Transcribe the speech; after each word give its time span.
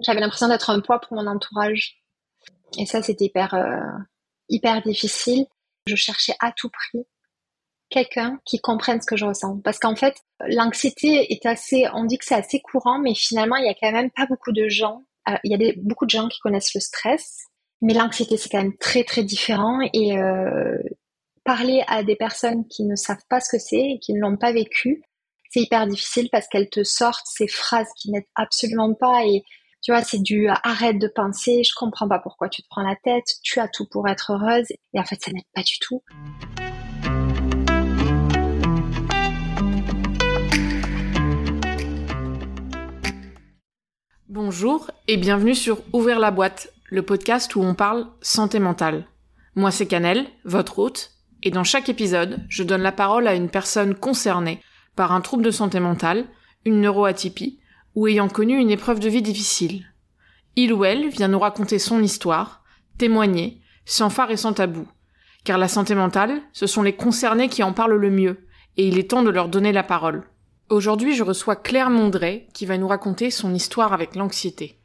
J'avais 0.00 0.20
l'impression 0.20 0.48
d'être 0.48 0.70
un 0.70 0.80
poids 0.80 1.00
pour 1.00 1.16
mon 1.16 1.26
entourage. 1.26 2.02
Et 2.78 2.86
ça, 2.86 3.02
c'était 3.02 3.26
hyper, 3.26 3.54
euh, 3.54 3.80
hyper 4.48 4.82
difficile. 4.82 5.46
Je 5.86 5.96
cherchais 5.96 6.34
à 6.40 6.52
tout 6.52 6.68
prix 6.68 7.06
quelqu'un 7.88 8.40
qui 8.44 8.58
comprenne 8.60 9.00
ce 9.00 9.06
que 9.06 9.16
je 9.16 9.24
ressens. 9.24 9.60
Parce 9.62 9.78
qu'en 9.78 9.96
fait, 9.96 10.16
l'anxiété 10.48 11.32
est 11.32 11.46
assez, 11.46 11.86
on 11.94 12.04
dit 12.04 12.18
que 12.18 12.24
c'est 12.24 12.34
assez 12.34 12.60
courant, 12.60 12.98
mais 12.98 13.14
finalement, 13.14 13.56
il 13.56 13.64
y 13.64 13.68
a 13.68 13.74
quand 13.80 13.92
même 13.92 14.10
pas 14.10 14.26
beaucoup 14.26 14.52
de 14.52 14.68
gens. 14.68 15.04
Euh, 15.28 15.36
il 15.44 15.52
y 15.52 15.68
a 15.68 15.72
beaucoup 15.78 16.04
de 16.04 16.10
gens 16.10 16.28
qui 16.28 16.40
connaissent 16.40 16.74
le 16.74 16.80
stress, 16.80 17.44
mais 17.80 17.94
l'anxiété, 17.94 18.36
c'est 18.36 18.48
quand 18.48 18.62
même 18.62 18.76
très, 18.78 19.04
très 19.04 19.22
différent. 19.22 19.78
Et 19.92 20.18
euh, 20.18 20.76
parler 21.44 21.82
à 21.86 22.02
des 22.02 22.16
personnes 22.16 22.66
qui 22.68 22.84
ne 22.84 22.96
savent 22.96 23.24
pas 23.28 23.40
ce 23.40 23.56
que 23.56 23.62
c'est 23.62 23.92
et 23.92 23.98
qui 24.00 24.12
ne 24.12 24.20
l'ont 24.20 24.36
pas 24.36 24.52
vécu, 24.52 25.02
c'est 25.50 25.60
hyper 25.60 25.86
difficile 25.86 26.28
parce 26.30 26.48
qu'elles 26.48 26.68
te 26.68 26.82
sortent 26.82 27.26
ces 27.26 27.48
phrases 27.48 27.88
qui 27.96 28.10
n'aident 28.10 28.24
absolument 28.34 28.92
pas 28.94 29.24
et 29.24 29.42
tu 29.86 29.92
vois, 29.92 30.02
c'est 30.02 30.20
du 30.20 30.48
arrête 30.64 30.98
de 30.98 31.06
penser, 31.06 31.62
je 31.62 31.72
comprends 31.72 32.08
pas 32.08 32.18
pourquoi 32.18 32.48
tu 32.48 32.60
te 32.60 32.66
prends 32.68 32.82
la 32.82 32.96
tête, 32.96 33.22
tu 33.44 33.60
as 33.60 33.68
tout 33.68 33.86
pour 33.86 34.08
être 34.08 34.32
heureuse 34.32 34.66
et 34.92 34.98
en 34.98 35.04
fait 35.04 35.22
ça 35.22 35.30
n'aide 35.30 35.44
pas 35.54 35.62
du 35.62 35.78
tout. 35.78 36.02
Bonjour 44.28 44.90
et 45.06 45.16
bienvenue 45.18 45.54
sur 45.54 45.78
Ouvrir 45.92 46.18
la 46.18 46.32
boîte, 46.32 46.72
le 46.90 47.02
podcast 47.02 47.54
où 47.54 47.62
on 47.62 47.76
parle 47.76 48.08
santé 48.20 48.58
mentale. 48.58 49.06
Moi 49.54 49.70
c'est 49.70 49.86
Canel, 49.86 50.26
votre 50.44 50.80
hôte, 50.80 51.12
et 51.44 51.52
dans 51.52 51.62
chaque 51.62 51.88
épisode, 51.88 52.44
je 52.48 52.64
donne 52.64 52.82
la 52.82 52.90
parole 52.90 53.28
à 53.28 53.36
une 53.36 53.50
personne 53.50 53.94
concernée 53.94 54.60
par 54.96 55.12
un 55.12 55.20
trouble 55.20 55.44
de 55.44 55.52
santé 55.52 55.78
mentale, 55.78 56.24
une 56.64 56.80
neuroatypie, 56.80 57.60
ou 57.96 58.06
ayant 58.06 58.28
connu 58.28 58.56
une 58.58 58.70
épreuve 58.70 59.00
de 59.00 59.08
vie 59.08 59.22
difficile. 59.22 59.86
Il 60.54 60.72
ou 60.72 60.84
elle 60.84 61.08
vient 61.08 61.28
nous 61.28 61.38
raconter 61.38 61.78
son 61.78 62.02
histoire, 62.02 62.62
témoigner, 62.98 63.60
sans 63.84 64.10
phare 64.10 64.30
et 64.30 64.36
sans 64.36 64.52
tabou. 64.52 64.86
Car 65.44 65.58
la 65.58 65.66
santé 65.66 65.94
mentale, 65.94 66.42
ce 66.52 66.66
sont 66.66 66.82
les 66.82 66.94
concernés 66.94 67.48
qui 67.48 67.62
en 67.62 67.72
parlent 67.72 67.96
le 67.96 68.10
mieux, 68.10 68.46
et 68.76 68.86
il 68.86 68.98
est 68.98 69.10
temps 69.10 69.22
de 69.22 69.30
leur 69.30 69.48
donner 69.48 69.72
la 69.72 69.82
parole. 69.82 70.24
Aujourd'hui, 70.68 71.14
je 71.14 71.22
reçois 71.22 71.56
Claire 71.56 71.90
Mondret 71.90 72.48
qui 72.52 72.66
va 72.66 72.76
nous 72.76 72.88
raconter 72.88 73.30
son 73.30 73.54
histoire 73.54 73.92
avec 73.92 74.14
l'anxiété. 74.14 74.78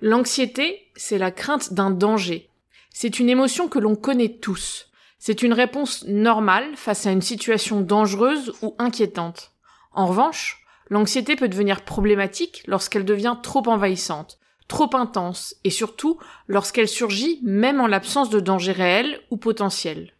L'anxiété, 0.00 0.90
c'est 0.96 1.18
la 1.18 1.30
crainte 1.30 1.72
d'un 1.72 1.90
danger. 1.90 2.48
C'est 2.90 3.18
une 3.18 3.28
émotion 3.28 3.68
que 3.68 3.78
l'on 3.78 3.96
connaît 3.96 4.38
tous. 4.38 4.90
C'est 5.18 5.42
une 5.42 5.52
réponse 5.52 6.04
normale 6.06 6.76
face 6.76 7.06
à 7.06 7.10
une 7.10 7.22
situation 7.22 7.80
dangereuse 7.80 8.52
ou 8.62 8.74
inquiétante. 8.78 9.52
En 9.92 10.06
revanche, 10.06 10.63
L'anxiété 10.94 11.34
peut 11.34 11.48
devenir 11.48 11.82
problématique 11.82 12.62
lorsqu'elle 12.68 13.04
devient 13.04 13.36
trop 13.42 13.68
envahissante, 13.68 14.38
trop 14.68 14.94
intense, 14.94 15.56
et 15.64 15.70
surtout 15.70 16.20
lorsqu'elle 16.46 16.86
surgit 16.86 17.40
même 17.42 17.80
en 17.80 17.88
l'absence 17.88 18.30
de 18.30 18.38
danger 18.38 18.70
réel 18.70 19.20
ou 19.32 19.36
potentiel. 19.36 20.14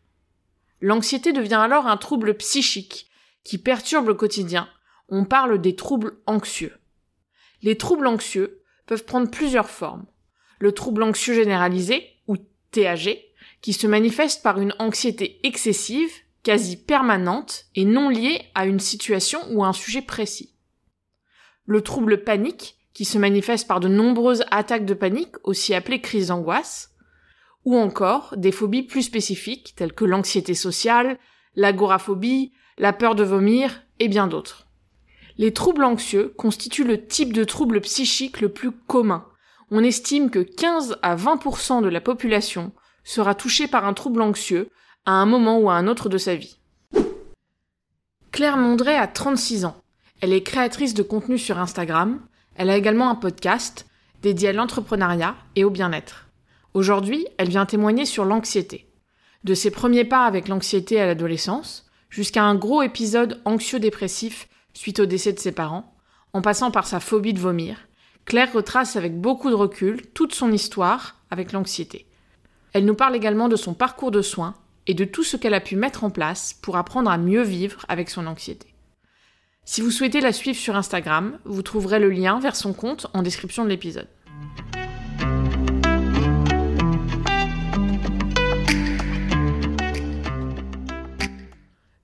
L'anxiété 0.81 1.33
devient 1.33 1.61
alors 1.63 1.87
un 1.87 1.97
trouble 1.97 2.37
psychique 2.39 3.09
qui 3.45 3.59
perturbe 3.59 4.09
le 4.09 4.15
quotidien. 4.15 4.69
On 5.09 5.25
parle 5.25 5.61
des 5.61 5.77
troubles 5.77 6.17
anxieux. 6.27 6.77
Les 7.63 7.77
troubles 7.77 8.09
anxieux 8.09 8.61
peuvent 8.87 9.05
prendre 9.05 9.31
plusieurs 9.31 9.71
formes. 9.71 10.07
Le 10.59 10.73
trouble 10.73 11.05
anxieux 11.05 11.35
généralisé, 11.35 12.05
ou 12.27 12.37
TAG, 12.73 13.21
qui 13.61 13.75
se 13.75 13.87
manifeste 13.87 14.43
par 14.43 14.61
une 14.61 14.75
anxiété 14.81 15.39
excessive, 15.45 16.11
quasi 16.43 16.77
permanente 16.77 17.67
et 17.77 17.85
non 17.85 18.09
liée 18.09 18.43
à 18.57 18.67
une 18.67 18.81
situation 18.81 19.39
ou 19.53 19.63
à 19.63 19.69
un 19.69 19.73
sujet 19.73 20.03
précis 20.03 20.51
le 21.67 21.81
trouble 21.81 22.23
panique, 22.25 22.77
qui 22.93 23.05
se 23.05 23.19
manifeste 23.19 23.67
par 23.67 23.81
de 23.81 23.89
nombreuses 23.89 24.45
attaques 24.51 24.87
de 24.87 24.95
panique, 24.95 25.35
aussi 25.43 25.75
appelées 25.75 26.01
crises 26.01 26.29
d'angoisse, 26.29 26.95
ou 27.65 27.77
encore 27.77 28.35
des 28.37 28.53
phobies 28.53 28.83
plus 28.83 29.03
spécifiques, 29.03 29.75
telles 29.77 29.93
que 29.93 30.05
l'anxiété 30.05 30.55
sociale, 30.55 31.19
l'agoraphobie, 31.57 32.53
la 32.79 32.93
peur 32.93 33.15
de 33.15 33.25
vomir, 33.25 33.83
et 33.99 34.09
bien 34.09 34.27
d'autres. 34.27 34.67
Les 35.37 35.53
troubles 35.53 35.85
anxieux 35.85 36.33
constituent 36.37 36.85
le 36.85 37.07
type 37.07 37.33
de 37.33 37.45
trouble 37.45 37.81
psychique 37.81 38.41
le 38.41 38.51
plus 38.51 38.71
commun. 38.71 39.27
On 39.71 39.83
estime 39.83 40.31
que 40.31 40.39
15 40.39 40.99
à 41.03 41.17
20% 41.17 41.83
de 41.83 41.89
la 41.89 42.01
population 42.01 42.73
sera 43.03 43.35
touchée 43.35 43.67
par 43.67 43.85
un 43.85 43.95
trouble 43.95 44.23
anxieux 44.23 44.71
à 45.07 45.13
un 45.13 45.27
moment 45.27 45.59
ou 45.59 45.69
à 45.71 45.75
un 45.75 45.89
autre 45.89 46.09
de 46.09 46.19
sa 46.19 46.37
vie. 46.37 46.59
Claire 48.31 48.57
Mondret 48.57 48.97
a 48.97 49.07
36 49.07 49.65
ans. 49.65 49.84
Elle 50.21 50.33
est 50.33 50.43
créatrice 50.43 50.95
de 50.95 51.03
contenu 51.03 51.39
sur 51.39 51.59
Instagram. 51.59 52.21
Elle 52.55 52.71
a 52.71 52.77
également 52.77 53.11
un 53.11 53.15
podcast 53.15 53.87
dédié 54.23 54.49
à 54.49 54.53
l'entrepreneuriat 54.53 55.37
et 55.57 55.65
au 55.65 55.71
bien-être. 55.71 56.29
Aujourd'hui, 56.73 57.27
elle 57.39 57.49
vient 57.49 57.67
témoigner 57.67 58.07
sur 58.07 58.25
l'anxiété. 58.25 58.89
De 59.45 59.55
ses 59.55 59.71
premiers 59.71 60.05
pas 60.05 60.25
avec 60.25 60.49
l'anxiété 60.49 61.01
à 61.01 61.07
l'adolescence, 61.07 61.87
jusqu'à 62.09 62.43
un 62.43 62.55
gros 62.55 62.83
épisode 62.83 63.41
anxieux-dépressif 63.45 64.49
suite 64.73 65.01
au 65.01 65.07
décès 65.07 65.33
de 65.33 65.39
ses 65.39 65.53
parents, 65.53 65.95
en 66.33 66.43
passant 66.43 66.71
par 66.71 66.87
sa 66.87 67.01
phobie 67.01 67.33
de 67.33 67.39
vomir, 67.39 67.77
Claire 68.25 68.53
retrace 68.53 68.97
avec 68.97 69.21
beaucoup 69.21 69.51
de 69.51 69.55
recul 69.55 70.03
toute 70.15 70.35
son 70.35 70.51
histoire 70.51 71.21
avec 71.31 71.53
l'anxiété. 71.53 72.07
Elle 72.73 72.87
nous 72.87 72.95
parle 72.95 73.15
également 73.15 73.49
de 73.49 73.57
son 73.57 73.75
parcours 73.75 74.11
de 74.11 74.23
soins 74.23 74.55
et 74.87 74.95
de 74.95 75.05
tout 75.05 75.23
ce 75.23 75.37
qu'elle 75.37 75.55
a 75.55 75.61
pu 75.61 75.77
mettre 75.77 76.03
en 76.03 76.11
place 76.11 76.55
pour 76.61 76.77
apprendre 76.77 77.11
à 77.11 77.19
mieux 77.19 77.43
vivre 77.43 77.85
avec 77.89 78.11
son 78.11 78.27
anxiété. 78.27 78.74
Si 79.67 79.81
vous 79.81 79.91
souhaitez 79.91 80.21
la 80.21 80.35
suivre 80.35 80.59
sur 80.59 80.77
Instagram, 80.77 81.39
vous 81.45 81.63
trouverez 81.63 81.99
le 81.99 82.11
lien 82.11 82.39
vers 82.39 82.55
son 82.55 82.75
compte 82.75 83.07
en 83.15 83.23
description 83.23 83.65
de 83.65 83.71
l'épisode. 83.71 84.09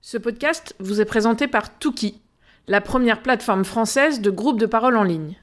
Ce 0.01 0.17
podcast 0.17 0.75
vous 0.79 1.01
est 1.01 1.05
présenté 1.05 1.47
par 1.47 1.77
Tuki, 1.77 2.19
la 2.67 2.81
première 2.81 3.21
plateforme 3.21 3.63
française 3.63 4.21
de 4.21 4.31
groupe 4.31 4.59
de 4.59 4.65
parole 4.65 4.97
en 4.97 5.03
ligne. 5.03 5.37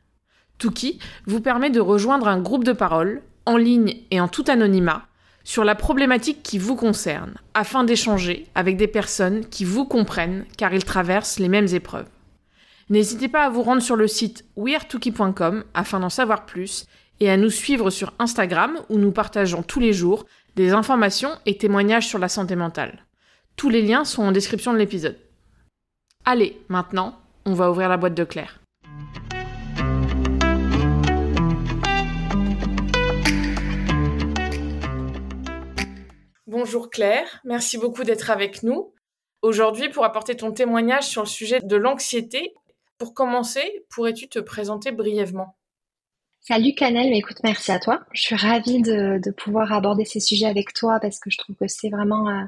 Tuki 0.59 0.99
vous 1.27 1.41
permet 1.41 1.71
de 1.71 1.81
rejoindre 1.81 2.27
un 2.27 2.41
groupe 2.41 2.65
de 2.65 2.73
parole, 2.73 3.23
en 3.47 3.57
ligne 3.57 4.03
et 4.11 4.21
en 4.21 4.27
tout 4.27 4.45
anonymat, 4.49 5.07
sur 5.49 5.65
la 5.65 5.75
problématique 5.75 6.43
qui 6.43 6.59
vous 6.59 6.77
concerne, 6.77 7.33
afin 7.55 7.83
d'échanger 7.83 8.47
avec 8.55 8.77
des 8.77 8.87
personnes 8.87 9.47
qui 9.47 9.65
vous 9.65 9.87
comprennent 9.87 10.45
car 10.59 10.75
ils 10.75 10.85
traversent 10.85 11.39
les 11.39 11.49
mêmes 11.49 11.69
épreuves. 11.73 12.05
N'hésitez 12.91 13.29
pas 13.29 13.47
à 13.47 13.49
vous 13.49 13.63
rendre 13.63 13.81
sur 13.81 13.97
le 13.97 14.09
site 14.09 14.45
weartookie.com 14.57 15.65
afin 15.73 16.01
d'en 16.01 16.11
savoir 16.11 16.45
plus 16.45 16.85
et 17.21 17.31
à 17.31 17.39
nous 17.39 17.49
suivre 17.49 17.89
sur 17.89 18.13
Instagram 18.19 18.79
où 18.91 18.99
nous 18.99 19.11
partageons 19.11 19.63
tous 19.63 19.81
les 19.81 19.95
jours 19.95 20.27
des 20.55 20.73
informations 20.73 21.31
et 21.47 21.57
témoignages 21.57 22.07
sur 22.07 22.19
la 22.19 22.29
santé 22.29 22.55
mentale. 22.55 23.07
Tous 23.57 23.71
les 23.71 23.81
liens 23.81 24.05
sont 24.05 24.25
en 24.25 24.33
description 24.33 24.75
de 24.75 24.79
l'épisode. 24.79 25.17
Allez, 26.27 26.61
maintenant, 26.69 27.19
on 27.47 27.55
va 27.55 27.71
ouvrir 27.71 27.89
la 27.89 27.97
boîte 27.97 28.15
de 28.15 28.25
Claire. 28.25 28.58
Bonjour 36.61 36.91
Claire, 36.91 37.41
merci 37.45 37.79
beaucoup 37.79 38.03
d'être 38.03 38.31
avec 38.33 38.65
nous 38.65 38.93
aujourd'hui 39.43 39.91
pour 39.91 40.05
apporter 40.05 40.37
ton 40.37 40.51
témoignage 40.51 41.05
sur 41.05 41.23
le 41.23 41.29
sujet 41.29 41.61
de 41.61 41.77
l'anxiété. 41.77 42.53
Pour 42.99 43.15
commencer, 43.15 43.87
pourrais-tu 43.91 44.29
te 44.29 44.41
présenter 44.41 44.91
brièvement? 44.91 45.57
Salut 46.41 46.75
Canel, 46.75 47.15
écoute, 47.15 47.37
merci 47.45 47.71
à 47.71 47.79
toi. 47.79 48.01
Je 48.11 48.23
suis 48.23 48.35
ravie 48.35 48.83
de, 48.83 49.31
pouvoir 49.37 49.73
aborder 49.73 50.05
ces 50.05 50.19
sujets 50.19 50.47
avec 50.47 50.73
toi 50.73 50.99
parce 51.01 51.21
que 51.21 51.31
je 51.31 51.39
trouve 51.39 51.55
que 51.55 51.69
c'est 51.69 51.91
vraiment 51.91 52.29
euh, 52.29 52.43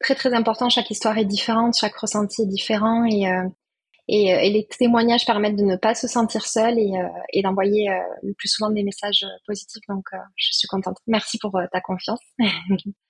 très 0.00 0.16
très 0.16 0.34
important. 0.34 0.68
Chaque 0.68 0.90
histoire 0.90 1.16
est 1.16 1.24
différente, 1.24 1.76
chaque 1.78 1.96
ressenti 1.96 2.42
est 2.42 2.46
différent 2.46 3.04
et, 3.04 3.30
euh, 3.30 3.44
euh, 3.44 4.40
les 4.50 4.66
témoignages 4.76 5.24
permettent 5.24 5.56
de 5.56 5.64
ne 5.64 5.76
pas 5.76 5.94
se 5.94 6.08
sentir 6.08 6.46
seul 6.46 6.80
et, 6.80 6.94
et 7.32 7.42
d'envoyer 7.42 7.96
le 8.24 8.34
plus 8.34 8.48
souvent 8.48 8.70
des 8.70 8.82
messages 8.82 9.24
positifs. 9.46 9.86
Donc, 9.88 10.06
je 10.34 10.48
suis 10.50 10.66
contente. 10.66 10.96
Merci 11.06 11.38
pour 11.38 11.56
ta 11.70 11.80
confiance. 11.80 12.18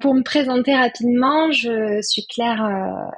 pour 0.00 0.14
me 0.14 0.22
présenter 0.22 0.74
rapidement, 0.74 1.50
je 1.50 2.00
suis 2.02 2.26
Claire 2.26 2.64
euh, 2.64 3.10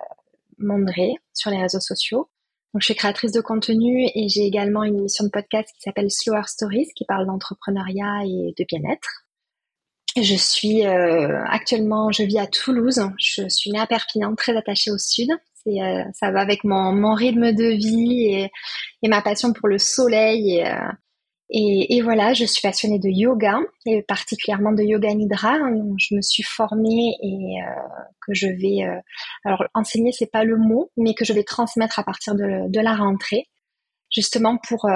Mondré 0.58 1.14
sur 1.32 1.50
les 1.50 1.60
réseaux 1.60 1.80
sociaux. 1.80 2.28
Donc, 2.72 2.82
je 2.82 2.86
suis 2.86 2.94
créatrice 2.94 3.32
de 3.32 3.40
contenu 3.40 4.08
et 4.14 4.28
j'ai 4.28 4.42
également 4.42 4.82
une 4.82 4.98
émission 4.98 5.24
de 5.24 5.30
podcast 5.30 5.68
qui 5.74 5.82
s'appelle 5.82 6.10
Slower 6.10 6.42
Stories 6.46 6.88
qui 6.96 7.04
parle 7.04 7.26
d'entrepreneuriat 7.26 8.24
et 8.24 8.54
de 8.58 8.64
bien-être. 8.64 9.24
Je 10.16 10.34
suis 10.34 10.86
euh, 10.86 11.44
actuellement, 11.46 12.12
je 12.12 12.22
vis 12.22 12.38
à 12.38 12.46
Toulouse. 12.46 13.00
Je 13.18 13.48
suis 13.48 13.70
née 13.70 13.80
à 13.80 13.86
Perpignan, 13.86 14.34
très 14.36 14.56
attachée 14.56 14.90
au 14.90 14.98
sud. 14.98 15.30
Euh, 15.66 16.04
ça 16.12 16.30
va 16.30 16.40
avec 16.40 16.62
mon, 16.64 17.14
rythme 17.14 17.52
de 17.52 17.64
vie 17.64 18.26
et, 18.26 18.50
et, 19.02 19.08
ma 19.08 19.22
passion 19.22 19.52
pour 19.52 19.66
le 19.66 19.78
soleil 19.78 20.58
et, 20.58 20.66
euh, 20.66 20.78
et, 21.56 21.96
et, 21.96 22.02
voilà, 22.02 22.34
je 22.34 22.44
suis 22.44 22.62
passionnée 22.62 22.98
de 22.98 23.08
yoga 23.08 23.58
et 23.86 24.02
particulièrement 24.02 24.72
de 24.72 24.82
yoga 24.82 25.14
nidra. 25.14 25.54
Je 25.98 26.14
me 26.14 26.22
suis 26.22 26.42
formée 26.42 27.14
et 27.22 27.62
euh, 27.62 28.02
que 28.26 28.34
je 28.34 28.48
vais, 28.48 28.84
euh, 28.84 29.00
alors 29.44 29.64
enseigner 29.74 30.12
c'est 30.12 30.30
pas 30.30 30.44
le 30.44 30.56
mot, 30.56 30.90
mais 30.96 31.14
que 31.14 31.24
je 31.24 31.32
vais 31.32 31.44
transmettre 31.44 31.98
à 31.98 32.04
partir 32.04 32.34
de, 32.34 32.80
la 32.80 32.94
rentrée. 32.94 33.44
justement 34.10 34.58
pour 34.68 34.88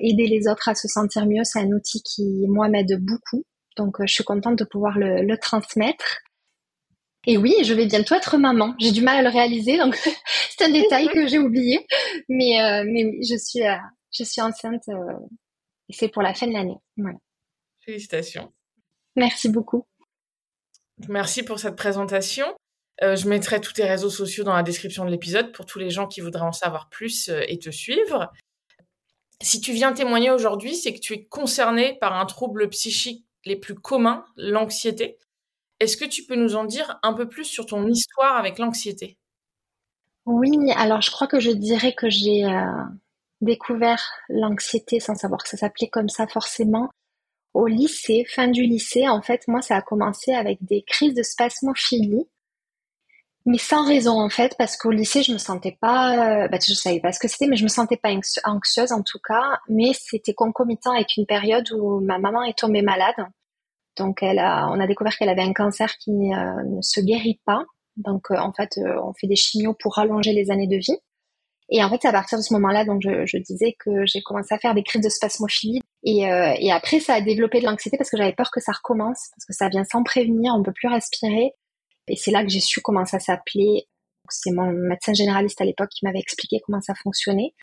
aider 0.00 0.26
les 0.26 0.48
autres 0.48 0.68
à 0.68 0.74
se 0.74 0.88
sentir 0.88 1.26
mieux. 1.26 1.44
C'est 1.44 1.60
un 1.60 1.70
outil 1.72 2.02
qui, 2.02 2.46
moi, 2.48 2.68
m'aide 2.68 2.98
beaucoup. 3.00 3.44
Donc, 3.76 3.96
je 4.06 4.12
suis 4.12 4.24
contente 4.24 4.56
de 4.56 4.64
pouvoir 4.64 4.98
le, 4.98 5.22
le 5.22 5.38
transmettre. 5.38 6.22
Et 7.26 7.38
oui, 7.38 7.54
je 7.62 7.72
vais 7.72 7.86
bientôt 7.86 8.14
être 8.14 8.36
maman. 8.36 8.74
J'ai 8.78 8.92
du 8.92 9.02
mal 9.02 9.18
à 9.18 9.22
le 9.22 9.28
réaliser, 9.30 9.78
donc 9.78 9.96
c'est 10.56 10.64
un 10.64 10.70
détail 10.70 11.08
que 11.08 11.26
j'ai 11.26 11.38
oublié. 11.38 11.86
Mais, 12.28 12.60
euh, 12.60 12.84
mais 12.86 13.04
oui, 13.04 13.24
je 13.28 13.36
suis, 13.36 13.62
euh, 13.66 13.76
je 14.12 14.24
suis 14.24 14.40
enceinte 14.40 14.82
euh, 14.88 15.12
et 15.88 15.92
c'est 15.92 16.08
pour 16.08 16.22
la 16.22 16.34
fin 16.34 16.46
de 16.46 16.52
l'année. 16.52 16.78
Voilà. 16.96 17.18
Félicitations. 17.80 18.52
Merci 19.16 19.48
beaucoup. 19.48 19.86
Merci 21.08 21.42
pour 21.42 21.58
cette 21.58 21.76
présentation. 21.76 22.46
je 23.00 23.28
mettrai 23.28 23.60
tous 23.60 23.72
tes 23.72 23.84
réseaux 23.84 24.10
sociaux 24.10 24.44
dans 24.44 24.54
la 24.54 24.62
description 24.62 25.04
de 25.04 25.10
l'épisode 25.10 25.52
pour 25.52 25.66
tous 25.66 25.78
les 25.78 25.90
gens 25.90 26.06
qui 26.06 26.20
voudraient 26.20 26.42
en 26.42 26.52
savoir 26.52 26.88
plus 26.88 27.28
et 27.48 27.58
te 27.58 27.70
suivre. 27.70 28.32
Si 29.42 29.60
tu 29.60 29.72
viens 29.72 29.92
témoigner 29.92 30.30
aujourd'hui, 30.30 30.74
c'est 30.74 30.94
que 30.94 31.00
tu 31.00 31.12
es 31.12 31.24
concerné 31.24 31.98
par 32.00 32.14
un 32.14 32.26
trouble 32.26 32.68
psychique 32.70 33.26
les 33.44 33.56
plus 33.56 33.74
communs, 33.74 34.24
l'anxiété. 34.36 35.18
Est-ce 35.80 35.96
que 35.96 36.04
tu 36.04 36.24
peux 36.24 36.36
nous 36.36 36.56
en 36.56 36.64
dire 36.64 36.98
un 37.02 37.12
peu 37.12 37.28
plus 37.28 37.44
sur 37.44 37.66
ton 37.66 37.86
histoire 37.88 38.36
avec 38.36 38.58
l'anxiété? 38.58 39.18
Oui, 40.24 40.72
alors 40.76 41.02
je 41.02 41.10
crois 41.10 41.26
que 41.26 41.40
je 41.40 41.50
dirais 41.50 41.92
que 41.94 42.08
j'ai 42.08 42.44
euh, 42.44 42.84
découvert 43.44 44.02
l'anxiété 44.28 45.00
sans 45.00 45.14
savoir 45.14 45.42
que 45.42 45.48
ça 45.48 45.56
s'appelait 45.56 45.88
comme 45.88 46.08
ça 46.08 46.26
forcément. 46.26 46.90
Au 47.54 47.66
lycée, 47.66 48.24
fin 48.28 48.48
du 48.48 48.64
lycée, 48.64 49.08
en 49.08 49.22
fait, 49.22 49.46
moi, 49.46 49.62
ça 49.62 49.76
a 49.76 49.82
commencé 49.82 50.32
avec 50.32 50.58
des 50.64 50.82
crises 50.82 51.14
de 51.14 51.22
spasmophilie, 51.22 52.26
mais 53.46 53.58
sans 53.58 53.86
raison 53.86 54.20
en 54.20 54.30
fait, 54.30 54.54
parce 54.56 54.76
qu'au 54.76 54.90
lycée, 54.90 55.22
je 55.22 55.32
me 55.32 55.38
sentais 55.38 55.76
pas, 55.80 56.44
euh, 56.44 56.48
bah, 56.48 56.58
je 56.66 56.72
savais 56.72 57.00
pas 57.00 57.12
ce 57.12 57.20
que 57.20 57.28
c'était, 57.28 57.46
mais 57.46 57.56
je 57.56 57.64
me 57.64 57.68
sentais 57.68 57.98
pas 57.98 58.08
anxieuse 58.44 58.92
en 58.92 59.02
tout 59.02 59.18
cas, 59.26 59.58
mais 59.68 59.92
c'était 59.92 60.32
concomitant 60.34 60.92
avec 60.92 61.16
une 61.16 61.26
période 61.26 61.70
où 61.72 62.00
ma 62.00 62.18
maman 62.18 62.42
est 62.42 62.58
tombée 62.58 62.82
malade. 62.82 63.26
Donc, 63.96 64.22
elle 64.22 64.40
on 64.40 64.80
a 64.80 64.86
découvert 64.86 65.16
qu'elle 65.16 65.28
avait 65.28 65.42
un 65.42 65.52
cancer 65.52 65.96
qui 65.98 66.10
euh, 66.10 66.62
ne 66.64 66.80
se 66.80 67.00
guérit 67.00 67.40
pas. 67.44 67.64
Donc, 67.96 68.30
euh, 68.30 68.36
en 68.38 68.52
fait, 68.52 68.80
on 69.02 69.12
fait 69.12 69.28
des 69.28 69.36
chimios 69.36 69.74
pour 69.74 69.94
rallonger 69.94 70.32
les 70.32 70.50
années 70.50 70.66
de 70.66 70.76
vie. 70.76 70.98
Et 71.70 71.82
en 71.82 71.88
fait, 71.88 71.98
c'est 72.02 72.08
à 72.08 72.12
partir 72.12 72.38
de 72.38 72.42
ce 72.42 72.52
moment-là, 72.54 72.84
donc 72.84 73.00
je, 73.02 73.24
je 73.26 73.38
disais 73.38 73.74
que 73.78 74.04
j'ai 74.04 74.22
commencé 74.22 74.54
à 74.54 74.58
faire 74.58 74.74
des 74.74 74.82
crises 74.82 75.02
de 75.02 75.08
spasmophilie. 75.08 75.80
Et, 76.02 76.20
et 76.20 76.72
après, 76.72 77.00
ça 77.00 77.14
a 77.14 77.20
développé 77.22 77.60
de 77.60 77.64
l'anxiété 77.64 77.96
parce 77.96 78.10
que 78.10 78.18
j'avais 78.18 78.34
peur 78.34 78.50
que 78.50 78.60
ça 78.60 78.72
recommence, 78.72 79.30
parce 79.34 79.46
que 79.46 79.54
ça 79.54 79.70
vient 79.70 79.84
sans 79.84 80.02
prévenir, 80.02 80.52
on 80.54 80.62
peut 80.62 80.74
plus 80.74 80.88
respirer. 80.88 81.52
Et 82.08 82.16
c'est 82.16 82.30
là 82.30 82.42
que 82.42 82.50
j'ai 82.50 82.60
su 82.60 82.82
comment 82.82 83.06
ça 83.06 83.18
s'appelait. 83.18 83.86
C'est 84.28 84.52
mon 84.52 84.70
médecin 84.72 85.14
généraliste 85.14 85.60
à 85.62 85.64
l'époque 85.64 85.88
qui 85.88 86.04
m'avait 86.04 86.18
expliqué 86.18 86.60
comment 86.66 86.82
ça 86.82 86.94
fonctionnait 87.02 87.54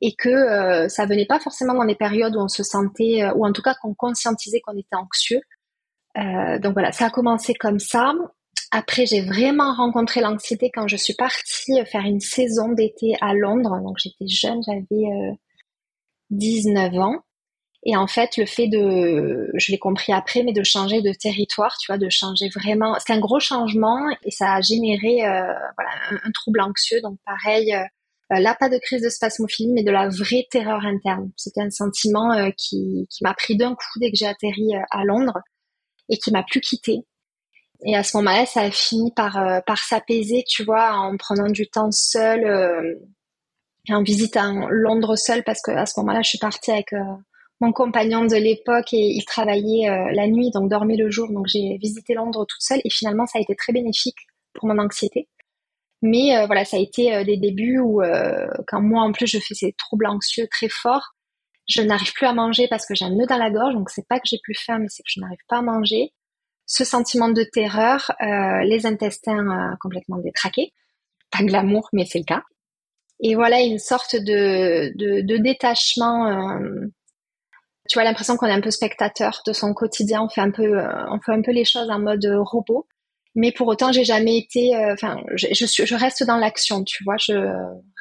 et 0.00 0.14
que 0.18 0.88
ça 0.88 1.04
venait 1.04 1.26
pas 1.26 1.38
forcément 1.38 1.74
dans 1.74 1.84
des 1.84 1.94
périodes 1.94 2.34
où 2.34 2.40
on 2.40 2.48
se 2.48 2.62
sentait, 2.62 3.30
ou 3.36 3.46
en 3.46 3.52
tout 3.52 3.62
cas 3.62 3.74
qu'on 3.80 3.94
conscientisait 3.94 4.60
qu'on 4.60 4.76
était 4.76 4.96
anxieux, 4.96 5.42
euh, 6.18 6.58
donc 6.58 6.74
voilà, 6.74 6.92
ça 6.92 7.06
a 7.06 7.10
commencé 7.10 7.54
comme 7.54 7.78
ça. 7.78 8.12
Après, 8.74 9.04
j'ai 9.04 9.20
vraiment 9.20 9.74
rencontré 9.74 10.22
l'anxiété 10.22 10.70
quand 10.72 10.88
je 10.88 10.96
suis 10.96 11.12
partie 11.12 11.74
faire 11.84 12.00
une 12.00 12.20
saison 12.20 12.72
d'été 12.72 13.14
à 13.20 13.34
Londres. 13.34 13.78
Donc 13.82 13.98
j'étais 13.98 14.26
jeune, 14.26 14.62
j'avais 14.66 15.36
19 16.30 16.94
euh, 16.94 16.98
ans. 16.98 17.20
Et 17.84 17.96
en 17.96 18.06
fait, 18.06 18.38
le 18.38 18.46
fait 18.46 18.68
de, 18.68 19.50
je 19.54 19.72
l'ai 19.72 19.78
compris 19.78 20.14
après, 20.14 20.42
mais 20.42 20.54
de 20.54 20.62
changer 20.62 21.02
de 21.02 21.12
territoire, 21.12 21.76
tu 21.78 21.92
vois, 21.92 21.98
de 21.98 22.08
changer 22.08 22.48
vraiment, 22.48 22.96
c'est 22.98 23.12
un 23.12 23.18
gros 23.18 23.40
changement 23.40 24.08
et 24.24 24.30
ça 24.30 24.54
a 24.54 24.60
généré 24.62 25.26
euh, 25.26 25.42
voilà, 25.76 25.90
un, 26.24 26.30
trouble 26.32 26.62
anxieux. 26.62 27.02
Donc 27.02 27.18
pareil, 27.26 27.76
là 28.30 28.56
pas 28.58 28.70
de 28.70 28.78
crise 28.78 29.02
de 29.02 29.10
spasmophilie, 29.10 29.72
mais 29.74 29.82
de 29.82 29.90
la 29.90 30.08
vraie 30.08 30.46
terreur 30.50 30.86
interne. 30.86 31.30
C'était 31.36 31.60
un 31.60 31.70
sentiment 31.70 32.50
qui, 32.56 33.06
qui 33.10 33.22
m'a 33.22 33.34
pris 33.34 33.54
d'un 33.54 33.74
coup 33.74 33.98
dès 34.00 34.10
que 34.10 34.16
j'ai 34.16 34.28
atterri 34.28 34.70
à 34.90 35.04
Londres 35.04 35.40
et 36.08 36.16
qui 36.16 36.30
m'a 36.30 36.42
plus 36.42 36.62
quittée. 36.62 37.04
Et 37.84 37.96
à 37.96 38.02
ce 38.02 38.16
moment-là, 38.18 38.46
ça 38.46 38.62
a 38.62 38.70
fini 38.70 39.10
par, 39.12 39.36
euh, 39.36 39.60
par 39.66 39.78
s'apaiser, 39.78 40.44
tu 40.48 40.64
vois, 40.64 40.92
en 40.92 41.16
prenant 41.16 41.48
du 41.48 41.68
temps 41.68 41.90
seul, 41.90 42.44
euh, 42.44 42.94
en 43.88 44.02
visitant 44.02 44.68
Londres 44.70 45.16
seul, 45.16 45.42
parce 45.42 45.60
que 45.62 45.72
à 45.72 45.86
ce 45.86 45.98
moment-là, 46.00 46.22
je 46.22 46.28
suis 46.30 46.38
partie 46.38 46.70
avec 46.70 46.92
euh, 46.92 47.02
mon 47.60 47.72
compagnon 47.72 48.24
de 48.24 48.36
l'époque 48.36 48.92
et 48.92 49.08
il 49.16 49.24
travaillait 49.24 49.88
la 50.12 50.26
nuit, 50.26 50.50
donc 50.50 50.68
dormait 50.68 50.96
le 50.96 51.10
jour. 51.10 51.30
Donc 51.30 51.46
j'ai 51.46 51.78
visité 51.78 52.14
Londres 52.14 52.44
toute 52.48 52.60
seule 52.60 52.80
et 52.84 52.90
finalement, 52.90 53.26
ça 53.26 53.38
a 53.38 53.40
été 53.40 53.54
très 53.54 53.72
bénéfique 53.72 54.18
pour 54.54 54.66
mon 54.68 54.78
anxiété. 54.78 55.28
Mais 56.02 56.44
voilà, 56.46 56.64
ça 56.64 56.76
a 56.76 56.80
été 56.80 57.24
des 57.24 57.36
débuts 57.36 57.78
où, 57.78 58.02
quand 58.66 58.80
moi 58.80 59.02
en 59.02 59.12
plus 59.12 59.28
je 59.28 59.38
fais 59.38 59.54
ces 59.54 59.72
troubles 59.78 60.06
anxieux 60.06 60.48
très 60.50 60.68
forts, 60.68 61.14
je 61.68 61.82
n'arrive 61.82 62.12
plus 62.14 62.26
à 62.26 62.32
manger 62.32 62.66
parce 62.68 62.84
que 62.84 62.96
j'ai 62.96 63.04
un 63.04 63.10
nœud 63.10 63.26
dans 63.26 63.38
la 63.38 63.50
gorge, 63.52 63.74
donc 63.74 63.90
c'est 63.90 64.08
pas 64.08 64.18
que 64.18 64.26
j'ai 64.26 64.40
plus 64.42 64.58
faim, 64.58 64.78
mais 64.80 64.88
c'est 64.88 65.04
que 65.04 65.10
je 65.14 65.20
n'arrive 65.20 65.38
pas 65.48 65.58
à 65.58 65.62
manger. 65.62 66.12
Ce 66.72 66.84
sentiment 66.84 67.28
de 67.28 67.42
terreur, 67.42 68.12
euh, 68.22 68.62
les 68.64 68.86
intestins 68.86 69.46
euh, 69.46 69.76
complètement 69.78 70.16
détraqués, 70.16 70.72
pas 71.30 71.44
glamour, 71.44 71.90
mais 71.92 72.06
c'est 72.06 72.18
le 72.18 72.24
cas. 72.24 72.42
Et 73.22 73.34
voilà 73.34 73.60
une 73.60 73.78
sorte 73.78 74.16
de, 74.16 74.90
de, 74.96 75.36
détachement. 75.36 76.28
Euh, 76.28 76.86
tu 77.88 77.98
vois 77.98 78.04
l'impression 78.04 78.36
qu'on 78.36 78.46
est 78.46 78.52
un 78.52 78.62
peu 78.62 78.70
spectateur 78.70 79.42
de 79.46 79.52
son 79.52 79.74
quotidien. 79.74 80.22
On 80.22 80.28
fait 80.30 80.40
un 80.40 80.50
peu, 80.50 80.78
on 81.10 81.20
fait 81.20 81.32
un 81.32 81.42
peu 81.42 81.52
les 81.52 81.66
choses 81.66 81.90
en 81.90 82.00
mode 82.00 82.24
robot. 82.24 82.86
Mais 83.34 83.52
pour 83.52 83.68
autant, 83.68 83.92
j'ai 83.92 84.04
jamais 84.04 84.38
été. 84.38 84.72
Enfin, 84.92 85.22
je, 85.34 85.46
je, 85.52 85.94
reste 85.94 86.24
dans 86.24 86.38
l'action. 86.38 86.84
Tu 86.84 87.04
vois, 87.04 87.16
je 87.18 87.34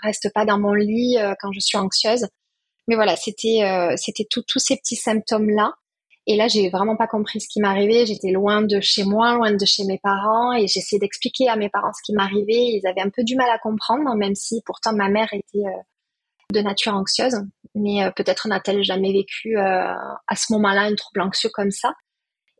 reste 0.01 0.31
pas 0.33 0.45
dans 0.45 0.59
mon 0.59 0.73
lit 0.73 1.17
quand 1.39 1.51
je 1.51 1.59
suis 1.59 1.77
anxieuse 1.77 2.25
mais 2.87 2.95
voilà, 2.95 3.15
c'était 3.15 3.63
euh, 3.63 3.93
c'était 3.95 4.25
tous 4.29 4.43
ces 4.59 4.75
petits 4.77 4.95
symptômes 4.95 5.49
là. 5.49 5.73
Et 6.27 6.35
là, 6.35 6.47
j'ai 6.47 6.69
vraiment 6.69 6.95
pas 6.95 7.07
compris 7.07 7.41
ce 7.41 7.47
qui 7.47 7.59
m'arrivait. 7.59 8.05
J'étais 8.05 8.31
loin 8.31 8.61
de 8.61 8.79
chez 8.79 9.03
moi, 9.03 9.33
loin 9.35 9.51
de 9.51 9.65
chez 9.65 9.83
mes 9.85 9.97
parents, 9.97 10.53
et 10.53 10.67
j'essayais 10.67 10.99
d'expliquer 10.99 11.49
à 11.49 11.55
mes 11.55 11.69
parents 11.69 11.91
ce 11.93 12.03
qui 12.03 12.13
m'arrivait. 12.13 12.77
Ils 12.77 12.85
avaient 12.85 13.01
un 13.01 13.09
peu 13.09 13.23
du 13.23 13.35
mal 13.35 13.49
à 13.49 13.57
comprendre, 13.57 14.15
même 14.15 14.35
si 14.35 14.61
pourtant 14.65 14.93
ma 14.93 15.09
mère 15.09 15.29
était 15.33 15.65
euh, 15.65 15.81
de 16.53 16.59
nature 16.61 16.93
anxieuse. 16.93 17.41
Mais 17.73 18.03
euh, 18.03 18.11
peut-être 18.11 18.47
n'a-t-elle 18.47 18.83
jamais 18.83 19.11
vécu 19.13 19.57
à 19.57 20.35
ce 20.35 20.53
moment-là 20.53 20.81
un 20.81 20.95
trouble 20.95 21.21
anxieux 21.21 21.49
comme 21.53 21.71
ça. 21.71 21.93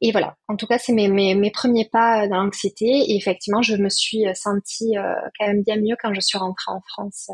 Et 0.04 0.12
voilà, 0.12 0.36
en 0.48 0.56
tout 0.56 0.66
cas, 0.66 0.80
c'est 0.80 0.94
mes, 0.94 1.08
mes, 1.08 1.36
mes, 1.36 1.52
premiers 1.52 1.88
pas 1.88 2.28
dans 2.28 2.38
l'anxiété. 2.38 2.86
Et 2.88 3.16
effectivement, 3.16 3.62
je 3.62 3.76
me 3.76 3.90
suis 3.90 4.26
sentie 4.34 4.96
quand 5.38 5.46
même 5.46 5.62
bien 5.62 5.78
mieux 5.78 5.96
quand 6.02 6.12
je 6.16 6.22
suis 6.22 6.40
rentrée 6.40 6.72
en 6.72 6.82
France. 6.82 7.30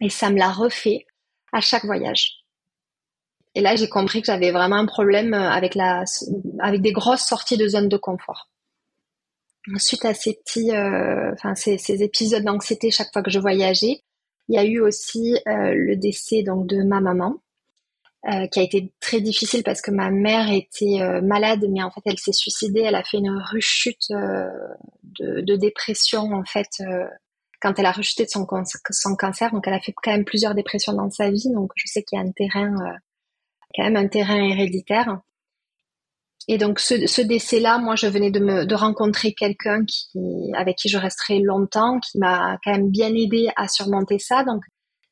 et 0.00 0.08
ça 0.08 0.30
me 0.30 0.38
l'a 0.38 0.52
refait 0.52 1.04
à 1.52 1.60
chaque 1.60 1.84
voyage. 1.84 2.39
Et 3.54 3.60
là, 3.60 3.76
j'ai 3.76 3.88
compris 3.88 4.20
que 4.20 4.26
j'avais 4.26 4.52
vraiment 4.52 4.76
un 4.76 4.86
problème 4.86 5.34
euh, 5.34 5.50
avec 5.50 5.74
la, 5.74 6.04
avec 6.60 6.82
des 6.82 6.92
grosses 6.92 7.26
sorties 7.26 7.56
de 7.56 7.68
zone 7.68 7.88
de 7.88 7.96
confort. 7.96 8.48
Suite 9.76 10.04
à 10.04 10.14
ces 10.14 10.34
petits, 10.34 10.70
euh, 10.70 11.32
enfin 11.32 11.54
ces, 11.54 11.76
ces, 11.76 12.02
épisodes 12.02 12.44
d'anxiété 12.44 12.90
chaque 12.90 13.12
fois 13.12 13.22
que 13.22 13.30
je 13.30 13.38
voyageais, 13.38 14.02
il 14.48 14.54
y 14.54 14.58
a 14.58 14.64
eu 14.64 14.80
aussi 14.80 15.36
euh, 15.46 15.74
le 15.76 15.96
décès 15.96 16.42
donc 16.42 16.66
de 16.66 16.82
ma 16.82 17.00
maman, 17.00 17.36
euh, 18.26 18.46
qui 18.46 18.58
a 18.58 18.62
été 18.62 18.92
très 19.00 19.20
difficile 19.20 19.62
parce 19.62 19.82
que 19.82 19.90
ma 19.90 20.10
mère 20.10 20.50
était 20.50 21.00
euh, 21.02 21.20
malade, 21.20 21.64
mais 21.70 21.82
en 21.82 21.90
fait 21.90 22.00
elle 22.06 22.18
s'est 22.18 22.32
suicidée. 22.32 22.80
Elle 22.80 22.94
a 22.94 23.04
fait 23.04 23.18
une 23.18 23.38
rechute 23.52 24.08
de, 24.10 25.40
de, 25.42 25.56
dépression 25.56 26.32
en 26.32 26.44
fait 26.44 26.82
quand 27.60 27.78
elle 27.78 27.86
a 27.86 27.92
rejeté 27.92 28.26
son, 28.26 28.46
son 28.90 29.16
cancer. 29.16 29.52
Donc, 29.52 29.66
elle 29.66 29.74
a 29.74 29.80
fait 29.80 29.92
quand 30.02 30.12
même 30.12 30.24
plusieurs 30.24 30.54
dépressions 30.54 30.94
dans 30.94 31.10
sa 31.10 31.30
vie. 31.30 31.50
Donc, 31.52 31.72
je 31.76 31.86
sais 31.86 32.02
qu'il 32.02 32.18
y 32.18 32.22
a 32.22 32.24
un 32.24 32.32
terrain, 32.32 32.74
euh, 32.74 32.96
quand 33.74 33.84
même 33.84 33.96
un 33.96 34.08
terrain 34.08 34.36
héréditaire. 34.36 35.20
Et 36.48 36.58
donc, 36.58 36.80
ce, 36.80 37.20
décès-là, 37.20 37.78
moi, 37.78 37.96
je 37.96 38.06
venais 38.06 38.30
de 38.30 38.74
rencontrer 38.74 39.34
quelqu'un 39.34 39.84
avec 40.54 40.76
qui 40.76 40.88
je 40.88 40.98
resterai 40.98 41.40
longtemps, 41.40 42.00
qui 42.00 42.18
m'a 42.18 42.58
quand 42.64 42.72
même 42.72 42.90
bien 42.90 43.14
aidé 43.14 43.50
à 43.56 43.68
surmonter 43.68 44.18
ça. 44.18 44.42
Donc, 44.42 44.62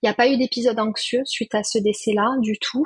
il 0.03 0.07
n'y 0.07 0.11
a 0.11 0.15
pas 0.15 0.29
eu 0.29 0.37
d'épisode 0.37 0.79
anxieux 0.79 1.23
suite 1.25 1.55
à 1.55 1.62
ce 1.62 1.79
décès-là 1.79 2.37
du 2.41 2.59
tout. 2.59 2.85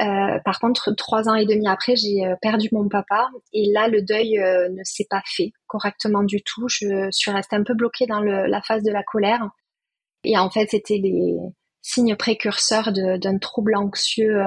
Euh, 0.00 0.38
par 0.44 0.60
contre, 0.60 0.92
trois 0.94 1.28
ans 1.28 1.34
et 1.34 1.46
demi 1.46 1.66
après, 1.66 1.96
j'ai 1.96 2.26
euh, 2.26 2.36
perdu 2.42 2.68
mon 2.72 2.86
papa 2.88 3.30
et 3.54 3.70
là, 3.72 3.88
le 3.88 4.02
deuil 4.02 4.38
euh, 4.38 4.68
ne 4.68 4.84
s'est 4.84 5.06
pas 5.08 5.22
fait 5.24 5.52
correctement 5.66 6.22
du 6.22 6.42
tout. 6.42 6.68
Je 6.68 7.08
suis 7.10 7.30
restée 7.30 7.56
un 7.56 7.62
peu 7.62 7.72
bloquée 7.72 8.06
dans 8.06 8.20
la 8.20 8.60
phase 8.60 8.82
de 8.82 8.92
la 8.92 9.02
colère 9.02 9.48
et 10.24 10.36
en 10.36 10.50
fait, 10.50 10.68
c'était 10.70 10.98
les 10.98 11.38
signes 11.86 12.16
précurseurs 12.16 12.92
d'un 12.92 13.38
trouble 13.38 13.76
anxieux 13.76 14.42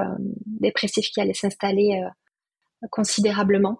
dépressif 0.46 1.08
qui 1.10 1.20
allait 1.20 1.34
s'installer 1.34 2.02
considérablement. 2.90 3.78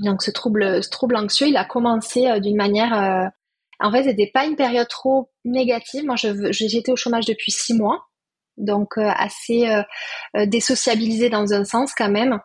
Donc, 0.00 0.22
ce 0.22 0.30
trouble, 0.30 0.82
ce 0.82 0.90
trouble 0.90 1.16
anxieux, 1.16 1.48
il 1.48 1.56
a 1.56 1.64
commencé 1.64 2.40
d'une 2.40 2.56
manière. 2.56 3.30
en 3.80 3.92
fait, 3.92 4.04
c'était 4.04 4.30
pas 4.32 4.46
une 4.46 4.56
période 4.56 4.88
trop 4.88 5.30
négative. 5.44 6.04
Moi, 6.04 6.16
j'étais 6.16 6.92
au 6.92 6.96
chômage 6.96 7.26
depuis 7.26 7.52
six 7.52 7.74
mois 7.74 8.06
donc 8.56 8.98
euh, 8.98 9.10
assez 9.16 9.68
euh, 9.68 9.82
euh, 10.36 10.46
désociabilisé 10.46 11.30
dans 11.30 11.52
un 11.52 11.64
sens 11.64 11.92
quand 11.96 12.10
même. 12.10 12.38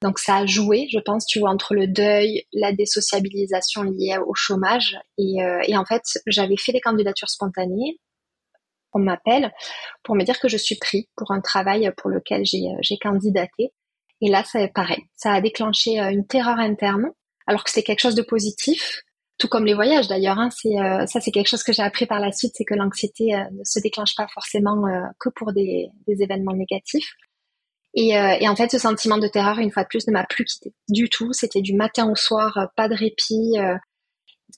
Donc 0.00 0.20
ça 0.20 0.36
a 0.36 0.46
joué, 0.46 0.86
je 0.92 1.00
pense, 1.00 1.26
tu 1.26 1.40
vois, 1.40 1.50
entre 1.50 1.74
le 1.74 1.88
deuil, 1.88 2.44
la 2.52 2.72
désociabilisation 2.72 3.82
liée 3.82 4.16
au 4.24 4.32
chômage. 4.32 4.96
Et, 5.18 5.38
et 5.66 5.76
en 5.76 5.84
fait, 5.84 6.02
j'avais 6.28 6.56
fait 6.56 6.70
des 6.70 6.80
candidatures 6.80 7.28
spontanées. 7.28 7.98
On 8.92 8.98
m'appelle 8.98 9.52
pour 10.02 10.14
me 10.14 10.24
dire 10.24 10.40
que 10.40 10.48
je 10.48 10.56
suis 10.56 10.76
pris 10.76 11.08
pour 11.16 11.30
un 11.30 11.40
travail 11.40 11.90
pour 11.96 12.10
lequel 12.10 12.42
j'ai 12.44 12.98
candidaté. 12.98 13.72
Et 14.20 14.28
là, 14.28 14.42
c'est 14.44 14.68
pareil. 14.72 15.02
Ça 15.14 15.32
a 15.32 15.40
déclenché 15.40 15.98
une 15.98 16.26
terreur 16.26 16.58
interne, 16.58 17.10
alors 17.46 17.64
que 17.64 17.70
c'était 17.70 17.84
quelque 17.84 18.00
chose 18.00 18.14
de 18.14 18.22
positif, 18.22 19.02
tout 19.38 19.48
comme 19.48 19.64
les 19.64 19.74
voyages 19.74 20.08
d'ailleurs. 20.08 20.38
Hein, 20.38 20.50
c'est 20.50 20.74
ça, 21.06 21.20
c'est 21.20 21.30
quelque 21.30 21.48
chose 21.48 21.62
que 21.62 21.72
j'ai 21.72 21.82
appris 21.82 22.06
par 22.06 22.20
la 22.20 22.32
suite, 22.32 22.52
c'est 22.56 22.64
que 22.64 22.74
l'anxiété 22.74 23.32
ne 23.52 23.64
se 23.64 23.78
déclenche 23.78 24.16
pas 24.16 24.26
forcément 24.32 24.82
que 25.20 25.28
pour 25.30 25.52
des, 25.52 25.88
des 26.06 26.22
événements 26.22 26.54
négatifs. 26.54 27.12
Et, 27.94 28.10
et, 28.10 28.48
en 28.48 28.56
fait, 28.56 28.70
ce 28.70 28.78
sentiment 28.78 29.18
de 29.18 29.28
terreur, 29.28 29.58
une 29.58 29.70
fois 29.70 29.82
de 29.84 29.88
plus, 29.88 30.06
ne 30.08 30.12
m'a 30.12 30.24
plus 30.24 30.44
quitté 30.44 30.74
du 30.88 31.08
tout. 31.08 31.32
C'était 31.32 31.62
du 31.62 31.74
matin 31.74 32.10
au 32.10 32.16
soir, 32.16 32.70
pas 32.76 32.88
de 32.88 32.94
répit 32.94 33.56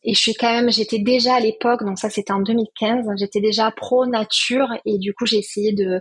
et 0.03 0.15
je 0.15 0.21
suis 0.21 0.35
quand 0.35 0.53
même, 0.53 0.71
j'étais 0.71 0.99
déjà 0.99 1.35
à 1.35 1.41
l'époque, 1.41 1.85
donc 1.85 1.99
ça 1.99 2.11
c'était 2.11 2.33
en 2.33 2.41
2015, 2.41 3.07
j'étais 3.19 3.41
déjà 3.41 3.71
pro 3.71 4.07
nature 4.07 4.69
et 4.85 4.99
du 4.99 5.13
coup 5.15 5.27
j'ai 5.27 5.39
essayé 5.39 5.73
de 5.73 6.01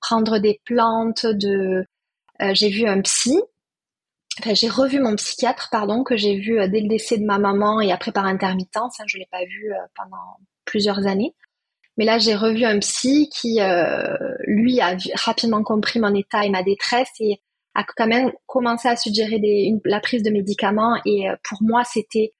prendre 0.00 0.38
des 0.38 0.60
plantes, 0.64 1.24
de, 1.26 1.84
euh, 2.42 2.54
j'ai 2.54 2.68
vu 2.68 2.86
un 2.86 3.00
psy, 3.00 3.40
enfin 4.40 4.54
j'ai 4.54 4.68
revu 4.68 5.00
mon 5.00 5.16
psychiatre 5.16 5.68
pardon 5.70 6.04
que 6.04 6.16
j'ai 6.16 6.36
vu 6.36 6.60
euh, 6.60 6.68
dès 6.68 6.80
le 6.80 6.88
décès 6.88 7.18
de 7.18 7.24
ma 7.24 7.38
maman 7.38 7.80
et 7.80 7.90
après 7.92 8.12
par 8.12 8.26
intermittence, 8.26 9.00
hein, 9.00 9.04
je 9.06 9.18
l'ai 9.18 9.28
pas 9.30 9.44
vu 9.44 9.72
euh, 9.72 9.76
pendant 9.96 10.38
plusieurs 10.64 11.06
années. 11.06 11.34
Mais 11.96 12.04
là, 12.04 12.20
j'ai 12.20 12.36
revu 12.36 12.64
un 12.64 12.78
psy 12.78 13.28
qui, 13.28 13.58
lui, 14.46 14.80
a 14.80 14.96
rapidement 15.14 15.64
compris 15.64 15.98
mon 15.98 16.14
état 16.14 16.44
et 16.44 16.48
ma 16.48 16.62
détresse 16.62 17.10
et 17.18 17.42
a 17.74 17.82
quand 17.82 18.06
même 18.06 18.30
commencé 18.46 18.86
à 18.86 18.94
suggérer 18.94 19.40
des, 19.40 19.72
la 19.84 19.98
prise 19.98 20.22
de 20.22 20.30
médicaments. 20.30 20.96
Et 21.04 21.26
pour 21.42 21.58
moi, 21.60 21.82
c'était 21.82 22.34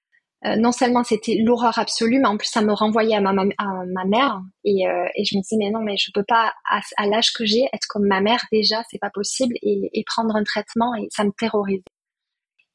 euh, 0.45 0.55
non 0.55 0.71
seulement 0.71 1.03
c'était 1.03 1.35
l'horreur 1.35 1.77
absolue, 1.79 2.19
mais 2.19 2.27
en 2.27 2.37
plus 2.37 2.47
ça 2.47 2.61
me 2.61 2.71
renvoyait 2.71 3.15
à 3.15 3.19
ma, 3.19 3.31
à 3.57 3.65
ma 3.87 4.05
mère 4.05 4.39
et, 4.63 4.87
euh, 4.87 5.05
et, 5.15 5.25
je 5.25 5.35
me 5.35 5.41
disais 5.41 5.57
mais 5.57 5.69
non 5.69 5.81
mais 5.81 5.97
je 5.97 6.11
peux 6.13 6.23
pas 6.25 6.53
à, 6.69 7.07
l'âge 7.07 7.33
que 7.33 7.45
j'ai 7.45 7.65
être 7.73 7.87
comme 7.89 8.07
ma 8.07 8.21
mère 8.21 8.45
déjà 8.49 8.81
c'est 8.89 8.99
pas 8.99 9.09
possible 9.09 9.55
et, 9.61 9.89
et, 9.91 10.03
prendre 10.05 10.33
un 10.37 10.43
traitement 10.43 10.95
et 10.95 11.07
ça 11.11 11.25
me 11.25 11.31
terrorisait. 11.37 11.83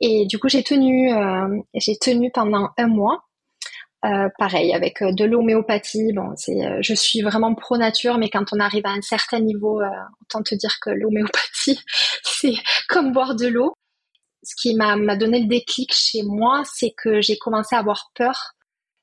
Et 0.00 0.26
du 0.26 0.38
coup 0.38 0.48
j'ai 0.50 0.62
tenu 0.62 1.10
euh, 1.14 1.58
j'ai 1.72 1.96
tenu 1.96 2.30
pendant 2.30 2.68
un 2.76 2.86
mois 2.86 3.24
euh, 4.04 4.28
pareil 4.38 4.74
avec 4.74 5.02
de 5.02 5.24
l'homéopathie. 5.24 6.12
Bon 6.12 6.34
c'est 6.36 6.82
je 6.82 6.94
suis 6.94 7.22
vraiment 7.22 7.54
pro 7.54 7.78
nature 7.78 8.18
mais 8.18 8.28
quand 8.28 8.44
on 8.52 8.60
arrive 8.60 8.84
à 8.84 8.90
un 8.90 9.00
certain 9.00 9.40
niveau 9.40 9.80
autant 10.20 10.42
te 10.42 10.54
dire 10.54 10.76
que 10.82 10.90
l'homéopathie 10.90 11.80
c'est 12.22 12.56
comme 12.90 13.12
boire 13.14 13.34
de 13.34 13.46
l'eau 13.46 13.72
ce 14.44 14.54
qui 14.56 14.74
m'a 14.74 15.16
donné 15.16 15.40
le 15.40 15.46
déclic 15.46 15.92
chez 15.94 16.22
moi, 16.22 16.62
c'est 16.64 16.92
que 16.96 17.20
j'ai 17.20 17.38
commencé 17.38 17.74
à 17.74 17.78
avoir 17.78 18.10
peur 18.14 18.54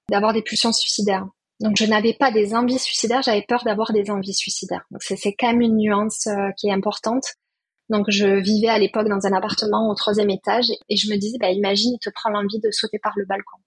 d'avoir 0.09 0.33
des 0.33 0.41
pulsions 0.41 0.73
suicidaires. 0.73 1.25
Donc 1.59 1.77
je 1.77 1.85
n'avais 1.85 2.13
pas 2.13 2.31
des 2.31 2.55
envies 2.55 2.79
suicidaires, 2.79 3.21
j'avais 3.21 3.45
peur 3.47 3.63
d'avoir 3.63 3.93
des 3.93 4.09
envies 4.09 4.33
suicidaires. 4.33 4.83
Donc 4.89 5.03
c'est 5.03 5.33
quand 5.33 5.47
même 5.47 5.61
une 5.61 5.77
nuance 5.77 6.27
euh, 6.27 6.49
qui 6.57 6.67
est 6.67 6.73
importante. 6.73 7.35
Donc 7.89 8.05
je 8.09 8.25
vivais 8.25 8.69
à 8.69 8.79
l'époque 8.79 9.07
dans 9.07 9.27
un 9.27 9.33
appartement 9.33 9.89
au 9.89 9.95
troisième 9.95 10.29
étage 10.29 10.67
et 10.89 10.95
je 10.95 11.09
me 11.11 11.17
disais, 11.17 11.37
bah, 11.39 11.51
imagine, 11.51 11.93
il 11.93 11.99
te 11.99 12.09
prend 12.09 12.29
l'envie 12.29 12.59
de 12.59 12.71
sauter 12.71 12.99
par 12.99 13.13
le 13.15 13.25
balcon. 13.25 13.57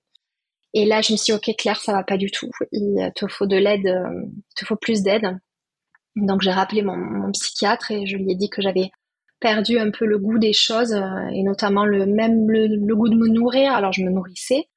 Et 0.73 0.87
là, 0.87 1.03
je 1.03 1.13
me 1.13 1.17
suis 1.17 1.27
dit, 1.27 1.33
ok, 1.33 1.57
Claire, 1.57 1.81
ça 1.81 1.93
va 1.93 2.03
pas 2.03 2.17
du 2.17 2.33
tout. 2.33 2.51
Il 2.73 3.13
te 3.15 3.29
faut 3.29 3.47
de 3.47 3.57
l'aide, 3.57 3.87
euh, 3.87 4.25
il 4.25 4.55
te 4.57 4.65
faut 4.65 4.77
plus 4.77 5.03
d'aide. 5.03 5.39
Donc 6.17 6.43
j'ai 6.43 6.51
rappelé 6.51 6.83
mon, 6.83 6.97
mon, 6.97 7.31
psychiatre 7.33 7.91
et 7.91 8.07
je 8.07 8.17
lui 8.17 8.33
ai 8.33 8.35
dit 8.35 8.49
que 8.49 8.63
j'avais 8.63 8.91
perdu 9.45 9.79
un 9.79 9.91
peu 9.91 10.07
le 10.07 10.19
goût 10.19 10.39
des 10.39 10.55
choses 10.55 10.95
euh, 10.95 11.29
et 11.31 11.43
notamment 11.43 11.85
le 11.85 12.07
même 12.07 12.51
le, 12.51 12.95
goût 12.97 13.11
de 13.11 13.15
me 13.15 13.29
nourrir. 13.29 13.75
Alors 13.75 13.93
je 13.93 14.03
me 14.03 14.11
nourrissais, 14.11 14.71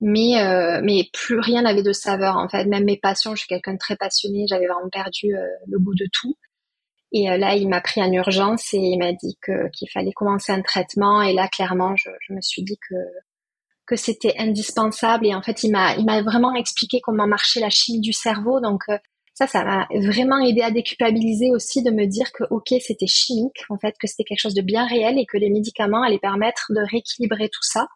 mais 0.00 0.40
euh, 0.42 0.80
mais 0.82 1.10
plus 1.12 1.38
rien 1.38 1.62
n'avait 1.62 1.82
de 1.82 1.92
saveur 1.92 2.38
en 2.38 2.48
fait. 2.48 2.64
Même 2.64 2.84
mes 2.84 2.96
passions, 2.96 3.34
je 3.34 3.40
suis 3.40 3.48
quelqu'un 3.48 3.74
de 3.74 3.78
très 3.78 3.96
passionné, 3.96 4.46
j'avais 4.48 4.66
vraiment 4.66 4.88
perdu 4.90 5.36
euh, 5.36 5.46
le 5.66 5.78
goût 5.78 5.94
de 5.94 6.06
tout. 6.10 6.34
Et 7.12 7.24
là, 7.38 7.54
il 7.54 7.68
m'a 7.70 7.80
pris 7.80 8.02
en 8.02 8.12
urgence 8.12 8.74
et 8.74 8.78
il 8.78 8.98
m'a 8.98 9.12
dit 9.12 9.38
que 9.40 9.70
qu'il 9.70 9.88
fallait 9.90 10.12
commencer 10.12 10.52
un 10.52 10.60
traitement. 10.62 11.22
Et 11.22 11.32
là, 11.32 11.48
clairement, 11.48 11.96
je, 11.96 12.10
je 12.20 12.32
me 12.34 12.40
suis 12.40 12.62
dit 12.62 12.78
que 12.88 12.96
que 13.86 13.96
c'était 13.96 14.34
indispensable. 14.38 15.26
Et 15.26 15.34
en 15.34 15.42
fait, 15.42 15.64
il 15.64 15.70
m'a 15.70 15.96
il 15.96 16.06
m'a 16.06 16.22
vraiment 16.22 16.54
expliqué 16.54 17.00
comment 17.02 17.26
marchait 17.26 17.60
la 17.60 17.70
chimie 17.70 18.00
du 18.00 18.14
cerveau. 18.14 18.60
Donc 18.60 18.84
ça, 19.38 19.46
ça 19.46 19.62
m'a 19.62 19.86
vraiment 19.94 20.40
aidé 20.40 20.62
à 20.62 20.72
déculpabiliser 20.72 21.52
aussi 21.52 21.84
de 21.84 21.92
me 21.92 22.06
dire 22.06 22.32
que 22.32 22.42
ok, 22.50 22.74
c'était 22.80 23.06
chimique, 23.06 23.62
en 23.68 23.78
fait, 23.78 23.94
que 23.96 24.08
c'était 24.08 24.24
quelque 24.24 24.40
chose 24.40 24.54
de 24.54 24.62
bien 24.62 24.84
réel 24.84 25.16
et 25.16 25.26
que 25.26 25.36
les 25.36 25.48
médicaments 25.48 26.02
allaient 26.02 26.18
permettre 26.18 26.72
de 26.74 26.80
rééquilibrer 26.80 27.48
tout 27.48 27.62
ça 27.62 27.86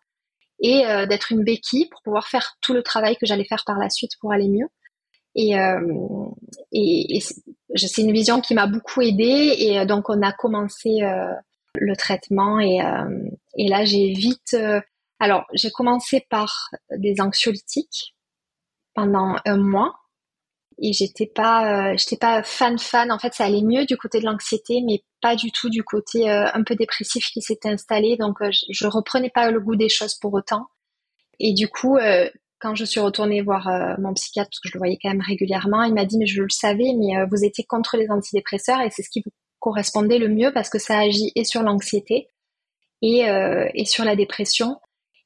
et 0.60 0.86
euh, 0.86 1.04
d'être 1.04 1.32
une 1.32 1.42
béquille 1.42 1.88
pour 1.88 2.00
pouvoir 2.02 2.28
faire 2.28 2.56
tout 2.60 2.74
le 2.74 2.84
travail 2.84 3.16
que 3.16 3.26
j'allais 3.26 3.44
faire 3.44 3.64
par 3.66 3.76
la 3.78 3.90
suite 3.90 4.12
pour 4.20 4.32
aller 4.32 4.46
mieux. 4.46 4.68
Et, 5.34 5.58
euh, 5.58 5.80
et, 6.70 7.18
c'est 7.74 8.02
une 8.02 8.12
vision 8.12 8.40
qui 8.40 8.54
m'a 8.54 8.68
beaucoup 8.68 9.00
aidée 9.00 9.56
et 9.58 9.80
euh, 9.80 9.84
donc 9.84 10.10
on 10.10 10.22
a 10.22 10.30
commencé 10.32 11.00
le 11.74 11.96
traitement 11.96 12.60
et, 12.60 12.78
et 13.56 13.68
là 13.68 13.84
j'ai 13.86 14.12
vite 14.12 14.54
alors 15.18 15.46
j'ai 15.54 15.70
commencé 15.70 16.24
par 16.28 16.68
des 16.98 17.20
anxiolytiques 17.20 18.14
pendant 18.94 19.36
un 19.46 19.56
mois 19.56 20.01
et 20.82 20.92
j'étais 20.92 21.26
pas 21.26 21.92
euh, 21.92 21.96
j'étais 21.96 22.16
pas 22.16 22.42
fan 22.42 22.78
fan. 22.78 23.10
En 23.12 23.18
fait 23.18 23.32
ça 23.32 23.44
allait 23.44 23.62
mieux 23.62 23.86
du 23.86 23.96
côté 23.96 24.18
de 24.20 24.26
l'anxiété 24.26 24.82
mais 24.84 25.04
pas 25.20 25.36
du 25.36 25.52
tout 25.52 25.70
du 25.70 25.84
côté 25.84 26.28
euh, 26.28 26.46
un 26.52 26.64
peu 26.64 26.74
dépressif 26.74 27.26
qui 27.26 27.40
s'était 27.40 27.68
installé. 27.68 28.16
Donc 28.16 28.42
euh, 28.42 28.50
je, 28.68 28.86
reprenais 28.88 29.30
pas 29.30 29.50
le 29.50 29.60
goût 29.60 29.76
des 29.76 29.88
choses 29.88 30.16
pour 30.16 30.34
autant. 30.34 30.66
Et 31.38 31.54
du 31.54 31.68
coup 31.68 31.98
quand 32.60 32.74
je 32.74 32.84
suis 32.84 33.00
retournée 33.00 33.42
voir 33.42 33.68
mon 33.98 34.14
psychiatre 34.14 34.50
parce 34.50 34.60
que 34.60 34.68
je 34.68 34.74
le 34.74 34.78
voyais 34.78 34.98
quand 35.02 35.08
même 35.08 35.22
régulièrement 35.22 35.82
il 35.82 35.94
m'a 35.94 36.04
dit 36.04 36.18
mais 36.18 36.26
je 36.26 36.42
le 36.42 36.50
savais 36.50 36.92
mais 36.96 37.24
vous 37.28 37.44
étiez 37.44 37.64
contre 37.64 37.96
les 37.96 38.08
antidépresseurs 38.10 38.80
et 38.80 38.90
c'est 38.90 39.02
ce 39.02 39.10
qui 39.10 39.22
vous 39.24 39.32
correspondait 39.58 40.18
le 40.18 40.28
mieux 40.28 40.52
parce 40.52 40.68
que 40.70 40.78
ça 40.78 40.98
agit 40.98 41.32
et 41.34 41.42
sur 41.42 41.62
l'anxiété 41.62 42.28
et, 43.00 43.24
et 43.74 43.84
sur 43.86 44.04
la 44.04 44.14
dépression 44.14 44.76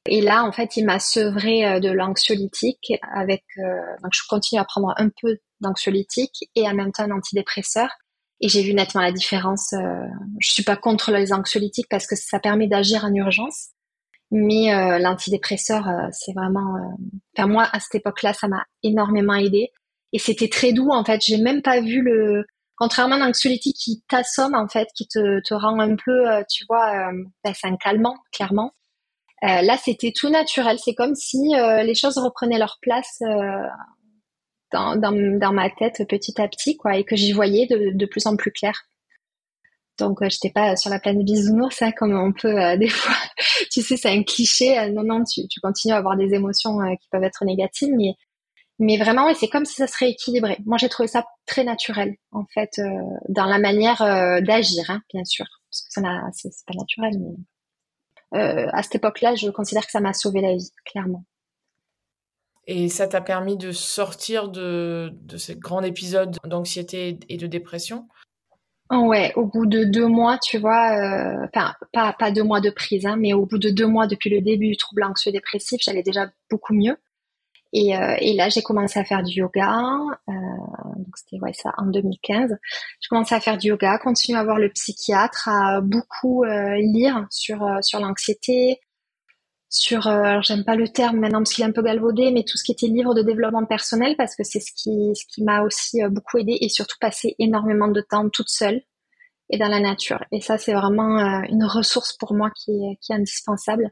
et 0.07 0.21
là, 0.21 0.43
en 0.43 0.51
fait, 0.51 0.77
il 0.77 0.85
m'a 0.85 0.99
sevré 0.99 1.65
euh, 1.65 1.79
de 1.79 1.89
l'anxiolytique 1.89 2.93
avec, 3.13 3.43
euh, 3.57 3.63
donc 4.03 4.11
je 4.13 4.21
continue 4.27 4.59
à 4.59 4.65
prendre 4.65 4.93
un 4.97 5.09
peu 5.21 5.37
d'anxiolytique 5.61 6.49
et 6.55 6.67
en 6.67 6.73
même 6.73 6.91
temps 6.91 7.03
un 7.03 7.11
antidépresseur. 7.11 7.89
Et 8.39 8.49
j'ai 8.49 8.61
vu 8.61 8.73
nettement 8.73 9.01
la 9.01 9.11
différence. 9.11 9.73
Euh, 9.73 10.05
je 10.39 10.51
suis 10.51 10.63
pas 10.63 10.75
contre 10.75 11.11
les 11.11 11.33
anxiolytiques 11.33 11.87
parce 11.89 12.05
que 12.05 12.15
ça 12.15 12.39
permet 12.39 12.67
d'agir 12.67 13.03
en 13.03 13.13
urgence, 13.13 13.69
mais 14.29 14.99
l'antidépresseur, 14.99 15.87
c'est 16.11 16.33
vraiment. 16.33 16.75
Enfin 17.35 17.47
moi, 17.47 17.67
à 17.71 17.79
cette 17.79 17.95
époque-là, 17.95 18.33
ça 18.33 18.47
m'a 18.47 18.63
énormément 18.83 19.33
aidé. 19.33 19.71
Et 20.13 20.19
c'était 20.19 20.49
très 20.49 20.73
doux 20.73 20.89
en 20.91 21.03
fait. 21.03 21.21
J'ai 21.25 21.37
même 21.37 21.61
pas 21.63 21.81
vu 21.81 22.01
le. 22.01 22.45
Contrairement 22.75 23.15
à 23.15 23.19
l'anxiolytique 23.19 23.77
qui 23.77 24.03
t'assomme 24.07 24.53
en 24.53 24.67
fait, 24.67 24.87
qui 24.95 25.07
te, 25.07 25.41
te 25.41 25.55
rend 25.55 25.79
un 25.79 25.95
peu, 25.95 26.25
tu 26.47 26.63
vois, 26.69 27.09
ben, 27.43 27.53
c'est 27.55 27.67
un 27.67 27.77
calmant 27.77 28.17
clairement. 28.31 28.73
Euh, 29.43 29.61
là, 29.61 29.77
c'était 29.77 30.11
tout 30.11 30.29
naturel. 30.29 30.77
C'est 30.79 30.95
comme 30.95 31.15
si 31.15 31.55
euh, 31.55 31.83
les 31.83 31.95
choses 31.95 32.17
reprenaient 32.17 32.57
leur 32.57 32.77
place 32.81 33.21
euh, 33.21 33.67
dans, 34.71 34.95
dans, 34.95 35.53
ma 35.53 35.69
tête 35.69 36.07
petit 36.09 36.41
à 36.41 36.47
petit, 36.47 36.75
quoi, 36.75 36.97
et 36.97 37.03
que 37.03 37.15
j'y 37.15 37.31
voyais 37.33 37.67
de, 37.67 37.91
de, 37.95 38.05
plus 38.05 38.25
en 38.25 38.35
plus 38.35 38.51
clair. 38.51 38.73
Donc, 39.99 40.21
euh, 40.21 40.27
j'étais 40.29 40.49
pas 40.49 40.75
sur 40.75 40.89
la 40.89 40.99
planète 40.99 41.23
bisounours, 41.23 41.81
hein, 41.81 41.91
comme 41.91 42.17
on 42.17 42.33
peut 42.33 42.55
des 42.77 42.89
fois. 42.89 43.15
tu 43.71 43.81
sais, 43.81 43.97
c'est 43.97 44.09
un 44.09 44.23
cliché. 44.23 44.89
non, 44.91 45.03
non, 45.03 45.23
tu, 45.23 45.47
tu, 45.47 45.59
continues 45.59 45.93
à 45.93 45.97
avoir 45.97 46.17
des 46.17 46.33
émotions 46.33 46.79
qui 46.99 47.07
peuvent 47.11 47.23
être 47.23 47.45
négatives, 47.45 47.93
mais 47.95 48.13
mais 48.79 48.97
vraiment, 48.97 49.25
ouais, 49.25 49.33
c'est 49.33 49.47
comme 49.47 49.65
si 49.65 49.73
ça 49.73 49.87
serait 49.87 50.11
équilibré. 50.11 50.59
Moi, 50.67 50.77
j'ai 50.77 50.87
trouvé 50.87 51.07
ça 51.07 51.25
très 51.47 51.63
naturel, 51.63 52.15
en 52.31 52.45
fait, 52.53 52.79
dans 53.27 53.45
la 53.45 53.57
manière 53.57 53.97
d'agir, 54.43 54.83
hein, 54.89 55.01
bien 55.11 55.25
sûr, 55.25 55.47
parce 55.71 55.81
que 55.81 55.87
ça 55.89 56.01
c'est 56.31 56.65
pas 56.67 56.75
naturel, 56.75 57.19
mais 57.19 57.35
à 58.33 58.83
cette 58.83 58.95
époque-là, 58.95 59.35
je 59.35 59.49
considère 59.49 59.85
que 59.85 59.91
ça 59.91 59.99
m'a 59.99 60.13
sauvé 60.13 60.41
la 60.41 60.55
vie, 60.55 60.71
clairement. 60.85 61.23
Et 62.67 62.89
ça 62.89 63.07
t'a 63.07 63.21
permis 63.21 63.55
de 63.55 63.71
sortir 63.71 64.49
de, 64.49 65.13
de 65.21 65.37
ce 65.37 65.53
grand 65.53 65.81
épisode 65.83 66.37
d'anxiété 66.45 67.17
et 67.29 67.37
de 67.37 67.47
dépression? 67.47 68.07
Ouais, 68.91 69.33
au 69.35 69.45
bout 69.45 69.65
de 69.65 69.83
deux 69.83 70.07
mois, 70.07 70.37
tu 70.37 70.57
vois, 70.57 70.91
euh, 70.97 71.45
enfin 71.53 71.73
pas 71.91 72.13
pas 72.17 72.31
deux 72.31 72.43
mois 72.43 72.61
de 72.61 72.69
prise, 72.69 73.05
hein, 73.05 73.17
mais 73.17 73.33
au 73.33 73.45
bout 73.45 73.57
de 73.57 73.69
deux 73.69 73.87
mois 73.87 74.07
depuis 74.07 74.29
le 74.29 74.41
début 74.41 74.69
du 74.69 74.77
trouble 74.77 75.03
anxieux 75.03 75.31
dépressif, 75.31 75.81
j'allais 75.83 76.03
déjà 76.03 76.27
beaucoup 76.49 76.73
mieux. 76.73 76.95
Et, 77.73 77.97
euh, 77.97 78.15
et 78.19 78.33
là, 78.33 78.49
j'ai 78.49 78.61
commencé 78.61 78.99
à 78.99 79.03
faire 79.03 79.23
du 79.23 79.39
yoga. 79.39 79.99
Euh, 80.29 80.33
donc 80.95 81.17
c'était 81.17 81.39
ouais 81.41 81.53
ça 81.53 81.73
en 81.77 81.87
2015. 81.87 82.57
J'ai 82.99 83.07
commencé 83.09 83.35
à 83.35 83.39
faire 83.39 83.57
du 83.57 83.67
yoga, 83.67 83.97
continuer 83.97 84.39
à 84.39 84.43
voir 84.43 84.59
le 84.59 84.69
psychiatre, 84.69 85.49
à 85.49 85.81
beaucoup 85.81 86.43
euh, 86.43 86.75
lire 86.77 87.25
sur 87.29 87.65
sur 87.81 87.99
l'anxiété, 87.99 88.79
sur 89.69 90.03
j'aime 90.41 90.63
pas 90.63 90.75
le 90.75 90.87
terme 90.87 91.17
maintenant 91.19 91.39
parce 91.39 91.53
qu'il 91.53 91.63
est 91.63 91.67
un 91.67 91.71
peu 91.71 91.81
galvaudé, 91.83 92.31
mais 92.31 92.43
tout 92.43 92.57
ce 92.57 92.63
qui 92.63 92.71
était 92.71 92.87
livre 92.87 93.13
de 93.13 93.21
développement 93.21 93.65
personnel 93.65 94.15
parce 94.17 94.35
que 94.35 94.43
c'est 94.43 94.61
ce 94.61 94.71
qui 94.75 95.11
ce 95.15 95.25
qui 95.27 95.43
m'a 95.43 95.61
aussi 95.61 96.01
beaucoup 96.09 96.37
aidé 96.37 96.57
et 96.61 96.69
surtout 96.69 96.97
passer 97.01 97.35
énormément 97.39 97.89
de 97.89 98.01
temps 98.01 98.29
toute 98.29 98.49
seule 98.49 98.81
et 99.49 99.57
dans 99.57 99.67
la 99.69 99.79
nature. 99.79 100.23
Et 100.31 100.41
ça 100.41 100.57
c'est 100.57 100.73
vraiment 100.73 101.19
une 101.49 101.65
ressource 101.65 102.13
pour 102.13 102.33
moi 102.33 102.49
qui 102.51 102.71
qui 103.01 103.11
est 103.11 103.15
indispensable. 103.15 103.91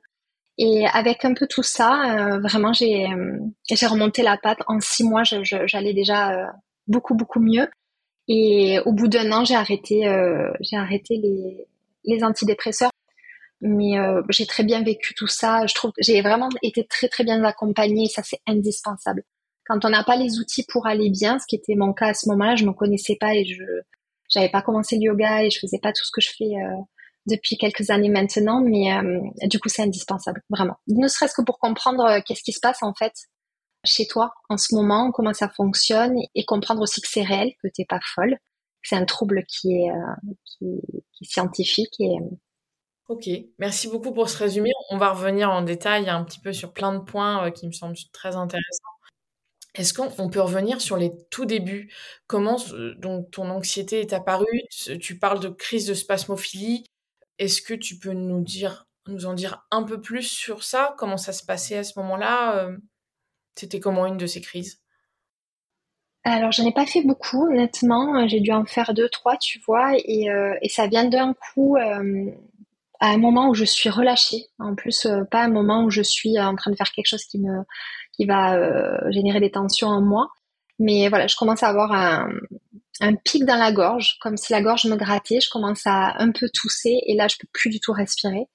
Et 0.58 0.86
avec 0.88 1.26
un 1.26 1.34
peu 1.34 1.48
tout 1.48 1.64
ça, 1.64 2.18
euh, 2.36 2.40
vraiment, 2.40 2.72
j'ai 2.74 3.06
euh, 3.12 3.40
j'ai 3.70 3.86
remonté 3.88 4.24
la 4.24 4.38
patte. 4.38 4.60
En 4.68 4.80
six 4.80 5.04
mois, 5.04 5.24
j'allais 5.24 5.94
déjà 5.94 6.32
euh, 6.32 6.46
beaucoup 6.88 7.16
beaucoup 7.16 7.42
mieux. 7.42 7.68
Et 8.28 8.80
au 8.86 8.94
bout 8.94 9.08
d'un 9.08 9.32
an, 9.32 9.46
j'ai 9.46 9.56
arrêté, 9.56 10.02
j'ai 10.62 10.78
arrêté 10.78 11.18
les, 11.18 11.68
les 12.06 12.24
antidépresseurs. 12.24 12.92
Mais 13.62 13.98
euh, 14.00 14.22
j'ai 14.30 14.46
très 14.46 14.64
bien 14.64 14.84
vécu 14.84 15.14
tout 15.16 15.28
ça. 15.28 15.66
Je 15.68 15.74
trouve, 15.74 15.92
j'ai 16.00 16.22
vraiment 16.22 16.50
été 16.62 16.86
très 16.86 17.08
très 17.08 17.24
bien 17.24 17.44
accompagnée. 17.44 18.08
Ça 18.08 18.22
c'est 18.24 18.40
indispensable. 18.48 19.24
Quand 19.66 19.84
on 19.86 19.90
n'a 19.90 20.04
pas 20.04 20.16
les 20.18 20.40
outils 20.40 20.66
pour 20.68 20.88
aller 20.88 21.10
bien, 21.10 21.40
ce 21.40 21.46
qui 21.48 21.56
était 21.56 21.76
mon 21.76 21.94
cas 21.94 22.08
à 22.10 22.14
ce 22.14 22.30
moment-là, 22.30 22.56
je 22.56 22.66
me 22.66 22.74
connaissais 22.74 23.18
pas 23.20 23.34
et 23.36 23.46
je, 23.46 23.64
j'avais 24.30 24.50
pas 24.50 24.62
commencé 24.62 24.98
le 24.98 25.04
yoga 25.04 25.44
et 25.44 25.50
je 25.50 25.60
faisais 25.60 25.80
pas 25.80 25.92
tout 25.92 26.04
ce 26.04 26.12
que 26.12 26.22
je 26.22 26.30
fais 26.38 26.46
euh, 26.46 26.82
depuis 27.28 27.58
quelques 27.58 27.90
années 27.90 28.10
maintenant. 28.10 28.62
Mais 28.62 28.94
euh, 28.94 29.20
du 29.48 29.60
coup, 29.60 29.70
c'est 29.70 29.84
indispensable, 29.84 30.42
vraiment. 30.50 30.76
Ne 30.88 31.08
serait-ce 31.08 31.34
que 31.34 31.42
pour 31.42 31.60
comprendre 31.60 32.06
euh, 32.06 32.20
qu'est-ce 32.26 32.44
qui 32.44 32.54
se 32.54 32.60
passe 32.60 32.84
en 32.84 32.94
fait 32.94 33.14
chez 33.84 34.08
toi 34.08 34.34
en 34.50 34.58
ce 34.58 34.74
moment, 34.74 35.12
comment 35.12 35.34
ça 35.34 35.50
fonctionne 35.50 36.18
et 36.34 36.44
comprendre 36.46 36.82
aussi 36.82 37.02
que 37.02 37.08
c'est 37.08 37.22
réel, 37.22 37.52
que 37.62 37.68
t'es 37.68 37.86
pas 37.86 38.00
folle, 38.16 38.38
c'est 38.82 38.96
un 38.96 39.06
trouble 39.06 39.44
qui 39.48 39.74
est, 39.74 39.92
euh, 39.92 40.78
scientifique 41.22 42.02
Ok, 43.08 43.30
merci 43.60 43.88
beaucoup 43.88 44.12
pour 44.12 44.30
ce 44.30 44.38
résumé. 44.40 44.72
On 44.90 44.98
va 44.98 45.12
revenir 45.12 45.52
en 45.52 45.62
détail 45.62 46.10
un 46.10 46.24
petit 46.24 46.40
peu 46.40 46.52
sur 46.54 46.74
plein 46.74 46.94
de 46.94 47.04
points 47.04 47.52
qui 47.52 47.68
me 47.68 47.72
semblent 47.72 47.96
très 48.12 48.36
intéressants. 48.36 48.96
Est-ce 49.76 49.94
qu'on 49.94 50.30
peut 50.30 50.42
revenir 50.42 50.80
sur 50.82 50.96
les 50.98 51.12
tout 51.30 51.46
débuts? 51.46 51.94
Comment 52.28 52.58
donc 52.98 53.30
ton 53.32 53.50
anxiété 53.50 54.00
est 54.00 54.14
apparue? 54.14 54.62
Tu 55.02 55.20
parles 55.20 55.42
de 55.42 55.50
crise 55.50 55.86
de 55.86 55.94
spasmophilie. 55.94 56.86
Est-ce 57.40 57.62
que 57.62 57.74
tu 57.74 57.98
peux 57.98 58.14
nous 58.14 59.26
en 59.26 59.34
dire 59.34 59.66
un 59.72 59.84
peu 59.84 60.02
plus 60.02 60.24
sur 60.24 60.64
ça? 60.64 60.96
Comment 60.98 61.18
ça 61.18 61.34
se 61.34 61.46
passait 61.46 61.78
à 61.78 61.84
ce 61.84 61.98
moment-là? 62.00 62.70
C'était 63.56 63.80
comment 63.80 64.06
une 64.06 64.18
de 64.18 64.28
ces 64.28 64.42
crises? 64.42 64.82
Alors, 66.28 66.52
j'en 66.52 66.66
ai 66.66 66.74
pas 66.74 66.88
fait 66.88 67.04
beaucoup, 67.04 67.46
honnêtement. 67.46 68.28
J'ai 68.28 68.40
dû 68.40 68.52
en 68.52 68.66
faire 68.66 68.96
deux, 68.96 69.10
trois, 69.10 69.38
tu 69.38 69.60
vois, 69.66 69.94
et, 69.96 70.30
euh, 70.32 70.56
ça 70.68 70.88
vient 70.88 71.06
d'un 71.06 71.36
coup 71.36 71.78
euh, 71.78 72.32
à 73.00 73.10
un 73.10 73.18
moment 73.18 73.50
où 73.50 73.54
je 73.54 73.64
suis 73.64 73.90
relâchée. 73.90 74.48
En 74.58 74.74
plus, 74.74 75.06
euh, 75.06 75.24
pas 75.26 75.44
un 75.44 75.50
moment 75.50 75.84
où 75.84 75.92
je 75.92 76.02
suis 76.02 76.40
en 76.40 76.56
train 76.56 76.72
de 76.72 76.76
faire 76.76 76.92
quelque 76.92 77.08
chose 77.08 77.26
qui 77.26 78.26
va 78.26 78.56
euh, 78.56 79.12
générer 79.12 79.40
des 79.40 79.52
tensions 79.52 79.88
en 79.88 80.02
moi. 80.02 80.30
Mais 80.80 81.10
voilà, 81.10 81.28
je 81.28 81.36
commence 81.36 81.62
à 81.62 81.70
avoir 81.70 81.92
un, 81.92 82.30
un 83.02 83.16
pic 83.16 83.46
dans 83.46 83.58
la 83.58 83.72
gorge, 83.72 84.18
comme 84.22 84.38
si 84.38 84.54
la 84.54 84.62
gorge 84.62 84.86
me 84.86 84.96
grattait. 84.96 85.42
Je 85.42 85.50
commence 85.50 85.86
à 85.86 86.22
un 86.22 86.32
peu 86.32 86.50
tousser 86.54 87.02
et 87.06 87.16
là, 87.16 87.28
je 87.28 87.36
peux 87.40 87.48
plus 87.52 87.70
du 87.70 87.80
tout 87.80 87.92
respirer. 87.92 88.48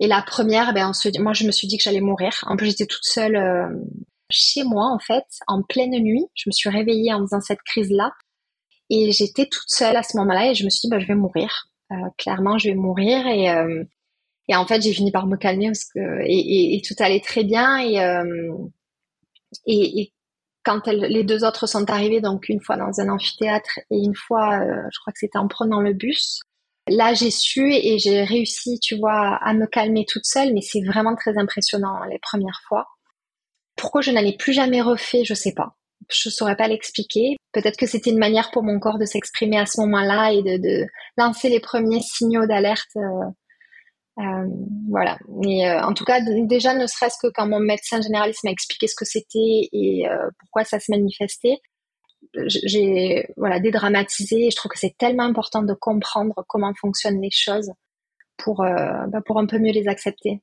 Et 0.00 0.06
la 0.06 0.22
première, 0.22 0.72
ben, 0.74 0.90
on 0.90 0.92
se, 0.92 1.08
moi, 1.20 1.32
je 1.32 1.44
me 1.44 1.52
suis 1.52 1.66
dit 1.66 1.76
que 1.76 1.82
j'allais 1.82 2.00
mourir. 2.00 2.32
En 2.46 2.56
plus, 2.56 2.66
j'étais 2.66 2.86
toute 2.86 3.04
seule 3.04 3.36
euh, 3.36 3.68
chez 4.30 4.62
moi, 4.64 4.86
en 4.92 4.98
fait, 4.98 5.24
en 5.46 5.62
pleine 5.62 5.98
nuit. 6.02 6.26
Je 6.34 6.48
me 6.48 6.52
suis 6.52 6.68
réveillée 6.70 7.12
en 7.12 7.20
faisant 7.20 7.40
cette 7.40 7.62
crise-là. 7.62 8.12
Et 8.90 9.12
j'étais 9.12 9.46
toute 9.46 9.68
seule 9.68 9.96
à 9.96 10.02
ce 10.02 10.16
moment-là 10.18 10.50
et 10.50 10.54
je 10.54 10.64
me 10.64 10.70
suis 10.70 10.82
dit, 10.82 10.90
ben, 10.90 11.00
je 11.00 11.06
vais 11.06 11.14
mourir. 11.14 11.68
Euh, 11.92 11.96
clairement, 12.16 12.58
je 12.58 12.68
vais 12.68 12.74
mourir. 12.74 13.26
Et, 13.26 13.50
euh, 13.50 13.84
et 14.48 14.56
en 14.56 14.66
fait, 14.66 14.80
j'ai 14.82 14.92
fini 14.92 15.12
par 15.12 15.26
me 15.26 15.36
calmer 15.36 15.66
parce 15.66 15.84
que 15.84 16.00
et 16.24 16.80
tout 16.86 16.94
allait 17.00 17.20
très 17.20 17.44
bien. 17.44 17.78
Et, 17.78 18.00
euh, 18.00 18.56
et, 19.66 20.12
quand 20.68 20.86
les 20.86 21.24
deux 21.24 21.44
autres 21.44 21.66
sont 21.66 21.88
arrivés, 21.88 22.20
donc 22.20 22.50
une 22.50 22.60
fois 22.60 22.76
dans 22.76 23.00
un 23.00 23.08
amphithéâtre 23.08 23.80
et 23.90 23.96
une 23.96 24.14
fois, 24.14 24.60
euh, 24.60 24.82
je 24.92 25.00
crois 25.00 25.14
que 25.14 25.18
c'était 25.18 25.38
en 25.38 25.48
prenant 25.48 25.80
le 25.80 25.94
bus, 25.94 26.40
là 26.88 27.14
j'ai 27.14 27.30
su 27.30 27.72
et 27.72 27.98
j'ai 27.98 28.22
réussi, 28.22 28.78
tu 28.78 28.98
vois, 28.98 29.38
à 29.42 29.54
me 29.54 29.66
calmer 29.66 30.04
toute 30.06 30.26
seule, 30.26 30.52
mais 30.52 30.60
c'est 30.60 30.82
vraiment 30.82 31.16
très 31.16 31.38
impressionnant 31.38 32.04
les 32.10 32.18
premières 32.18 32.60
fois. 32.68 32.86
Pourquoi 33.76 34.02
je 34.02 34.10
ai 34.10 34.36
plus 34.36 34.52
jamais 34.52 34.82
refait, 34.82 35.24
je 35.24 35.32
sais 35.32 35.54
pas. 35.54 35.74
Je 36.10 36.28
saurais 36.28 36.56
pas 36.56 36.68
l'expliquer. 36.68 37.36
Peut-être 37.52 37.78
que 37.78 37.86
c'était 37.86 38.10
une 38.10 38.18
manière 38.18 38.50
pour 38.50 38.62
mon 38.62 38.78
corps 38.78 38.98
de 38.98 39.06
s'exprimer 39.06 39.58
à 39.58 39.64
ce 39.64 39.80
moment-là 39.80 40.32
et 40.32 40.42
de, 40.42 40.58
de, 40.58 40.86
lancer 41.16 41.48
les 41.48 41.60
premiers 41.60 42.02
signaux 42.02 42.46
d'alerte 42.46 42.94
euh, 42.96 43.30
euh, 44.18 44.46
voilà. 44.90 45.18
Mais 45.28 45.68
euh, 45.68 45.82
en 45.82 45.94
tout 45.94 46.04
cas, 46.04 46.20
déjà, 46.20 46.74
ne 46.74 46.86
serait-ce 46.86 47.18
que 47.22 47.30
quand 47.32 47.46
mon 47.46 47.60
médecin 47.60 48.00
généraliste 48.00 48.44
m'a 48.44 48.50
expliqué 48.50 48.88
ce 48.88 48.94
que 48.96 49.04
c'était 49.04 49.68
et 49.72 50.08
euh, 50.08 50.28
pourquoi 50.40 50.64
ça 50.64 50.80
se 50.80 50.90
manifestait, 50.90 51.58
j'ai 52.34 53.26
voilà 53.36 53.60
dédramatisé. 53.60 54.46
Et 54.46 54.50
je 54.50 54.56
trouve 54.56 54.72
que 54.72 54.78
c'est 54.78 54.96
tellement 54.98 55.24
important 55.24 55.62
de 55.62 55.72
comprendre 55.74 56.34
comment 56.48 56.72
fonctionnent 56.80 57.20
les 57.22 57.30
choses 57.30 57.70
pour 58.36 58.58
bah, 58.58 59.20
pour 59.24 59.38
un 59.38 59.46
peu 59.46 59.58
mieux 59.58 59.72
les 59.72 59.88
accepter. 59.88 60.42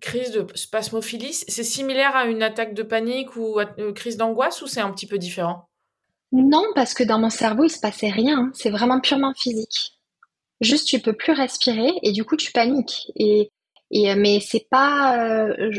Crise 0.00 0.30
de 0.30 0.46
spasmophilie, 0.54 1.32
c'est 1.32 1.64
similaire 1.64 2.14
à 2.16 2.26
une 2.26 2.42
attaque 2.42 2.72
de 2.72 2.82
panique 2.82 3.36
ou 3.36 3.58
une 3.76 3.92
crise 3.92 4.16
d'angoisse 4.16 4.62
ou 4.62 4.66
c'est 4.66 4.80
un 4.80 4.90
petit 4.92 5.06
peu 5.06 5.18
différent? 5.18 5.68
Non, 6.32 6.64
parce 6.74 6.94
que 6.94 7.04
dans 7.04 7.18
mon 7.18 7.30
cerveau 7.30 7.64
il 7.64 7.70
se 7.70 7.80
passait 7.80 8.10
rien. 8.10 8.50
C'est 8.54 8.70
vraiment 8.70 9.00
purement 9.00 9.34
physique. 9.34 9.97
Juste, 10.60 10.88
tu 10.88 11.00
peux 11.00 11.12
plus 11.12 11.32
respirer 11.32 11.92
et 12.02 12.12
du 12.12 12.24
coup, 12.24 12.36
tu 12.36 12.52
paniques. 12.52 13.10
Et, 13.16 13.50
et 13.90 14.14
mais 14.14 14.40
c'est 14.40 14.66
pas, 14.70 15.18
euh, 15.18 15.70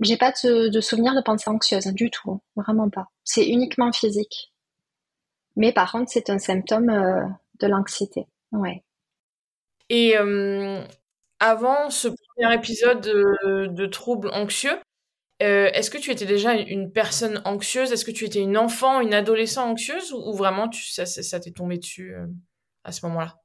j'ai 0.00 0.16
pas 0.16 0.32
de, 0.32 0.68
de, 0.68 0.80
souvenir 0.80 1.14
de 1.14 1.22
pensée 1.22 1.50
anxieuse 1.50 1.86
du 1.86 2.10
tout, 2.10 2.40
vraiment 2.56 2.88
pas. 2.90 3.08
C'est 3.24 3.46
uniquement 3.46 3.92
physique. 3.92 4.52
Mais 5.56 5.72
par 5.72 5.90
contre, 5.90 6.10
c'est 6.10 6.30
un 6.30 6.38
symptôme 6.38 6.90
euh, 6.90 7.26
de 7.60 7.66
l'anxiété. 7.66 8.26
Ouais. 8.52 8.84
Et 9.88 10.16
euh, 10.16 10.84
avant 11.40 11.90
ce 11.90 12.08
premier 12.08 12.54
épisode 12.54 13.00
de, 13.00 13.86
troubles 13.86 14.30
anxieux, 14.32 14.78
euh, 15.42 15.70
est-ce 15.72 15.90
que 15.90 15.98
tu 15.98 16.10
étais 16.10 16.26
déjà 16.26 16.54
une 16.54 16.92
personne 16.92 17.40
anxieuse? 17.44 17.92
Est-ce 17.92 18.04
que 18.04 18.10
tu 18.10 18.24
étais 18.24 18.40
une 18.40 18.58
enfant, 18.58 19.00
une 19.00 19.14
adolescente 19.14 19.70
anxieuse? 19.70 20.12
Ou, 20.12 20.32
vraiment 20.34 20.70
ça, 20.72 21.40
t'est 21.40 21.52
tombé 21.52 21.78
dessus 21.78 22.14
euh, 22.14 22.26
à 22.84 22.92
ce 22.92 23.06
moment-là? 23.06 23.36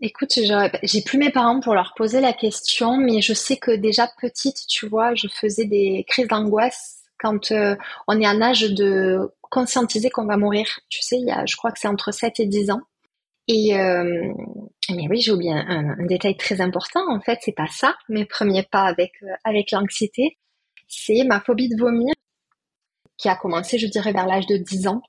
Écoute, 0.00 0.38
j'ai 0.82 1.00
plus 1.02 1.18
mes 1.18 1.30
parents 1.30 1.60
pour 1.60 1.74
leur 1.74 1.94
poser 1.96 2.20
la 2.20 2.34
question, 2.34 2.98
mais 2.98 3.22
je 3.22 3.32
sais 3.32 3.56
que 3.56 3.70
déjà 3.70 4.06
petite, 4.20 4.66
tu 4.68 4.86
vois, 4.86 5.14
je 5.14 5.26
faisais 5.28 5.64
des 5.64 6.04
crises 6.06 6.28
d'angoisse 6.28 7.02
quand 7.18 7.50
euh, 7.50 7.76
on 8.06 8.20
est 8.20 8.28
en 8.28 8.42
âge 8.42 8.62
de 8.72 9.32
conscientiser 9.40 10.10
qu'on 10.10 10.26
va 10.26 10.36
mourir. 10.36 10.80
Tu 10.90 11.00
sais, 11.00 11.16
il 11.16 11.26
y 11.26 11.30
a, 11.30 11.46
je 11.46 11.56
crois 11.56 11.72
que 11.72 11.78
c'est 11.78 11.88
entre 11.88 12.12
7 12.12 12.40
et 12.40 12.46
10 12.46 12.70
ans. 12.72 12.82
Et 13.48 13.78
euh, 13.78 14.32
mais 14.90 15.06
oui, 15.08 15.20
j'ai 15.20 15.32
oublié 15.32 15.52
un, 15.52 15.96
un, 15.98 16.06
détail 16.06 16.36
très 16.36 16.60
important. 16.60 17.00
En 17.10 17.20
fait, 17.20 17.38
c'est 17.42 17.52
pas 17.52 17.68
ça. 17.70 17.96
Mes 18.08 18.26
premiers 18.26 18.64
pas 18.64 18.82
avec 18.82 19.12
euh, 19.22 19.34
avec 19.44 19.70
l'anxiété, 19.70 20.36
c'est 20.88 21.24
ma 21.24 21.40
phobie 21.40 21.68
de 21.68 21.80
vomir 21.80 22.12
qui 23.16 23.28
a 23.28 23.36
commencé, 23.36 23.78
je 23.78 23.86
dirais, 23.86 24.12
vers 24.12 24.26
l'âge 24.26 24.46
de 24.46 24.56
10 24.58 24.88
ans. 24.88 25.02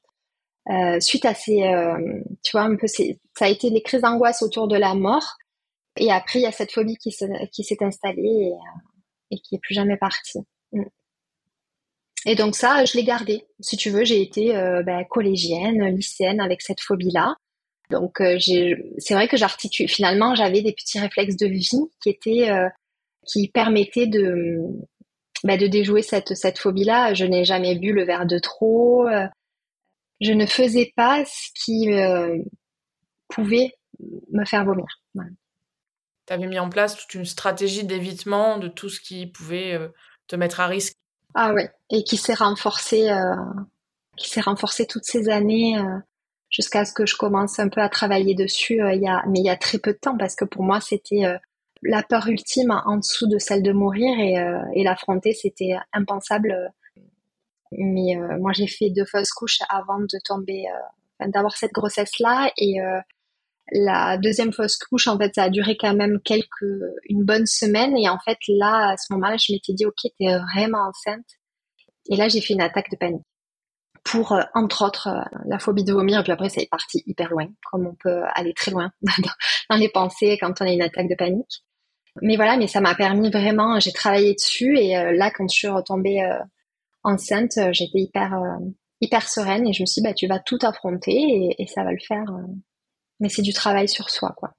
Euh, 0.70 1.00
suite 1.00 1.26
à 1.26 1.34
ces, 1.34 1.64
euh, 1.64 1.98
tu 2.44 2.52
vois, 2.52 2.64
un 2.64 2.76
peu, 2.76 2.88
ça 2.88 3.04
a 3.40 3.48
été 3.48 3.70
les 3.70 3.82
crises 3.82 4.02
d'angoisse 4.02 4.42
autour 4.42 4.68
de 4.68 4.76
la 4.76 4.96
mort. 4.96 5.38
Et 5.96 6.12
après, 6.12 6.40
il 6.40 6.42
y 6.44 6.48
a 6.48 6.52
cette 6.52 6.74
phobie 6.74 6.98
qui 6.98 7.12
s'est 7.12 7.30
qui 7.52 7.66
installée 7.80 8.22
et, 8.22 8.52
euh, 8.52 8.80
et, 9.32 9.40
qui 9.40 9.56
est 9.56 9.60
plus 9.60 9.74
jamais 9.74 9.98
partie. 9.98 10.40
Mm. 10.74 10.84
Et 12.26 12.36
donc 12.36 12.56
ça, 12.56 12.84
je 12.84 12.98
l'ai 12.98 13.06
gardé. 13.06 13.46
Si 13.62 13.78
tu 13.78 13.90
veux, 13.90 14.04
j'ai 14.04 14.22
été 14.22 14.52
ben, 14.86 15.06
collégienne, 15.10 15.96
lycéenne 15.96 16.42
avec 16.42 16.62
cette 16.62 16.82
phobie-là. 16.82 17.36
Donc 17.90 18.18
c'est 18.18 19.14
vrai 19.14 19.30
que 19.30 19.38
j'articule. 19.38 19.88
Finalement, 19.88 20.36
j'avais 20.36 20.62
des 20.62 20.74
petits 20.74 21.00
réflexes 21.00 21.38
de 21.38 21.48
vie 21.48 21.70
qui 22.02 22.10
étaient, 22.10 22.50
qui 23.26 23.48
permettaient 23.48 24.08
de, 24.08 24.60
ben, 25.46 25.58
de 25.58 25.68
déjouer 25.68 26.02
cette 26.02 26.36
cette 26.36 26.58
phobie-là. 26.58 27.14
Je 27.14 27.24
n'ai 27.24 27.46
jamais 27.46 27.76
bu 27.76 27.94
le 27.94 28.04
verre 28.04 28.26
de 28.26 28.40
trop 28.40 29.08
je 30.22 30.32
ne 30.32 30.46
faisais 30.46 30.92
pas 30.96 31.24
ce 31.26 31.50
qui 31.54 31.94
euh, 31.94 32.38
pouvait 33.28 33.74
me 34.32 34.46
faire 34.46 34.66
vomir. 34.66 34.86
Tu 35.16 36.34
avais 36.34 36.48
mis 36.48 36.60
en 36.60 36.70
place 36.70 36.98
toute 36.98 37.14
une 37.14 37.26
stratégie 37.26 37.86
d'évitement 37.86 38.58
de 38.58 38.68
tout 38.68 38.90
ce 38.90 39.00
qui 39.00 39.28
pouvait 39.28 39.74
euh, 39.74 39.90
te 40.28 40.36
mettre 40.36 40.60
à 40.60 40.68
risque. 40.68 40.96
Ah 41.36 41.54
oui, 41.54 41.64
et 41.92 42.04
qui 42.04 42.18
s'est 42.18 42.34
renforcée, 42.34 43.10
euh, 43.10 43.36
qui 44.18 44.30
s'est 44.30 44.42
renforcée 44.42 44.88
toutes 44.88 45.06
ces 45.06 45.30
années 45.30 45.78
jusqu'à 46.50 46.84
ce 46.84 46.94
que 46.94 47.06
je 47.06 47.16
commence 47.16 47.60
un 47.60 47.70
peu 47.70 47.82
à 47.82 47.90
travailler 47.90 48.34
dessus. 48.34 48.80
il 48.94 49.02
y 49.02 49.08
a, 49.08 49.24
mais 49.28 49.40
il 49.40 49.46
y 49.46 49.50
a 49.50 49.58
très 49.58 49.78
peu 49.78 49.94
de 49.94 49.98
temps 49.98 50.18
parce 50.18 50.36
que 50.36 50.46
pour 50.46 50.64
moi 50.64 50.82
c'était 50.82 51.38
la 51.84 52.02
peur 52.02 52.28
ultime 52.28 52.82
en 52.86 52.98
dessous 52.98 53.28
de 53.28 53.38
celle 53.38 53.62
de 53.62 53.72
mourir 53.72 54.18
et, 54.18 54.34
et 54.74 54.84
l'affronter 54.84 55.34
c'était 55.34 55.76
impensable 55.94 56.72
mais 57.72 58.18
euh, 58.18 58.38
moi, 58.40 58.52
j'ai 58.54 58.68
fait 58.68 58.90
deux 58.90 59.06
fausses 59.06 59.32
couches 59.32 59.60
avant 59.70 60.00
de 60.00 60.20
tomber, 60.24 60.66
euh, 61.22 61.28
d'avoir 61.28 61.56
cette 61.58 61.74
grossesse-là. 61.74 62.52
Et 62.58 62.82
euh, 62.82 63.00
la 63.72 64.18
deuxième 64.18 64.54
fausse 64.54 64.78
couche, 64.78 65.08
en 65.08 65.18
fait, 65.18 65.34
ça 65.36 65.44
a 65.44 65.50
duré 65.50 65.76
quand 65.78 65.94
même 65.94 66.20
quelques, 66.24 66.66
une 67.10 67.24
bonne 67.24 67.46
semaine. 67.46 67.98
Et 67.98 68.10
en 68.10 68.20
fait, 68.20 68.38
là, 68.48 68.92
à 68.92 68.98
ce 68.98 69.12
moment-là, 69.14 69.38
je 69.38 69.54
m'étais 69.54 69.74
dit, 69.74 69.86
OK, 69.86 70.12
t'es 70.18 70.38
vraiment 70.56 70.88
enceinte. 70.88 71.26
Et 72.10 72.16
là, 72.16 72.30
j'ai 72.30 72.42
fait 72.42 72.54
une 72.54 72.62
attaque 72.62 72.90
de 72.90 72.96
panique. 72.96 73.26
Pour, 74.06 74.40
entre 74.54 74.86
autres, 74.86 75.10
la 75.48 75.60
phobie 75.60 75.84
de 75.84 75.92
vomir. 75.92 76.22
Et 76.22 76.24
puis 76.24 76.32
après, 76.32 76.48
ça 76.48 76.62
est 76.62 76.70
parti 76.70 77.04
hyper 77.06 77.30
loin, 77.30 77.48
comme 77.70 77.88
on 77.88 77.96
peut 77.96 78.24
aller 78.36 78.54
très 78.54 78.72
loin 78.72 78.90
dans 79.70 79.76
les 79.76 79.90
pensées 79.90 80.38
quand 80.40 80.62
on 80.62 80.66
a 80.66 80.72
une 80.72 80.82
attaque 80.82 81.10
de 81.10 81.16
panique. 81.16 81.66
Mais 82.22 82.38
voilà, 82.38 82.56
mais 82.56 82.68
ça 82.68 82.80
m'a 82.80 82.96
permis 82.96 83.30
vraiment, 83.30 83.82
j'ai 83.82 83.92
travaillé 83.92 84.34
dessus. 84.34 84.78
Et 84.80 84.94
là, 84.94 85.30
quand 85.30 85.46
je 85.52 85.56
suis 85.56 85.68
retombée 85.68 86.24
enceinte, 87.08 87.58
euh, 87.58 87.70
j'étais 87.72 88.00
hyper, 88.00 88.34
euh, 88.34 88.66
hyper 89.02 89.28
sereine 89.28 89.68
et 89.68 89.74
je 89.74 89.82
me 89.82 89.86
suis 89.86 90.02
dit, 90.02 90.08
bah, 90.08 90.14
tu 90.14 90.28
vas 90.28 90.40
tout 90.40 90.60
affronter 90.62 91.56
et, 91.58 91.68
ça 91.68 91.84
va 91.84 91.92
le 91.92 92.00
faire. 92.06 92.26
Mais 93.20 93.30
c'est 93.30 93.42
du 93.42 93.54
travail 93.54 93.88
sur 93.88 94.10
soi, 94.10 94.34
quoi. 94.38 94.54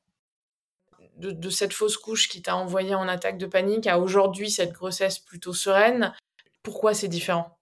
De, 1.17 1.51
cette 1.51 1.73
fausse 1.73 1.97
couche 1.97 2.29
qui 2.29 2.43
t'a 2.43 2.55
envoyé 2.55 2.95
en 2.95 3.09
attaque 3.09 3.39
de 3.39 3.47
panique 3.47 3.89
à 3.89 3.99
aujourd'hui 3.99 4.53
cette 4.53 4.71
grossesse 4.71 5.19
plutôt 5.19 5.53
sereine, 5.53 6.15
pourquoi 6.63 6.95
c'est 6.95 7.09
différent? 7.09 7.59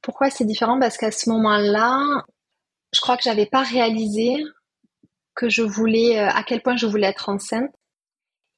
Pourquoi 0.00 0.28
c'est 0.28 0.44
différent? 0.44 0.80
Parce 0.80 0.96
qu'à 0.96 1.12
ce 1.12 1.30
moment-là, 1.30 2.24
je 2.92 3.00
crois 3.00 3.16
que 3.16 3.22
j'avais 3.22 3.46
pas 3.46 3.62
réalisé 3.62 4.42
que 5.36 5.48
je 5.48 5.62
voulais, 5.62 6.18
à 6.18 6.42
quel 6.42 6.62
point 6.62 6.76
je 6.76 6.86
voulais 6.86 7.06
être 7.06 7.28
enceinte. 7.28 7.70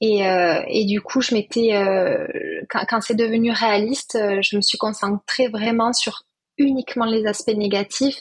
Et, 0.00 0.26
euh, 0.26 0.62
et 0.68 0.84
du 0.84 1.00
coup, 1.00 1.20
je 1.20 1.34
m'étais, 1.34 1.74
euh, 1.74 2.26
quand, 2.68 2.84
quand 2.88 3.00
c'est 3.00 3.14
devenu 3.14 3.52
réaliste, 3.52 4.16
euh, 4.16 4.40
je 4.42 4.56
me 4.56 4.60
suis 4.60 4.78
concentrée 4.78 5.48
vraiment 5.48 5.92
sur 5.92 6.24
uniquement 6.58 7.06
les 7.06 7.26
aspects 7.26 7.54
négatifs 7.56 8.20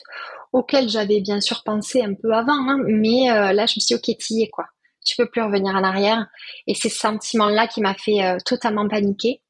auxquels 0.52 0.88
j'avais 0.88 1.20
bien 1.20 1.40
sûr 1.40 1.62
pensé 1.64 2.00
un 2.02 2.14
peu 2.14 2.32
avant, 2.32 2.68
hein, 2.68 2.78
mais 2.86 3.26
là, 3.26 3.66
je 3.66 3.74
me 3.76 3.80
suis 3.80 3.86
dit, 3.86 3.94
ok, 3.94 4.16
t'y 4.18 4.42
es 4.42 4.48
quoi. 4.48 4.66
Tu 5.04 5.16
peux 5.16 5.28
plus 5.28 5.42
revenir 5.42 5.74
en 5.74 5.82
arrière. 5.82 6.26
Et 6.66 6.74
c'est 6.74 6.88
ce 6.88 6.98
sentiment-là 6.98 7.66
qui 7.66 7.80
m'a 7.80 7.94
fait 7.94 8.38
totalement 8.44 8.88
paniquer. 8.88 9.42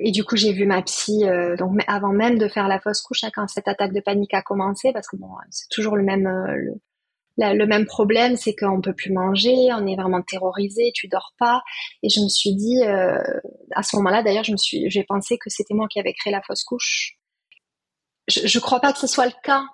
Et 0.00 0.10
du 0.10 0.24
coup, 0.24 0.36
j'ai 0.36 0.52
vu 0.52 0.66
ma 0.66 0.82
psy, 0.82 1.24
donc 1.58 1.78
avant 1.86 2.12
même 2.12 2.38
de 2.38 2.48
faire 2.48 2.68
la 2.68 2.80
fausse 2.80 3.02
couche, 3.02 3.22
hein, 3.24 3.30
quand 3.34 3.46
cette 3.48 3.68
attaque 3.68 3.92
de 3.92 4.00
panique 4.00 4.32
a 4.32 4.42
commencé, 4.42 4.92
parce 4.94 5.08
que 5.08 5.16
bon, 5.16 5.28
c'est 5.50 5.68
toujours 5.70 5.96
le 5.96 6.02
même, 6.02 6.26
le 7.38 7.66
même 7.66 7.86
problème, 7.86 8.36
c'est 8.36 8.54
qu'on 8.54 8.80
peut 8.80 8.94
plus 8.94 9.12
manger, 9.12 9.68
on 9.72 9.86
est 9.86 9.96
vraiment 9.96 10.22
terrorisé, 10.22 10.90
tu 10.94 11.08
dors 11.08 11.32
pas. 11.38 11.62
Et 12.02 12.08
je 12.08 12.20
me 12.20 12.28
suis 12.28 12.54
dit, 12.54 12.82
euh, 12.82 13.16
à 13.74 13.82
ce 13.82 13.96
moment-là, 13.96 14.22
d'ailleurs, 14.22 14.44
je 14.44 14.52
me 14.52 14.56
suis, 14.56 14.90
j'ai 14.90 15.04
pensé 15.04 15.38
que 15.38 15.48
c'était 15.48 15.74
moi 15.74 15.86
qui 15.88 16.00
avais 16.00 16.12
créé 16.12 16.32
la 16.32 16.42
fausse 16.42 16.64
couche. 16.64 17.16
Je, 18.26 18.46
je 18.46 18.58
crois 18.58 18.80
pas 18.80 18.92
que 18.92 18.98
ce 18.98 19.06
soit 19.06 19.26
le 19.26 19.32
cas, 19.42 19.64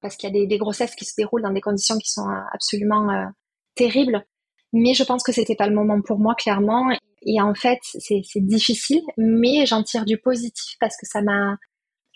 parce 0.00 0.16
qu'il 0.16 0.34
y 0.34 0.42
a 0.42 0.46
des, 0.46 0.58
grossesses 0.58 0.94
qui 0.96 1.04
se 1.04 1.14
déroulent 1.16 1.42
dans 1.42 1.52
des 1.52 1.60
conditions 1.60 1.96
qui 1.98 2.10
sont 2.10 2.28
absolument 2.52 3.10
euh, 3.10 3.26
terribles. 3.74 4.26
Mais 4.72 4.92
je 4.92 5.04
pense 5.04 5.22
que 5.22 5.32
c'était 5.32 5.54
pas 5.54 5.68
le 5.68 5.74
moment 5.74 6.00
pour 6.02 6.18
moi, 6.18 6.34
clairement. 6.34 6.90
Et 7.22 7.40
en 7.40 7.54
fait, 7.54 7.78
c'est 7.82 8.22
difficile, 8.36 9.02
mais 9.16 9.66
j'en 9.66 9.82
tire 9.82 10.04
du 10.04 10.18
positif 10.18 10.76
parce 10.80 10.96
que 10.96 11.06
ça 11.06 11.22
m'a, 11.22 11.56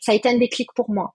ça 0.01 0.13
a 0.13 0.15
été 0.17 0.29
un 0.29 0.37
déclic 0.37 0.69
pour 0.75 0.91
moi 0.91 1.15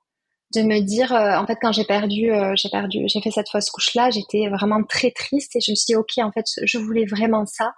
de 0.53 0.61
me 0.61 0.79
dire 0.79 1.13
euh, 1.13 1.37
en 1.37 1.45
fait 1.45 1.57
quand 1.61 1.71
j'ai 1.71 1.83
perdu 1.85 2.31
euh, 2.31 2.53
j'ai 2.55 2.69
perdu 2.69 3.03
j'ai 3.07 3.21
fait 3.21 3.31
cette 3.31 3.49
fausse 3.49 3.69
couche 3.69 3.95
là 3.95 4.09
j'étais 4.09 4.47
vraiment 4.49 4.83
très 4.83 5.11
triste 5.11 5.55
et 5.55 5.61
je 5.61 5.71
me 5.71 5.75
suis 5.75 5.87
dit 5.87 5.95
ok 5.95 6.17
en 6.19 6.31
fait 6.31 6.45
je 6.63 6.77
voulais 6.77 7.05
vraiment 7.05 7.45
ça. 7.45 7.73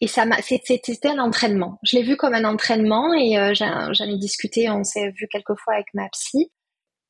Et 0.00 0.08
ça 0.08 0.24
m'a 0.24 0.36
c'était 0.42 1.08
un 1.08 1.18
entraînement. 1.20 1.78
Je 1.84 1.96
l'ai 1.96 2.02
vu 2.02 2.16
comme 2.16 2.34
un 2.34 2.44
entraînement 2.44 3.14
et 3.14 3.38
euh, 3.38 3.54
j'en 3.54 4.04
ai 4.04 4.18
discuté 4.18 4.68
on 4.70 4.84
s'est 4.84 5.10
vu 5.10 5.28
quelques 5.30 5.56
fois 5.58 5.74
avec 5.74 5.86
ma 5.94 6.08
psy. 6.10 6.50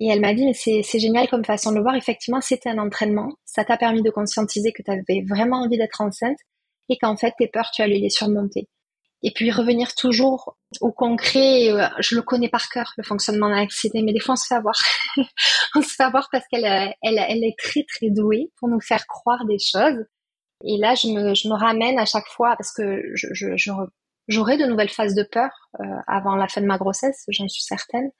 Et 0.01 0.09
elle 0.09 0.21
m'a 0.21 0.35
dit 0.35 0.45
mais 0.45 0.55
c'est 0.55 0.99
génial 0.99 1.29
comme 1.29 1.45
façon 1.45 1.71
de 1.71 1.77
le 1.77 1.83
voir. 1.83 1.95
Effectivement 1.97 2.41
c'était 2.41 2.69
un 2.71 2.79
entraînement. 2.79 3.33
Ça 3.45 3.65
t'a 3.65 3.77
permis 3.77 4.03
de 4.03 4.11
conscientiser 4.11 4.73
que 4.73 4.83
tu 4.83 4.91
avais 4.91 5.25
vraiment 5.29 5.63
envie 5.63 5.79
d'être 5.79 6.01
enceinte 6.01 6.39
et 6.89 6.99
qu'en 6.99 7.17
fait 7.17 7.35
tes 7.39 7.49
peurs 7.49 7.71
tu 7.73 7.83
allais 7.83 7.99
les 7.99 8.11
surmonter 8.11 8.69
et 9.23 9.31
puis 9.33 9.51
revenir 9.51 9.95
toujours 9.95 10.57
au 10.81 10.93
concret. 10.93 11.71
Euh, 11.71 11.87
je 11.99 12.17
le 12.17 12.23
connais 12.23 12.49
par 12.49 12.69
cœur, 12.69 12.93
le 12.97 13.05
fonctionnement 13.05 13.49
de 13.49 13.55
l'anxiété, 13.55 14.03
mais 14.03 14.13
des 14.13 14.21
fois 14.21 14.35
on 14.35 14.37
se 14.37 14.47
fait 14.47 14.55
avoir. 14.55 14.75
on 15.77 15.83
se 15.83 15.95
fait 15.95 16.03
avoir 16.03 16.29
parce 16.31 16.45
qu'elle 16.49 16.65
euh, 16.65 16.93
elle, 17.03 17.19
elle 17.29 17.45
est 17.45 17.57
très 17.59 17.85
très 17.85 18.11
douée 18.11 18.51
pour 18.59 18.69
nous 18.69 18.81
faire 18.81 19.07
croire 19.07 19.45
des 19.47 19.59
choses. 19.59 20.05
Et 20.65 20.77
là, 20.79 20.95
je 20.95 21.09
me, 21.09 21.35
je 21.35 21.49
me 21.49 21.55
ramène 21.55 21.99
à 21.99 22.05
chaque 22.05 22.29
fois 22.29 22.55
parce 22.57 22.73
que 22.73 23.03
je, 23.15 23.29
je, 23.33 23.73
j'aurai 24.29 24.57
de 24.57 24.65
nouvelles 24.65 24.89
phases 24.89 25.15
de 25.15 25.25
peur 25.25 25.51
euh, 25.81 25.85
avant 26.07 26.37
la 26.37 26.47
fin 26.49 26.61
de 26.61 26.67
ma 26.67 26.79
grossesse, 26.79 27.25
j'en 27.29 27.49
suis 27.49 27.65
certaine, 27.65 28.11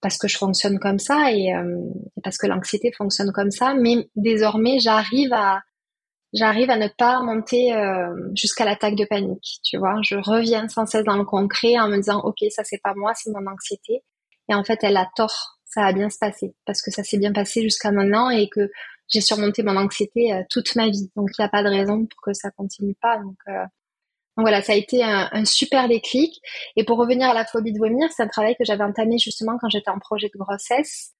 parce 0.00 0.16
que 0.16 0.28
je 0.28 0.38
fonctionne 0.38 0.78
comme 0.78 1.00
ça 1.00 1.32
et 1.32 1.52
parce 2.22 2.38
que 2.38 2.46
l'anxiété 2.46 2.92
fonctionne 2.92 3.32
comme 3.32 3.50
ça. 3.50 3.74
Mais 3.74 4.08
désormais, 4.14 4.78
j'arrive 4.78 5.32
à, 5.32 5.62
j'arrive 6.34 6.68
à 6.68 6.76
ne 6.76 6.88
pas 6.88 7.22
monter 7.22 7.72
euh, 7.72 8.12
jusqu'à 8.34 8.64
l'attaque 8.64 8.96
de 8.96 9.04
panique, 9.04 9.60
tu 9.64 9.78
vois. 9.78 9.96
Je 10.02 10.16
reviens 10.16 10.68
sans 10.68 10.84
cesse 10.84 11.04
dans 11.04 11.16
le 11.16 11.24
concret 11.24 11.78
en 11.78 11.88
me 11.88 11.96
disant, 11.96 12.20
ok, 12.20 12.38
ça 12.50 12.64
c'est 12.64 12.80
pas 12.82 12.94
moi, 12.94 13.12
c'est 13.14 13.30
mon 13.30 13.46
anxiété. 13.46 14.02
Et 14.48 14.54
en 14.54 14.64
fait, 14.64 14.80
elle 14.82 14.96
a 14.96 15.08
tort, 15.16 15.58
ça 15.64 15.82
va 15.82 15.92
bien 15.92 16.10
se 16.10 16.18
passer 16.18 16.54
parce 16.66 16.82
que 16.82 16.90
ça 16.90 17.02
s'est 17.04 17.18
bien 17.18 17.32
passé 17.32 17.62
jusqu'à 17.62 17.92
maintenant 17.92 18.30
et 18.30 18.48
que 18.48 18.68
j'ai 19.08 19.20
surmonté 19.20 19.62
mon 19.62 19.76
anxiété 19.76 20.32
euh, 20.32 20.42
toute 20.50 20.74
ma 20.76 20.88
vie. 20.88 21.10
Donc 21.16 21.30
il 21.38 21.42
n'y 21.42 21.46
a 21.46 21.48
pas 21.48 21.62
de 21.62 21.68
raison 21.68 22.06
pour 22.06 22.20
que 22.22 22.32
ça 22.34 22.50
continue 22.50 22.96
pas. 23.00 23.18
Donc, 23.18 23.36
euh, 23.48 23.64
donc 24.36 24.44
voilà, 24.44 24.62
ça 24.62 24.72
a 24.72 24.76
été 24.76 25.04
un, 25.04 25.28
un, 25.32 25.44
super 25.44 25.88
déclic. 25.88 26.40
Et 26.76 26.84
pour 26.84 26.98
revenir 26.98 27.30
à 27.30 27.34
la 27.34 27.44
phobie 27.44 27.72
de 27.72 27.78
vomir, 27.78 28.08
c'est 28.10 28.24
un 28.24 28.28
travail 28.28 28.56
que 28.56 28.64
j'avais 28.64 28.84
entamé 28.84 29.18
justement 29.18 29.56
quand 29.60 29.68
j'étais 29.68 29.90
en 29.90 29.98
projet 30.00 30.28
de 30.32 30.38
grossesse. 30.38 31.13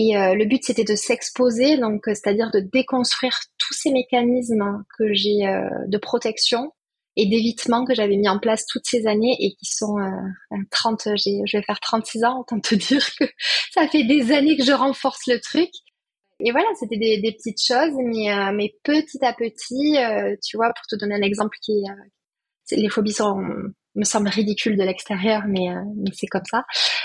Et 0.00 0.16
euh, 0.16 0.36
le 0.36 0.44
but, 0.44 0.62
c'était 0.64 0.84
de 0.84 0.94
s'exposer, 0.94 1.76
donc 1.76 2.06
euh, 2.06 2.14
c'est-à-dire 2.14 2.52
de 2.52 2.60
déconstruire 2.60 3.36
tous 3.58 3.74
ces 3.74 3.90
mécanismes 3.90 4.84
que 4.96 5.12
j'ai 5.12 5.44
euh, 5.44 5.68
de 5.88 5.98
protection 5.98 6.72
et 7.16 7.26
d'évitement 7.26 7.84
que 7.84 7.96
j'avais 7.96 8.16
mis 8.16 8.28
en 8.28 8.38
place 8.38 8.64
toutes 8.64 8.86
ces 8.86 9.08
années 9.08 9.36
et 9.40 9.56
qui 9.56 9.66
sont 9.66 9.96
30, 10.70 11.02
je 11.16 11.56
vais 11.56 11.64
faire 11.64 11.80
36 11.80 12.22
ans, 12.22 12.38
autant 12.42 12.60
te 12.60 12.74
dire 12.76 13.04
que 13.16 13.24
ça 13.72 13.88
fait 13.88 14.04
des 14.04 14.30
années 14.30 14.56
que 14.56 14.62
je 14.62 14.70
renforce 14.70 15.26
le 15.26 15.40
truc. 15.40 15.70
Et 16.38 16.52
voilà, 16.52 16.68
c'était 16.78 16.96
des, 16.96 17.20
des, 17.20 17.32
petites 17.32 17.60
choses, 17.60 17.92
mais, 18.04 18.52
mais 18.52 18.76
petit 18.84 19.18
à 19.22 19.32
petit, 19.32 19.96
tu 20.44 20.56
vois, 20.56 20.72
pour 20.72 20.86
te 20.86 20.94
donner 20.94 21.16
un 21.16 21.22
exemple 21.22 21.56
qui 21.60 21.82
les 22.70 22.88
phobies 22.88 23.14
sont, 23.14 23.42
me 23.96 24.04
semblent 24.04 24.28
ridicules 24.28 24.76
de 24.76 24.84
l'extérieur, 24.84 25.42
mais, 25.48 25.74
mais 25.96 26.12
c'est 26.12 26.28
comme 26.28 26.44
ça. 26.48 26.62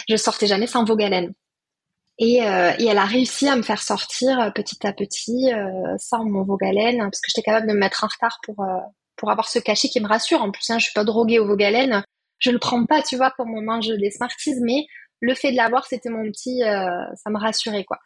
Je 0.08 0.16
sortais 0.16 0.46
jamais 0.46 0.68
sans 0.68 0.86
vos 0.86 0.96
galènes. 0.96 1.34
Et, 2.19 2.43
euh, 2.43 2.71
et, 2.78 2.86
elle 2.86 2.97
a 2.99 3.06
réussi 3.06 3.47
à 3.47 3.56
me 3.56 3.63
faire 3.63 3.82
sortir 3.82 4.39
euh, 4.39 4.49
petit 4.52 4.86
à 4.86 4.93
petit 4.93 5.52
euh, 5.52 5.95
sans 5.97 6.23
mon 6.26 6.43
Vogalène, 6.43 6.99
parce 6.99 7.19
que 7.19 7.28
j'étais 7.30 7.41
capable 7.41 7.67
de 7.67 7.73
me 7.73 7.80
mettre 7.80 8.04
en 8.04 8.08
retard 8.08 8.39
pour 8.43 8.62
euh, 8.62 8.80
pour 9.15 9.32
avoir 9.32 9.47
ce 9.49 9.60
cachet 9.60 9.89
qui 9.89 9.99
me 9.99 10.08
rassure. 10.08 10.41
En 10.41 10.52
plus, 10.52 10.69
hein, 10.69 10.78
je 10.80 10.86
suis 10.86 10.93
pas 10.93 11.04
droguée 11.04 11.39
au 11.39 11.47
Vogalène, 11.47 12.04
je 12.39 12.52
le 12.52 12.60
prends 12.60 12.86
pas, 12.86 13.02
tu 13.02 13.15
vois, 13.15 13.32
comme 13.32 13.54
on 13.56 13.62
mange 13.62 13.88
des 13.88 14.12
Smarties, 14.12 14.56
mais 14.62 14.86
le 15.21 15.34
fait 15.34 15.52
de 15.52 15.58
l'avoir, 15.58 15.86
c'était 15.86 16.10
mon 16.10 16.23
petit, 16.32 16.60
ça 16.62 17.30
me 17.30 17.39
rassurait 17.39 17.86
quoi. 17.86 17.99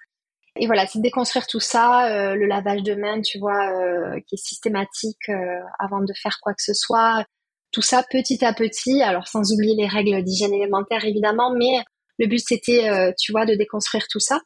Et 0.57 0.67
voilà, 0.67 0.85
c'est 0.85 0.99
déconstruire 0.99 1.47
tout 1.47 1.61
ça, 1.61 2.35
le 2.35 2.45
lavage 2.45 2.83
de 2.83 2.93
mains, 2.93 3.21
tu 3.21 3.39
vois, 3.39 3.71
qui 4.27 4.35
est 4.35 4.37
systématique 4.37 5.31
avant 5.79 6.01
de 6.01 6.13
faire 6.21 6.37
quoi 6.41 6.53
que 6.53 6.61
ce 6.61 6.73
soit. 6.73 7.25
Tout 7.71 7.81
ça 7.81 8.03
petit 8.03 8.43
à 8.45 8.53
petit, 8.53 9.01
alors 9.01 9.27
sans 9.27 9.51
oublier 9.53 9.75
les 9.75 9.87
règles 9.87 10.21
d'hygiène 10.23 10.53
élémentaire 10.53 11.05
évidemment, 11.05 11.51
mais 11.55 11.83
le 12.19 12.27
but, 12.27 12.39
c'était, 12.39 12.89
euh, 12.89 13.12
tu 13.19 13.32
vois, 13.32 13.45
de 13.45 13.56
déconstruire 13.56 14.08
tout 14.10 14.19
ça. 14.19 14.41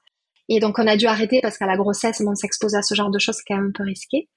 Et 0.49 0.59
donc, 0.59 0.79
on 0.79 0.87
a 0.87 0.97
dû 0.97 1.05
arrêter 1.05 1.39
parce 1.41 1.57
qu'à 1.57 1.65
la 1.65 1.77
grossesse, 1.77 2.21
on 2.25 2.35
s'exposer 2.35 2.77
à 2.77 2.81
ce 2.81 2.93
genre 2.93 3.09
de 3.09 3.19
choses, 3.19 3.35
c'est 3.35 3.43
quand 3.47 3.55
même 3.55 3.69
un 3.69 3.71
peu 3.73 3.83
risqué. 3.83 4.27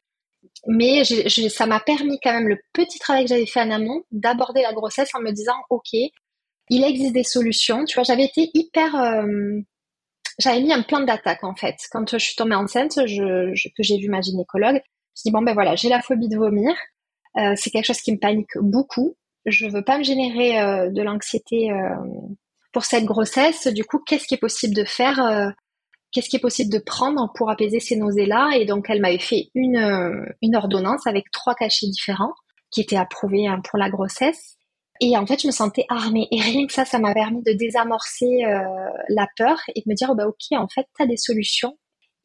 Mais 0.66 1.03
ça 1.05 1.66
m'a 1.66 1.81
permis 1.81 2.18
quand 2.23 2.33
même 2.33 2.49
le 2.49 2.59
petit 2.73 2.99
travail 2.99 3.25
que 3.25 3.31
j'avais 3.31 3.47
fait 3.47 3.61
en 3.61 3.70
amont 3.70 4.05
d'aborder 4.12 4.62
la 4.62 4.73
grossesse 4.73 5.11
en 5.14 5.20
me 5.20 5.33
disant, 5.33 5.57
OK, 5.70 5.92
il 5.92 6.85
existe 6.85 7.12
des 7.12 7.25
solutions. 7.25 7.85
Tu 7.85 7.94
vois, 7.94 8.05
j'avais 8.05 8.25
été 8.25 8.51
hyper... 8.55 8.94
Euh, 8.94 9.61
j'avais 10.38 10.61
mis 10.61 10.73
un 10.73 10.83
plan 10.83 11.01
d'attaque, 11.01 11.44
en 11.44 11.55
fait. 11.55 11.77
Quand 11.90 12.09
je 12.11 12.18
suis 12.18 12.37
tombée 12.37 12.57
enceinte, 12.57 12.97
que 12.97 13.07
j'ai 13.83 13.99
vu 13.99 14.09
ma 14.09 14.20
gynécologue, 14.20 14.81
je 15.16 15.23
dis, 15.25 15.31
bon, 15.31 15.42
ben 15.42 15.55
voilà, 15.55 15.77
j'ai 15.77 15.88
la 15.88 16.03
phobie 16.03 16.29
de 16.29 16.37
vomir. 16.37 16.75
Euh, 17.37 17.55
c'est 17.57 17.70
quelque 17.70 17.87
chose 17.87 18.01
qui 18.01 18.12
me 18.12 18.18
panique 18.18 18.57
beaucoup. 18.61 19.16
Je 19.47 19.66
veux 19.66 19.83
pas 19.83 19.99
me 19.99 20.05
générer 20.05 20.90
de 20.90 21.03
l'anxiété 21.03 21.70
pour 22.74 22.84
cette 22.84 23.04
grossesse, 23.04 23.68
du 23.68 23.84
coup, 23.84 24.00
qu'est-ce 24.00 24.26
qui 24.26 24.34
est 24.34 24.38
possible 24.38 24.74
de 24.74 24.84
faire 24.84 25.24
euh, 25.24 25.48
Qu'est-ce 26.12 26.28
qui 26.28 26.37
est 26.37 26.40
possible 26.40 26.72
de 26.72 26.78
prendre 26.78 27.32
pour 27.34 27.50
apaiser 27.50 27.80
ces 27.80 27.96
nausées-là? 27.96 28.50
Et 28.56 28.66
donc, 28.66 28.87
elle 28.88 29.00
m'avait 29.00 29.18
fait 29.18 29.48
une, 29.54 29.76
euh, 29.76 30.24
une 30.42 30.54
ordonnance 30.54 31.06
avec 31.06 31.30
trois 31.32 31.54
cachets 31.54 31.87
différents 31.87 32.34
qui 32.70 32.80
étaient 32.80 32.96
approuvés 32.96 33.48
hein, 33.48 33.60
pour 33.68 33.78
la 33.78 33.90
grossesse. 33.90 34.56
Et 35.00 35.16
en 35.16 35.26
fait, 35.26 35.40
je 35.42 35.48
me 35.48 35.52
sentais 35.52 35.87
armée. 35.88 36.28
Et 36.30 36.40
rien 36.40 36.66
que 36.66 36.72
ça, 36.72 36.84
ça 36.84 36.98
m'a 36.98 37.14
permis 37.14 37.42
de 37.42 37.52
désamorcer 37.52 38.44
euh, 38.44 38.60
la 39.08 39.26
peur 39.37 39.58
et 39.74 39.80
de 39.80 39.88
me 39.88 39.94
dire, 39.94 40.14
bah 40.14 40.26
ok, 40.26 40.58
en 40.58 40.68
fait, 40.68 40.87
tu 40.96 41.02
as 41.02 41.06
des 41.06 41.16
solutions. 41.16 41.76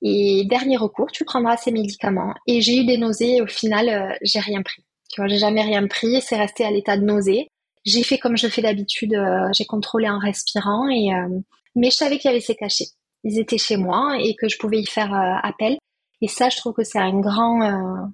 Et 0.02 0.46
dernier 0.46 0.78
recours, 0.78 1.12
tu 1.12 1.26
prendras 1.26 1.58
ces 1.58 1.72
médicaments. 1.72 2.34
Et 2.48 2.62
j'ai 2.62 2.78
eu 2.78 2.86
des 2.86 2.98
nausées 2.98 3.38
et 3.38 3.42
au 3.42 3.48
final, 3.48 4.18
j'ai 4.22 4.40
rien 4.40 4.62
pris. 4.62 4.84
Tu 5.12 5.22
vois, 5.22 5.28
j'ai 5.28 5.40
jamais 5.40 5.64
rien 5.64 5.88
pris. 5.88 6.22
C'est 6.22 6.38
resté 6.38 6.64
à 6.64 6.72
l'état 6.72 6.96
de 6.96 7.04
nausée. 7.04 7.50
J'ai 7.86 8.04
fait 8.04 8.18
comme 8.18 8.38
je 8.38 8.48
fais 8.48 8.62
d'habitude, 8.62 9.14
euh, 9.14 9.48
j'ai 9.54 9.66
contrôlé 9.66 10.10
en 10.10 10.20
respirant 10.20 10.90
et 10.90 11.14
euh, 11.14 11.40
mais 11.76 11.90
je 11.92 11.96
savais 11.96 12.18
qu'il 12.18 12.30
y 12.30 12.34
avait 12.34 12.42
ces 12.42 12.56
cachets. 12.56 12.90
Ils 13.24 13.40
étaient 13.40 13.58
chez 13.58 13.78
moi 13.78 14.18
et 14.20 14.36
que 14.36 14.50
je 14.50 14.58
pouvais 14.58 14.80
y 14.80 14.86
faire 14.86 15.14
euh, 15.14 15.36
appel. 15.44 15.78
Et 16.22 16.28
ça, 16.28 16.50
je 16.50 16.58
trouve 16.58 16.74
que 16.74 16.84
c'est 16.84 17.00
un 17.00 17.18
grand, 17.20 18.12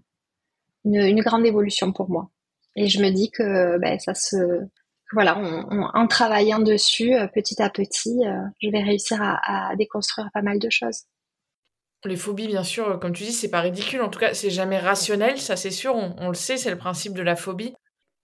une, 0.84 1.22
grande 1.22 1.46
évolution 1.46 1.92
pour 1.92 2.08
moi. 2.08 2.30
Et 2.76 2.88
je 2.88 3.02
me 3.02 3.10
dis 3.10 3.32
que 3.32 3.80
ben, 3.80 3.98
ça 3.98 4.14
se, 4.14 4.36
voilà, 5.12 5.36
en 5.40 6.06
travaillant 6.06 6.60
dessus 6.60 7.16
petit 7.34 7.60
à 7.64 7.72
petit, 7.72 8.20
je 8.62 8.70
vais 8.70 8.84
réussir 8.84 9.18
à, 9.22 9.76
déconstruire 9.76 10.30
pas 10.36 10.44
mal 10.44 10.60
de 10.60 10.70
choses. 10.70 11.06
Les 12.04 12.16
phobies, 12.16 12.46
bien 12.46 12.64
sûr, 12.64 13.00
comme 13.00 13.14
tu 13.14 13.24
dis, 13.24 13.34
c'est 13.34 13.50
pas 13.50 13.62
ridicule. 13.62 14.04
En 14.04 14.10
tout 14.10 14.20
cas, 14.20 14.36
c'est 14.36 14.52
jamais 14.52 14.78
rationnel, 14.78 15.40
ça 15.40 15.56
c'est 15.56 15.72
sûr. 15.72 15.96
on 15.96 16.28
le 16.28 16.36
sait, 16.36 16.58
c'est 16.58 16.70
le 16.70 16.78
principe 16.78 17.14
de 17.14 17.24
la 17.24 17.36
phobie. 17.36 17.74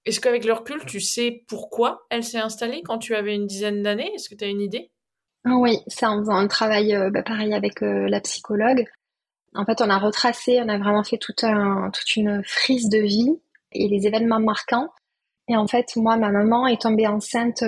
Est-ce 0.05 0.19
qu'avec 0.19 0.45
le 0.45 0.53
recul, 0.53 0.83
tu 0.85 0.99
sais 0.99 1.43
pourquoi 1.47 2.05
elle 2.09 2.23
s'est 2.23 2.39
installée 2.39 2.81
quand 2.83 2.97
tu 2.97 3.15
avais 3.15 3.35
une 3.35 3.47
dizaine 3.47 3.83
d'années? 3.83 4.11
Est-ce 4.15 4.29
que 4.29 4.35
tu 4.35 4.43
as 4.43 4.47
une 4.47 4.61
idée? 4.61 4.91
Ah 5.45 5.55
oui, 5.55 5.79
c'est 5.87 6.05
en 6.05 6.19
faisant 6.19 6.35
un 6.35 6.47
travail 6.47 6.95
bah, 7.11 7.23
pareil 7.23 7.53
avec 7.53 7.81
la 7.81 8.19
psychologue. 8.21 8.85
En 9.53 9.65
fait, 9.65 9.81
on 9.81 9.89
a 9.89 9.97
retracé, 9.97 10.61
on 10.61 10.69
a 10.69 10.77
vraiment 10.77 11.03
fait 11.03 11.17
tout 11.17 11.35
un, 11.43 11.89
toute 11.91 12.15
une 12.15 12.41
frise 12.43 12.89
de 12.89 12.99
vie 12.99 13.39
et 13.73 13.87
les 13.87 14.07
événements 14.07 14.39
marquants. 14.39 14.89
Et 15.47 15.57
en 15.57 15.67
fait, 15.67 15.95
moi, 15.95 16.17
ma 16.17 16.29
maman 16.29 16.67
est 16.67 16.81
tombée 16.81 17.07
enceinte, 17.07 17.63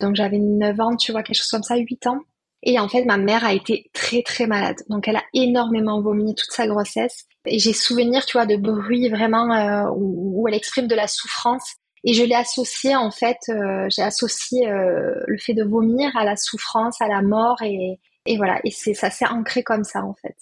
donc 0.00 0.16
j'avais 0.16 0.38
9 0.38 0.80
ans, 0.80 0.96
tu 0.96 1.12
vois, 1.12 1.22
quelque 1.22 1.36
chose 1.36 1.48
comme 1.48 1.62
ça, 1.62 1.76
8 1.76 2.06
ans. 2.06 2.20
Et 2.62 2.78
en 2.78 2.88
fait, 2.88 3.04
ma 3.04 3.16
mère 3.16 3.44
a 3.44 3.54
été 3.54 3.90
très 3.92 4.22
très 4.22 4.46
malade. 4.46 4.76
Donc 4.88 5.08
elle 5.08 5.16
a 5.16 5.24
énormément 5.34 6.00
vomi 6.02 6.34
toute 6.34 6.50
sa 6.50 6.66
grossesse. 6.66 7.26
Et 7.46 7.58
j'ai 7.58 7.72
souvenir, 7.72 8.26
tu 8.26 8.36
vois, 8.36 8.46
de 8.46 8.56
bruits 8.56 9.08
vraiment 9.08 9.50
euh, 9.52 9.90
où, 9.96 10.46
elle 10.48 10.54
exprime 10.54 10.86
de 10.86 10.94
la 10.94 11.06
souffrance. 11.06 11.76
Et 12.04 12.14
je 12.14 12.24
l'ai 12.24 12.34
associé 12.34 12.96
en 12.96 13.10
fait, 13.10 13.38
euh, 13.50 13.86
j'ai 13.90 14.02
associé 14.02 14.70
euh, 14.70 15.14
le 15.26 15.38
fait 15.38 15.52
de 15.52 15.64
vomir 15.64 16.16
à 16.16 16.24
la 16.24 16.36
souffrance, 16.36 17.00
à 17.00 17.08
la 17.08 17.20
mort, 17.20 17.60
et, 17.62 17.98
voilà. 18.36 18.60
Et 18.64 18.70
ça 18.70 19.10
s'est 19.10 19.26
ancré 19.26 19.62
comme 19.62 19.84
ça 19.84 20.04
en 20.04 20.14
fait. 20.14 20.36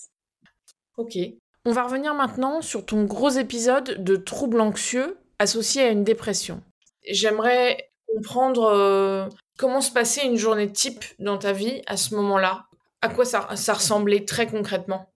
Ok. 0.97 1.19
On 1.65 1.73
va 1.73 1.85
revenir 1.85 2.15
maintenant 2.15 2.61
sur 2.63 2.87
ton 2.87 3.05
gros 3.05 3.31
épisode 3.31 4.03
de 4.03 4.17
troubles 4.17 4.61
anxieux 4.61 5.19
associé 5.39 5.83
à 5.83 5.89
une 5.89 6.05
dépression. 6.05 6.63
J'aimerais 7.09 7.91
comprendre 8.07 9.29
comment 9.59 9.81
se 9.81 9.91
passait 9.91 10.25
une 10.25 10.37
journée 10.37 10.71
type 10.71 11.05
dans 11.19 11.39
ta 11.39 11.53
vie 11.53 11.83
à 11.87 11.97
ce 11.97 12.15
moment-là? 12.15 12.67
À 13.03 13.09
quoi 13.09 13.25
ça 13.25 13.41
ressemblait 13.73 14.25
très 14.25 14.47
concrètement? 14.47 15.09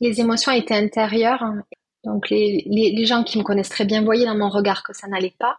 Les 0.00 0.20
émotions 0.20 0.52
étaient 0.52 0.74
intérieures. 0.74 1.44
Donc 2.04 2.30
les, 2.30 2.64
les, 2.66 3.04
gens 3.04 3.24
qui 3.24 3.38
me 3.38 3.42
connaissent 3.42 3.68
très 3.68 3.84
bien 3.84 4.02
voyaient 4.02 4.26
dans 4.26 4.36
mon 4.36 4.48
regard 4.48 4.82
que 4.82 4.92
ça 4.92 5.08
n'allait 5.08 5.34
pas. 5.38 5.56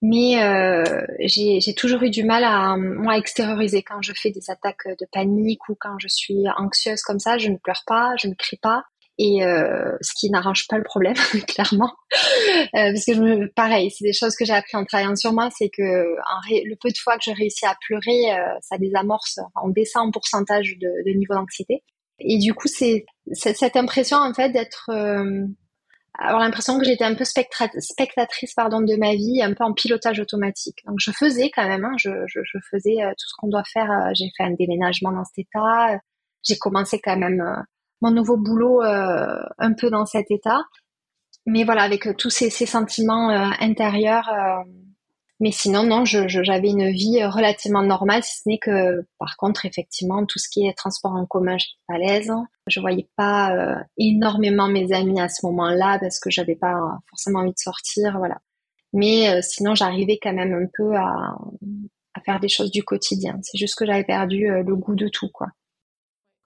Mais 0.00 0.42
euh, 0.42 0.82
j'ai 1.20 1.74
toujours 1.76 2.02
eu 2.02 2.10
du 2.10 2.24
mal 2.24 2.42
à 2.42 2.76
moi 2.76 3.16
extérioriser 3.16 3.82
quand 3.82 4.02
je 4.02 4.12
fais 4.14 4.30
des 4.30 4.50
attaques 4.50 4.88
de 4.88 5.06
panique 5.12 5.68
ou 5.68 5.76
quand 5.78 5.96
je 5.98 6.08
suis 6.08 6.44
anxieuse 6.56 7.02
comme 7.02 7.20
ça. 7.20 7.38
Je 7.38 7.50
ne 7.50 7.56
pleure 7.56 7.84
pas, 7.86 8.14
je 8.16 8.26
ne 8.26 8.34
crie 8.34 8.56
pas 8.56 8.84
et 9.18 9.44
euh, 9.44 9.96
ce 10.00 10.12
qui 10.14 10.30
n'arrange 10.30 10.66
pas 10.68 10.78
le 10.78 10.84
problème 10.84 11.14
clairement 11.46 11.92
euh, 12.74 12.92
parce 12.92 13.04
que 13.04 13.14
je 13.14 13.20
me, 13.20 13.52
pareil 13.52 13.90
c'est 13.90 14.04
des 14.04 14.12
choses 14.12 14.34
que 14.36 14.44
j'ai 14.44 14.54
appris 14.54 14.76
en 14.76 14.84
travaillant 14.84 15.16
sur 15.16 15.32
moi 15.32 15.50
c'est 15.56 15.68
que 15.68 15.82
le 15.82 16.74
peu 16.76 16.88
de 16.88 16.96
fois 16.96 17.18
que 17.18 17.24
je 17.24 17.30
réussis 17.30 17.66
à 17.66 17.76
pleurer 17.86 18.32
euh, 18.32 18.58
ça 18.62 18.78
désamorce 18.78 19.38
on 19.62 19.68
descend 19.68 20.08
en 20.08 20.10
pourcentage 20.10 20.76
de, 20.80 20.88
de 21.06 21.16
niveau 21.16 21.34
d'anxiété 21.34 21.82
et 22.20 22.38
du 22.38 22.54
coup 22.54 22.68
c'est 22.68 23.04
cette 23.32 23.76
impression 23.76 24.18
en 24.18 24.34
fait 24.34 24.50
d'être 24.50 24.90
euh, 24.90 25.46
avoir 26.18 26.42
l'impression 26.42 26.78
que 26.78 26.84
j'étais 26.84 27.04
un 27.04 27.14
peu 27.14 27.24
spectatrice 27.24 28.54
pardon 28.54 28.80
de 28.80 28.96
ma 28.96 29.14
vie 29.14 29.42
un 29.42 29.54
peu 29.54 29.64
en 29.64 29.72
pilotage 29.72 30.20
automatique 30.20 30.78
donc 30.86 30.96
je 30.98 31.10
faisais 31.10 31.50
quand 31.54 31.66
même 31.66 31.84
hein, 31.84 31.94
je, 31.96 32.10
je, 32.26 32.40
je, 32.44 32.58
faisais 32.70 32.96
tout 33.00 33.28
ce 33.28 33.34
qu'on 33.38 33.48
doit 33.48 33.64
faire 33.64 34.10
j'ai 34.14 34.30
fait 34.36 34.44
un 34.44 34.54
déménagement 34.58 35.12
dans 35.12 35.24
cet 35.24 35.46
état 35.46 35.98
j'ai 36.42 36.58
commencé 36.58 37.00
quand 37.00 37.16
même 37.16 37.42
mon 38.02 38.10
nouveau 38.10 38.36
boulot 38.36 38.82
euh, 38.82 39.42
un 39.58 39.72
peu 39.72 39.88
dans 39.88 40.04
cet 40.04 40.30
état. 40.30 40.60
Mais 41.46 41.64
voilà, 41.64 41.82
avec 41.82 42.16
tous 42.18 42.30
ces, 42.30 42.50
sentiments 42.50 43.30
euh, 43.30 43.50
intérieurs. 43.60 44.28
Euh, 45.42 45.44
mais 45.44 45.50
sinon, 45.50 45.82
non, 45.82 46.04
j'avais 46.04 46.68
une 46.68 46.90
vie 46.90 47.24
relativement 47.24 47.82
normale, 47.82 48.22
si 48.22 48.38
ce 48.38 48.48
n'est 48.48 48.58
que, 48.58 49.04
par 49.18 49.36
contre, 49.36 49.66
effectivement, 49.66 50.24
tout 50.24 50.38
ce 50.38 50.48
qui 50.48 50.66
est 50.66 50.72
transport 50.74 51.12
en 51.12 51.26
commun, 51.26 51.58
je 51.58 51.66
pas 51.86 51.94
à 51.94 51.98
l'aise. 51.98 52.32
Je 52.68 52.80
voyais 52.80 53.08
pas 53.16 53.82
énormément 53.98 54.68
mes 54.68 54.92
amis 54.92 55.20
à 55.20 55.28
ce 55.28 55.44
moment-là 55.46 55.98
parce 55.98 56.20
que 56.20 56.30
j'avais 56.30 56.56
pas 56.56 56.98
forcément 57.10 57.40
envie 57.40 57.52
de 57.52 57.58
sortir, 57.58 58.18
voilà. 58.18 58.38
Mais 58.92 59.42
sinon, 59.42 59.74
j'arrivais 59.74 60.18
quand 60.22 60.32
même 60.32 60.52
un 60.52 60.66
peu 60.72 60.94
à, 60.94 61.36
à, 62.14 62.20
faire 62.24 62.38
des 62.40 62.48
choses 62.48 62.70
du 62.70 62.84
quotidien. 62.84 63.38
C'est 63.42 63.58
juste 63.58 63.74
que 63.74 63.86
j'avais 63.86 64.04
perdu 64.04 64.46
le 64.46 64.76
goût 64.76 64.94
de 64.94 65.08
tout, 65.08 65.28
quoi. 65.28 65.48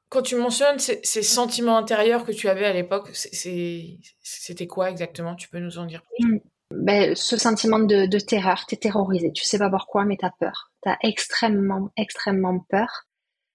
Quand 0.08 0.22
tu 0.22 0.36
mentionnes 0.36 0.78
ces, 0.78 1.22
sentiments 1.22 1.76
intérieurs 1.76 2.24
que 2.24 2.30
tu 2.30 2.48
avais 2.48 2.64
à 2.64 2.72
l'époque, 2.72 3.10
c'était 3.12 4.66
quoi 4.68 4.88
exactement? 4.88 5.34
Tu 5.34 5.48
peux 5.48 5.58
nous 5.58 5.78
en 5.78 5.84
dire 5.84 6.02
plus? 6.02 6.34
Mm. 6.34 6.40
Ben, 6.74 7.14
Ce 7.14 7.36
sentiment 7.36 7.78
de, 7.78 8.06
de 8.06 8.18
terreur, 8.18 8.64
es 8.70 8.76
terrorisé. 8.76 9.32
Tu 9.32 9.44
sais 9.44 9.58
pas 9.58 9.70
pourquoi, 9.70 10.04
mais 10.04 10.16
tu 10.16 10.26
as 10.26 10.32
peur. 10.38 10.70
Tu 10.82 10.88
as 10.88 10.98
extrêmement, 11.02 11.90
extrêmement 11.96 12.60
peur. 12.68 13.04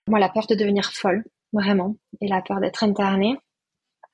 Moi, 0.08 0.20
la 0.20 0.30
peur 0.30 0.48
de 0.48 0.56
devenir 0.56 0.92
folle, 0.92 1.24
vraiment, 1.54 1.96
et 2.22 2.28
la 2.28 2.42
peur 2.42 2.60
d'être 2.60 2.84
internée. 2.84 3.38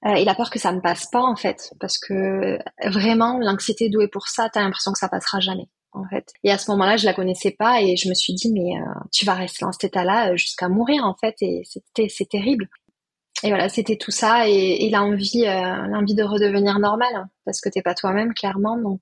Euh, 0.06 0.14
et 0.14 0.26
la 0.26 0.36
peur 0.36 0.50
que 0.52 0.60
ça 0.60 0.72
ne 0.72 0.80
passe 0.80 1.08
pas, 1.10 1.22
en 1.22 1.36
fait, 1.36 1.74
parce 1.80 1.98
que 1.98 2.60
vraiment, 2.86 3.40
l'anxiété 3.40 3.90
douée 3.90 4.08
pour 4.08 4.28
ça, 4.28 4.50
tu 4.50 4.60
as 4.60 4.62
l'impression 4.62 4.92
que 4.92 5.00
ça 5.00 5.10
passera 5.10 5.40
jamais 5.40 5.70
en 5.98 6.08
fait. 6.08 6.32
Et 6.44 6.52
à 6.52 6.58
ce 6.58 6.70
moment-là, 6.72 6.98
je 6.98 7.06
la 7.06 7.14
connaissais 7.14 7.52
pas 7.52 7.82
et 7.82 7.96
je 7.98 8.10
me 8.10 8.14
suis 8.14 8.34
dit 8.34 8.52
mais 8.52 8.80
euh, 8.80 8.86
tu 9.12 9.26
vas 9.26 9.34
rester 9.34 9.66
dans 9.66 9.72
cet 9.72 9.86
état-là 9.86 10.32
euh, 10.32 10.38
jusqu'à 10.38 10.70
mourir 10.70 11.06
en 11.06 11.16
fait 11.16 11.36
et 11.42 11.64
c'était 11.66 12.10
c'est 12.10 12.30
terrible. 12.30 12.70
Et 13.44 13.50
voilà, 13.50 13.70
c'était 13.70 13.98
tout 13.98 14.12
ça 14.12 14.50
et, 14.50 14.86
et 14.86 14.90
l'envie 14.90 15.46
euh, 15.46 15.88
l'envie 15.88 16.16
de 16.16 16.24
redevenir 16.24 16.80
normal 16.80 17.10
hein, 17.16 17.30
parce 17.46 17.62
que 17.62 17.70
t'es 17.70 17.82
pas 17.82 17.94
toi-même 17.94 18.34
clairement 18.34 18.78
donc. 18.78 19.02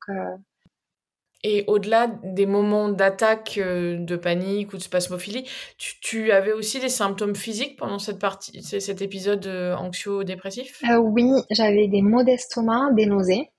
Et 1.44 1.64
au-delà 1.68 2.08
des 2.24 2.48
moments 2.48 2.90
d'attaque, 2.90 3.60
de 3.60 4.16
panique 4.16 4.74
ou 4.74 4.78
de 4.78 4.82
spasmophilie, 4.82 5.48
tu, 5.78 6.00
tu, 6.00 6.32
avais 6.32 6.54
aussi 6.54 6.80
des 6.80 6.90
symptômes 6.90 7.36
physiques 7.36 7.78
pendant 7.78 8.00
cette 8.00 8.18
partie, 8.18 8.64
cet 8.64 9.04
épisode 9.04 9.46
anxio-dépressif? 9.46 10.82
Oui, 11.00 11.30
j'avais 11.52 11.88
des 11.88 12.02
maux 12.02 12.24
d'estomac, 12.24 12.94
des 12.94 13.06
nausées. 13.06 13.52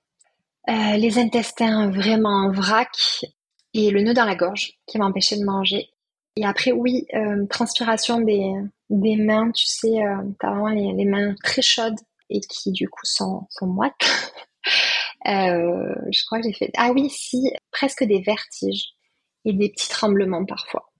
Euh, 0.69 0.97
les 0.97 1.17
intestins 1.17 1.89
vraiment 1.91 2.47
en 2.47 2.51
vrac 2.51 3.23
et 3.73 3.89
le 3.89 4.01
nœud 4.01 4.13
dans 4.13 4.25
la 4.25 4.35
gorge 4.35 4.73
qui 4.85 4.97
m'empêchait 4.97 5.37
de 5.37 5.45
manger. 5.45 5.87
Et 6.37 6.45
après, 6.45 6.71
oui, 6.71 7.07
euh, 7.15 7.47
transpiration 7.47 8.21
des, 8.21 8.53
des 8.91 9.15
mains, 9.15 9.51
tu 9.51 9.65
sais, 9.65 10.03
euh, 10.03 10.17
t'as 10.39 10.51
vraiment 10.51 10.93
les, 10.93 11.05
mains 11.05 11.33
très 11.43 11.63
chaudes 11.63 11.99
et 12.29 12.39
qui 12.41 12.71
du 12.71 12.87
coup 12.87 13.05
sont, 13.05 13.47
sont 13.49 13.65
moites. 13.65 13.93
je 15.25 16.25
crois 16.27 16.39
que 16.39 16.47
j'ai 16.47 16.53
fait... 16.53 16.69
Ah 16.77 16.91
oui, 16.91 17.09
si, 17.09 17.51
presque 17.71 18.03
des 18.03 18.21
vertiges 18.21 18.89
et 19.45 19.53
des 19.53 19.69
petits 19.69 19.89
tremblements 19.89 20.45
parfois. 20.45 20.91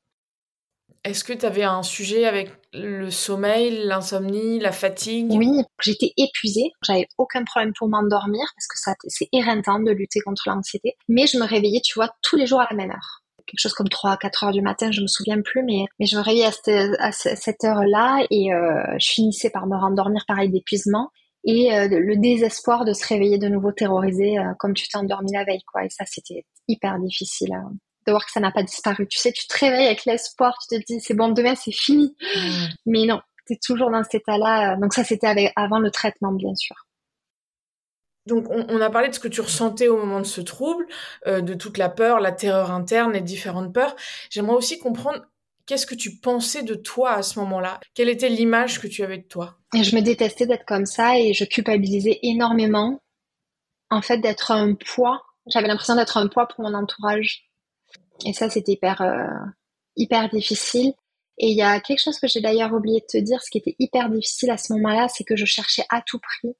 Est-ce 1.04 1.23
que 1.23 1.34
tu 1.34 1.45
avais 1.45 1.63
un 1.63 1.84
sujet 1.84 2.26
avec 2.26 2.50
le 2.73 3.12
sommeil, 3.12 3.86
l'insomnie, 3.86 4.60
la 4.60 4.71
fatigue? 4.71 5.32
Oui, 5.32 5.62
j'étais 5.84 6.13
épuisée. 6.17 6.71
J'avais 6.84 7.08
aucun 7.19 7.43
problème 7.43 7.73
pour 7.78 7.89
m'endormir 7.89 8.41
parce 8.56 8.67
que 8.67 8.80
ça, 8.80 8.95
c'est 9.08 9.30
éreintant 9.32 9.80
de 9.80 9.91
lutter 9.91 10.19
contre 10.21 10.41
l'anxiété. 10.47 10.97
Mais 11.08 11.28
je 11.28 11.38
me 11.38 11.45
réveillais, 11.45 11.82
tu 11.82 11.93
vois, 11.93 12.10
tous 12.23 12.38
les 12.38 12.47
jours 12.47 12.60
à 12.60 12.67
la 12.71 12.76
même 12.76 12.89
heure. 12.89 13.23
Quelque 13.47 13.60
chose 13.60 13.73
comme 13.73 13.89
3 13.89 14.17
4 14.17 14.43
heures 14.43 14.51
du 14.51 14.62
matin, 14.62 14.91
je 14.91 15.01
me 15.01 15.07
souviens 15.07 15.41
plus, 15.41 15.63
mais, 15.63 15.86
mais 15.99 16.05
je 16.05 16.17
me 16.17 16.21
réveillais 16.21 16.45
à 16.99 17.12
cette, 17.12 17.63
heure-là 17.63 18.25
et 18.29 18.53
euh, 18.53 18.83
je 18.99 19.12
finissais 19.12 19.49
par 19.49 19.67
me 19.67 19.77
rendormir 19.77 20.23
pareil 20.27 20.49
d'épuisement 20.49 21.10
et 21.45 21.73
euh, 21.73 21.88
le 21.88 22.17
désespoir 22.17 22.83
de 22.83 22.93
se 22.93 23.07
réveiller 23.07 23.38
de 23.38 23.47
nouveau 23.47 23.71
terrorisé 23.71 24.38
euh, 24.38 24.53
comme 24.60 24.73
tu 24.73 24.88
t'es 24.88 24.97
endormi 24.97 25.31
la 25.31 25.45
veille, 25.45 25.63
quoi. 25.71 25.86
Et 25.86 25.89
ça, 25.89 26.03
c'était 26.05 26.45
hyper 26.67 26.99
difficile. 26.99 27.53
Hein 27.53 27.71
de 28.05 28.13
voir 28.13 28.25
que 28.25 28.31
ça 28.31 28.39
n'a 28.39 28.51
pas 28.51 28.63
disparu. 28.63 29.05
Tu 29.07 29.19
sais, 29.19 29.33
tu 29.33 29.45
te 29.47 29.57
réveilles 29.60 29.88
avec 29.88 30.05
l'espoir, 30.05 30.57
tu 30.62 30.79
te 30.79 30.83
dis 30.86 31.01
c'est 31.01 31.13
bon, 31.13 31.27
demain 31.29 31.55
c'est 31.55 31.73
fini. 31.73 32.15
Mais 32.86 33.05
non, 33.05 33.19
tu 33.45 33.53
es 33.53 33.60
toujours 33.62 33.91
dans 33.91 34.01
cet 34.03 34.21
état-là. 34.21 34.77
Donc 34.77 34.93
ça, 34.93 35.03
c'était 35.03 35.51
avant 35.57 35.79
le 35.79 35.91
traitement, 35.91 36.31
bien 36.31 36.55
sûr. 36.55 36.87
Donc 38.28 38.48
on, 38.50 38.82
a 38.82 38.90
parlé 38.90 39.10
de 39.10 39.13
ce 39.13 39.20
que 39.20 39.28
tu 39.28 39.42
ressentais 39.42 39.88
au 39.88 39.98
moment 39.98 40.20
de 40.20 40.26
ce 40.26 40.42
trouble, 40.42 40.86
euh, 41.26 41.42
de 41.42 41.54
toute 41.54 41.78
la 41.78 41.90
peur, 41.90 42.20
la 42.20 42.32
terreur 42.32 42.72
interne 42.72 43.16
et 43.16 43.22
différentes 43.22 43.74
peurs. 43.74 43.96
J'aimerais 44.30 44.56
aussi 44.56 44.78
comprendre 44.78 45.22
qu'est-ce 45.66 45.86
que 45.86 45.96
tu 45.96 46.18
pensais 46.18 46.63
de 46.63 46.76
toi 46.76 47.13
à 47.13 47.24
ce 47.24 47.40
moment-là? 47.40 47.80
Quelle 47.94 48.10
était 48.10 48.30
l'image 48.30 48.80
que 48.80 48.88
tu 48.88 49.04
avais 49.04 49.18
de 49.18 49.28
toi? 49.28 49.58
Et 49.74 49.84
Je 49.84 49.96
me 49.96 50.02
détestais 50.02 50.46
d'être 50.46 50.66
comme 50.66 50.86
ça 50.86 51.18
et 51.18 51.34
je 51.34 51.46
culpabilisais 51.46 52.20
énormément. 52.22 53.02
En 53.90 54.02
fait, 54.02 54.18
d'être 54.18 54.52
un 54.52 54.74
poids. 54.74 55.24
J'avais 55.48 55.68
l'impression 55.68 55.96
d'être 55.96 56.18
un 56.18 56.28
poids 56.28 56.48
pour 56.48 56.63
mon 56.63 56.74
entourage. 56.74 57.46
Et 58.26 58.34
ça, 58.34 58.50
c'était 58.50 58.74
hyper, 58.74 59.02
euh, 59.02 59.46
hyper 59.96 60.30
difficile. 60.30 60.94
Et 61.38 61.50
il 61.52 61.56
y 61.56 61.62
a 61.62 61.80
quelque 61.80 62.02
chose 62.02 62.20
que 62.20 62.28
j'ai 62.28 62.42
d'ailleurs 62.42 62.74
oublié 62.74 63.00
de 63.00 63.06
te 63.06 63.18
dire, 63.18 63.42
ce 63.42 63.50
qui 63.50 63.60
était 63.60 63.76
hyper 63.80 64.10
difficile 64.10 64.50
à 64.52 64.58
ce 64.58 64.74
moment-là, 64.74 65.08
c'est 65.08 65.24
que 65.24 65.36
je 65.36 65.46
cherchais 65.46 65.86
à 65.90 66.02
tout 66.02 66.20
prix 66.20 66.56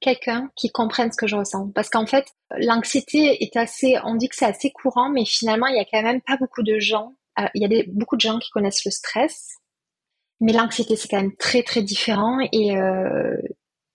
quelqu'un 0.00 0.50
qui 0.56 0.70
comprenne 0.70 1.10
ce 1.12 1.16
que 1.16 1.26
je 1.26 1.36
ressens. 1.36 1.70
Parce 1.74 1.88
qu'en 1.90 2.06
fait, 2.06 2.26
l'anxiété 2.56 3.42
est 3.42 3.56
assez, 3.56 3.96
on 4.04 4.14
dit 4.14 4.28
que 4.28 4.36
c'est 4.36 4.44
assez 4.44 4.70
courant, 4.70 5.10
mais 5.10 5.24
finalement, 5.24 5.66
il 5.66 5.76
y 5.76 5.80
a 5.80 5.84
quand 5.84 6.02
même 6.02 6.20
pas 6.22 6.36
beaucoup 6.36 6.62
de 6.62 6.78
gens, 6.78 7.14
euh, 7.40 7.46
il 7.54 7.62
y 7.62 7.80
a 7.80 7.82
beaucoup 7.88 8.16
de 8.16 8.20
gens 8.20 8.38
qui 8.38 8.50
connaissent 8.50 8.84
le 8.84 8.90
stress, 8.90 9.56
mais 10.40 10.52
l'anxiété, 10.52 10.96
c'est 10.96 11.08
quand 11.08 11.20
même 11.20 11.36
très, 11.36 11.62
très 11.62 11.82
différent. 11.82 12.38
Et 12.52 12.76
euh, 12.76 13.36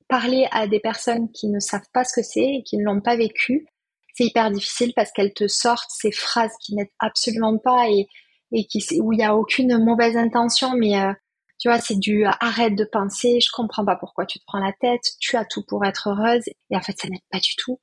parler 0.07 0.47
à 0.51 0.67
des 0.67 0.79
personnes 0.79 1.31
qui 1.31 1.47
ne 1.47 1.59
savent 1.59 1.87
pas 1.93 2.03
ce 2.03 2.13
que 2.13 2.23
c'est 2.23 2.55
et 2.55 2.63
qui 2.63 2.77
ne 2.77 2.83
l'ont 2.83 3.01
pas 3.01 3.15
vécu, 3.15 3.67
c'est 4.13 4.25
hyper 4.25 4.51
difficile 4.51 4.93
parce 4.95 5.11
qu'elles 5.11 5.33
te 5.33 5.47
sortent 5.47 5.89
ces 5.89 6.11
phrases 6.11 6.53
qui 6.61 6.75
n'aident 6.75 6.91
absolument 6.99 7.57
pas 7.57 7.89
et, 7.89 8.07
et 8.51 8.65
qui, 8.65 8.85
où 9.01 9.11
il 9.13 9.17
n'y 9.17 9.23
a 9.23 9.35
aucune 9.35 9.83
mauvaise 9.83 10.17
intention, 10.17 10.73
mais 10.77 10.99
euh, 10.99 11.13
tu 11.63 11.69
vois, 11.69 11.79
c'est 11.79 11.97
du 11.97 12.25
arrête 12.41 12.75
de 12.75 12.83
penser, 12.83 13.39
je 13.39 13.47
comprends 13.49 13.85
pas 13.85 13.95
pourquoi 13.95 14.25
tu 14.25 14.37
te 14.37 14.43
prends 14.45 14.59
la 14.59 14.73
tête, 14.81 14.99
tu 15.21 15.37
as 15.37 15.45
tout 15.45 15.63
pour 15.65 15.85
être 15.85 16.09
heureuse, 16.09 16.43
et 16.69 16.75
en 16.75 16.81
fait, 16.81 16.99
ça 16.99 17.07
n'aide 17.07 17.21
pas 17.31 17.39
du 17.39 17.55
tout. 17.57 17.79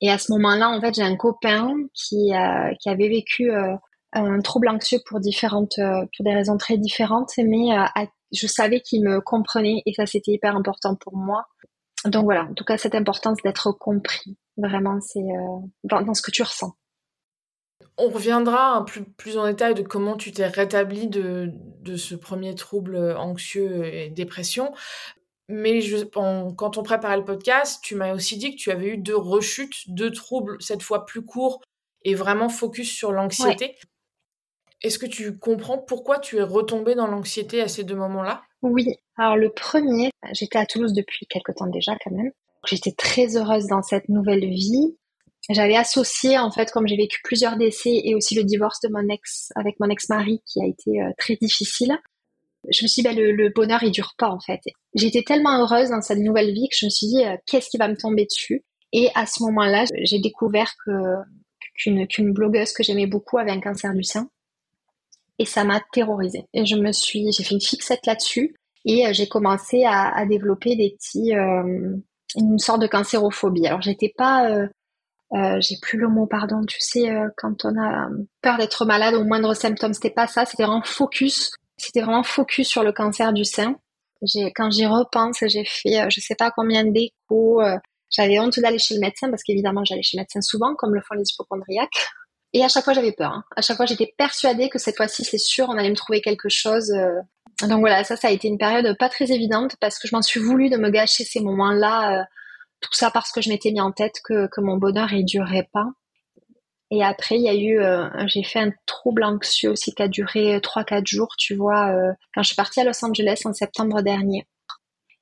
Et 0.00 0.10
à 0.10 0.16
ce 0.16 0.32
moment-là, 0.32 0.70
en 0.70 0.80
fait, 0.80 0.94
j'ai 0.94 1.02
un 1.02 1.14
copain 1.14 1.76
qui, 1.92 2.34
euh, 2.34 2.72
qui 2.80 2.88
avait 2.88 3.10
vécu 3.10 3.50
euh, 3.50 3.76
un 4.14 4.40
trouble 4.40 4.70
anxieux 4.70 5.00
pour 5.04 5.20
différentes, 5.20 5.74
pour 5.76 6.24
des 6.24 6.32
raisons 6.32 6.56
très 6.56 6.78
différentes, 6.78 7.32
mais 7.36 7.76
je 8.32 8.46
savais 8.46 8.80
qu'il 8.80 9.04
me 9.04 9.20
comprenait 9.20 9.82
et 9.84 9.92
ça 9.92 10.06
c'était 10.06 10.32
hyper 10.32 10.56
important 10.56 10.94
pour 10.94 11.14
moi. 11.14 11.44
Donc 12.06 12.24
voilà, 12.24 12.44
en 12.44 12.54
tout 12.54 12.64
cas 12.64 12.78
cette 12.78 12.94
importance 12.94 13.36
d'être 13.44 13.72
compris, 13.72 14.38
vraiment 14.56 14.98
c'est 15.02 15.20
dans, 15.84 16.14
ce 16.14 16.22
que 16.22 16.30
tu 16.30 16.42
ressens. 16.42 16.72
On 17.98 18.08
reviendra 18.08 18.76
un 18.76 18.82
plus, 18.82 19.04
plus 19.04 19.36
en 19.36 19.46
détail 19.46 19.74
de 19.74 19.82
comment 19.82 20.16
tu 20.16 20.30
t'es 20.32 20.46
rétabli 20.46 21.08
de, 21.08 21.52
de 21.82 21.96
ce 21.96 22.14
premier 22.14 22.54
trouble 22.54 22.96
anxieux 23.16 23.84
et 23.84 24.08
dépression. 24.08 24.72
Mais 25.48 25.80
je, 25.80 26.04
quand 26.04 26.76
on 26.76 26.82
préparait 26.82 27.16
le 27.16 27.24
podcast, 27.24 27.80
tu 27.82 27.94
m'as 27.94 28.14
aussi 28.14 28.36
dit 28.36 28.54
que 28.54 28.60
tu 28.60 28.70
avais 28.70 28.88
eu 28.88 28.98
deux 28.98 29.16
rechutes, 29.16 29.88
deux 29.88 30.12
troubles, 30.12 30.58
cette 30.60 30.82
fois 30.82 31.06
plus 31.06 31.24
courts 31.24 31.60
et 32.04 32.14
vraiment 32.14 32.48
focus 32.48 32.90
sur 32.90 33.12
l'anxiété. 33.12 33.76
Est-ce 34.82 34.98
que 34.98 35.06
tu 35.06 35.38
comprends 35.38 35.78
pourquoi 35.78 36.18
tu 36.18 36.36
es 36.36 36.42
retombée 36.42 36.94
dans 36.94 37.06
l'anxiété 37.06 37.60
à 37.60 37.68
ces 37.68 37.82
deux 37.82 37.96
moments-là? 37.96 38.42
Oui. 38.62 38.86
Alors 39.16 39.36
le 39.36 39.50
premier, 39.50 40.10
j'étais 40.32 40.58
à 40.58 40.66
Toulouse 40.66 40.92
depuis 40.92 41.26
quelque 41.26 41.52
temps 41.52 41.66
déjà 41.66 41.96
quand 42.04 42.12
même. 42.12 42.30
J'étais 42.66 42.92
très 42.92 43.36
heureuse 43.36 43.66
dans 43.66 43.82
cette 43.82 44.08
nouvelle 44.08 44.46
vie. 44.48 44.96
J'avais 45.50 45.76
associé 45.76 46.38
en 46.38 46.50
fait, 46.50 46.70
comme 46.70 46.86
j'ai 46.86 46.96
vécu 46.96 47.20
plusieurs 47.24 47.56
décès 47.56 48.00
et 48.04 48.14
aussi 48.14 48.34
le 48.34 48.44
divorce 48.44 48.80
de 48.80 48.88
mon 48.88 49.08
ex 49.08 49.50
avec 49.56 49.80
mon 49.80 49.88
ex-mari 49.88 50.42
qui 50.46 50.60
a 50.60 50.66
été 50.66 51.00
euh, 51.00 51.10
très 51.16 51.36
difficile. 51.36 51.98
Je 52.70 52.82
me 52.82 52.88
suis 52.88 53.02
dit, 53.02 53.08
bah, 53.08 53.14
le, 53.14 53.48
bonheur 53.54 53.82
il 53.82 53.90
dure 53.90 54.14
pas 54.18 54.28
en 54.28 54.40
fait. 54.40 54.60
J'étais 54.94 55.22
tellement 55.22 55.58
heureuse 55.60 55.90
dans 55.90 56.02
cette 56.02 56.18
nouvelle 56.18 56.52
vie 56.52 56.68
que 56.68 56.76
je 56.76 56.86
me 56.86 56.90
suis 56.90 57.06
dit, 57.06 57.24
euh, 57.24 57.36
qu'est-ce 57.46 57.70
qui 57.70 57.78
va 57.78 57.88
me 57.88 57.96
tomber 57.96 58.26
dessus? 58.26 58.64
Et 58.92 59.10
à 59.14 59.26
ce 59.26 59.42
moment-là, 59.44 59.84
j'ai 60.02 60.18
découvert 60.18 60.72
que 60.84 60.90
qu'une 61.76 62.32
blogueuse 62.32 62.72
que 62.72 62.82
j'aimais 62.82 63.06
beaucoup 63.06 63.38
avait 63.38 63.52
un 63.52 63.60
cancer 63.60 63.94
du 63.94 64.02
sein 64.02 64.28
et 65.38 65.44
ça 65.44 65.64
m'a 65.64 65.80
terrorisée. 65.92 66.44
Et 66.52 66.66
je 66.66 66.76
me 66.76 66.92
suis, 66.92 67.30
j'ai 67.32 67.44
fait 67.44 67.54
une 67.54 67.60
fixette 67.60 68.06
là-dessus 68.06 68.56
et 68.84 69.06
euh, 69.06 69.12
j'ai 69.12 69.28
commencé 69.28 69.84
à, 69.84 70.24
développer 70.26 70.76
des 70.76 70.96
petits, 70.98 71.34
euh, 71.34 71.96
une 72.36 72.58
sorte 72.58 72.82
de 72.82 72.86
cancérophobie. 72.86 73.66
Alors 73.66 73.82
j'étais 73.82 74.12
pas, 74.16 74.50
euh, 74.50 74.66
euh 75.32 75.60
j'ai 75.60 75.76
plus 75.80 75.98
le 75.98 76.08
mot, 76.08 76.26
pardon. 76.26 76.62
Tu 76.66 76.80
sais, 76.80 77.10
quand 77.36 77.64
on 77.64 77.78
a 77.80 78.08
peur 78.42 78.58
d'être 78.58 78.84
malade 78.84 79.14
au 79.14 79.24
moindre 79.24 79.54
symptôme, 79.54 79.92
c'était 79.92 80.10
pas 80.10 80.26
ça. 80.26 80.46
C'était 80.46 80.64
vraiment 80.64 80.82
focus. 80.82 81.52
C'était 81.76 82.00
vraiment 82.00 82.24
focus 82.24 82.68
sur 82.68 82.82
le 82.82 82.92
cancer 82.92 83.32
du 83.32 83.44
sein. 83.44 83.76
J'ai, 84.22 84.52
quand 84.52 84.70
j'y 84.70 84.86
repense, 84.86 85.38
j'ai 85.46 85.64
fait, 85.64 86.10
je 86.10 86.20
sais 86.20 86.34
pas 86.34 86.50
combien 86.50 86.84
d'échos. 86.84 87.62
j'avais 88.10 88.40
honte 88.40 88.58
d'aller 88.58 88.78
chez 88.78 88.94
le 88.94 89.00
médecin 89.00 89.30
parce 89.30 89.44
qu'évidemment 89.44 89.84
j'allais 89.84 90.02
chez 90.02 90.16
le 90.16 90.22
médecin 90.22 90.40
souvent, 90.40 90.74
comme 90.74 90.94
le 90.94 91.00
font 91.02 91.14
les 91.14 91.24
hypochondriaques. 91.30 92.08
Et 92.52 92.64
à 92.64 92.68
chaque 92.68 92.84
fois, 92.84 92.92
j'avais 92.94 93.12
peur. 93.12 93.32
Hein. 93.32 93.44
À 93.56 93.62
chaque 93.62 93.76
fois, 93.76 93.86
j'étais 93.86 94.12
persuadée 94.16 94.68
que 94.68 94.78
cette 94.78 94.96
fois-ci, 94.96 95.24
c'est 95.24 95.38
sûr, 95.38 95.68
on 95.68 95.76
allait 95.76 95.90
me 95.90 95.96
trouver 95.96 96.20
quelque 96.20 96.48
chose. 96.48 96.90
Euh. 96.90 97.20
Donc 97.66 97.80
voilà, 97.80 98.04
ça, 98.04 98.16
ça 98.16 98.28
a 98.28 98.30
été 98.30 98.48
une 98.48 98.58
période 98.58 98.96
pas 98.98 99.08
très 99.08 99.30
évidente 99.32 99.76
parce 99.80 99.98
que 99.98 100.08
je 100.08 100.14
m'en 100.14 100.22
suis 100.22 100.40
voulu 100.40 100.70
de 100.70 100.76
me 100.76 100.90
gâcher 100.90 101.24
ces 101.24 101.40
moments-là. 101.40 102.24
Euh, 102.78 102.86
tout 102.86 102.94
ça 102.94 103.10
parce 103.10 103.32
que 103.32 103.40
je 103.40 103.48
m'étais 103.50 103.70
mis 103.70 103.80
en 103.80 103.92
tête 103.92 104.20
que, 104.24 104.46
que 104.48 104.60
mon 104.60 104.76
bonheur, 104.76 105.12
il 105.12 105.24
durerait 105.24 105.68
pas. 105.72 105.86
Et 106.90 107.04
après, 107.04 107.36
il 107.36 107.42
y 107.42 107.48
a 107.48 107.54
eu, 107.54 107.80
euh, 107.80 108.08
j'ai 108.26 108.42
fait 108.42 108.60
un 108.60 108.72
trouble 108.86 109.22
anxieux 109.24 109.70
aussi 109.70 109.94
qui 109.94 110.02
a 110.02 110.08
duré 110.08 110.58
3-4 110.60 111.06
jours, 111.06 111.34
tu 111.38 111.54
vois, 111.54 111.92
quand 112.34 112.42
je 112.42 112.48
suis 112.48 112.56
partie 112.56 112.80
à 112.80 112.84
Los 112.84 113.04
Angeles 113.04 113.42
en 113.44 113.52
septembre 113.52 114.00
dernier. 114.00 114.46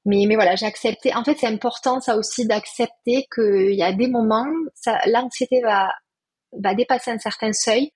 Mais, 0.05 0.25
mais 0.29 0.37
voilà, 0.37 0.55
j'ai 0.55 0.67
accepté. 0.67 1.13
En 1.15 1.25
fait, 1.25 1.37
c'est 1.39 1.49
important, 1.49 2.01
ça 2.01 2.17
aussi, 2.17 2.47
d'accepter 2.47 3.27
qu'il 3.35 3.75
y 3.75 3.83
a 3.83 3.93
des 3.93 4.07
moments, 4.07 4.47
l'anxiété 5.07 5.61
va, 5.63 5.93
va 6.53 6.75
dépasser 6.75 7.11
un 7.11 7.19
certain 7.19 7.53
seuil, 7.53 7.91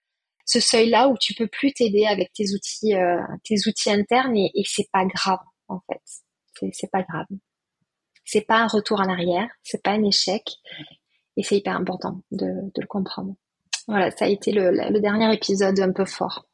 ce 0.44 0.58
seuil-là 0.60 1.08
où 1.08 1.16
tu 1.18 1.34
peux 1.34 1.46
plus 1.46 1.72
t'aider 1.72 2.06
avec 2.06 2.32
tes 2.32 2.52
outils, 2.52 2.96
euh, 2.96 3.20
tes 3.44 3.56
outils 3.68 3.90
internes 3.90 4.36
et, 4.36 4.50
et 4.54 4.64
c'est 4.66 4.88
pas 4.92 5.04
grave 5.04 5.38
en 5.68 5.80
fait. 5.88 6.02
C'est 6.72 6.90
pas 6.90 7.02
grave. 7.02 7.26
C'est 8.30 8.42
pas 8.42 8.58
un 8.58 8.68
retour 8.68 9.00
en 9.00 9.08
arrière, 9.08 9.48
c'est 9.62 9.82
pas 9.82 9.90
un 9.90 10.04
échec 10.04 10.42
et 11.36 11.42
c'est 11.42 11.56
hyper 11.56 11.76
important 11.76 12.20
de, 12.30 12.46
le 12.76 12.86
comprendre. 12.86 13.34
Voilà, 13.88 14.10
ça 14.12 14.26
a 14.26 14.28
été 14.28 14.52
le, 14.52 15.00
dernier 15.00 15.32
épisode 15.34 15.80
un 15.80 15.92
peu 15.92 16.04
fort 16.04 16.46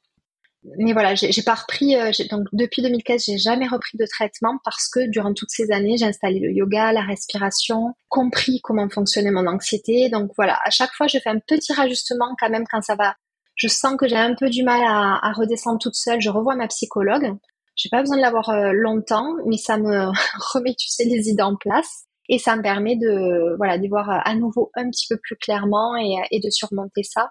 mais 0.78 0.92
voilà, 0.92 1.14
j'ai 1.14 1.42
pas 1.42 1.54
repris. 1.54 1.96
Euh, 1.96 2.10
donc 2.30 2.46
depuis 2.52 2.82
2015, 2.82 3.24
j'ai 3.24 3.38
jamais 3.38 3.68
repris 3.68 3.96
de 3.98 4.06
traitement 4.06 4.58
parce 4.64 4.88
que 4.88 5.08
durant 5.08 5.32
toutes 5.32 5.50
ces 5.50 5.70
années, 5.70 5.96
j'ai 5.96 6.06
installé 6.06 6.40
le 6.40 6.50
yoga, 6.50 6.92
la 6.92 7.02
respiration, 7.02 7.94
compris 8.08 8.60
comment 8.62 8.88
fonctionnait 8.88 9.30
mon 9.30 9.46
anxiété. 9.46 10.08
Donc 10.08 10.32
voilà, 10.36 10.58
à 10.64 10.70
chaque 10.70 10.92
fois, 10.92 11.06
je 11.06 11.18
fais 11.18 11.30
un 11.30 11.38
petit 11.38 11.72
rajustement 11.72 12.34
quand 12.40 12.50
même 12.50 12.64
quand 12.70 12.82
ça 12.82 12.96
va. 12.96 13.14
Je 13.54 13.68
sens 13.68 13.96
que 13.96 14.08
j'ai 14.08 14.16
un 14.16 14.34
peu 14.34 14.50
du 14.50 14.64
mal 14.64 14.82
à, 14.84 15.32
redescendre 15.32 15.78
toute 15.78 15.94
seule. 15.94 16.20
Je 16.20 16.30
revois 16.30 16.56
ma 16.56 16.66
psychologue. 16.66 17.32
J'ai 17.76 17.88
pas 17.88 18.00
besoin 18.00 18.16
de 18.16 18.22
l'avoir 18.22 18.48
euh, 18.50 18.72
longtemps, 18.72 19.34
mais 19.46 19.56
ça 19.56 19.78
me 19.78 20.06
remet, 20.54 20.74
tu 20.74 20.88
sais, 20.88 21.04
les 21.04 21.28
idées 21.28 21.42
en 21.42 21.56
place 21.56 22.06
et 22.28 22.38
ça 22.38 22.56
me 22.56 22.62
permet 22.62 22.96
de 22.96 23.56
voilà 23.56 23.78
d'y 23.78 23.86
voir 23.86 24.10
à 24.10 24.34
nouveau 24.34 24.72
un 24.74 24.90
petit 24.90 25.06
peu 25.08 25.16
plus 25.22 25.36
clairement 25.36 25.96
et, 25.96 26.16
et 26.32 26.40
de 26.40 26.50
surmonter 26.50 27.04
ça. 27.04 27.30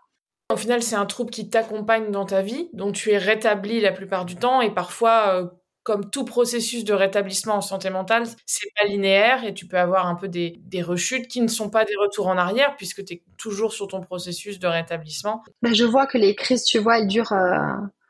Au 0.54 0.58
final, 0.58 0.84
c'est 0.84 0.96
un 0.96 1.06
trouble 1.06 1.32
qui 1.32 1.50
t'accompagne 1.50 2.12
dans 2.12 2.26
ta 2.26 2.42
vie, 2.42 2.70
dont 2.74 2.92
tu 2.92 3.12
es 3.12 3.18
rétabli 3.18 3.82
la 3.82 3.92
plupart 3.92 4.26
du 4.26 4.36
temps, 4.36 4.62
et 4.62 4.72
parfois, 4.72 5.30
euh, 5.30 5.48
comme 5.86 6.10
tout 6.10 6.24
processus 6.24 6.84
de 6.84 6.94
rétablissement 6.94 7.56
en 7.56 7.62
santé 7.62 7.90
mentale, 7.90 8.26
c'est 8.46 8.70
pas 8.76 8.88
linéaire 8.88 9.44
et 9.44 9.54
tu 9.54 9.68
peux 9.68 9.78
avoir 9.78 10.08
un 10.08 10.16
peu 10.16 10.28
des, 10.28 10.60
rechutes 10.82 11.28
qui 11.28 11.42
ne 11.42 11.48
sont 11.48 11.70
pas 11.70 11.86
des 11.86 11.96
retours 11.96 12.28
en 12.28 12.38
arrière 12.38 12.76
puisque 12.76 13.06
tu 13.06 13.14
es 13.14 13.24
toujours 13.38 13.72
sur 13.72 13.88
ton 13.88 14.02
processus 14.02 14.60
de 14.60 14.68
rétablissement. 14.68 15.44
Ben, 15.62 15.76
je 15.76 15.86
vois 15.86 16.08
que 16.08 16.18
les 16.18 16.34
crises, 16.36 16.64
tu 16.64 16.80
vois, 16.80 17.00
elles 17.00 17.08
durent 17.08 17.34
euh, 17.34 17.58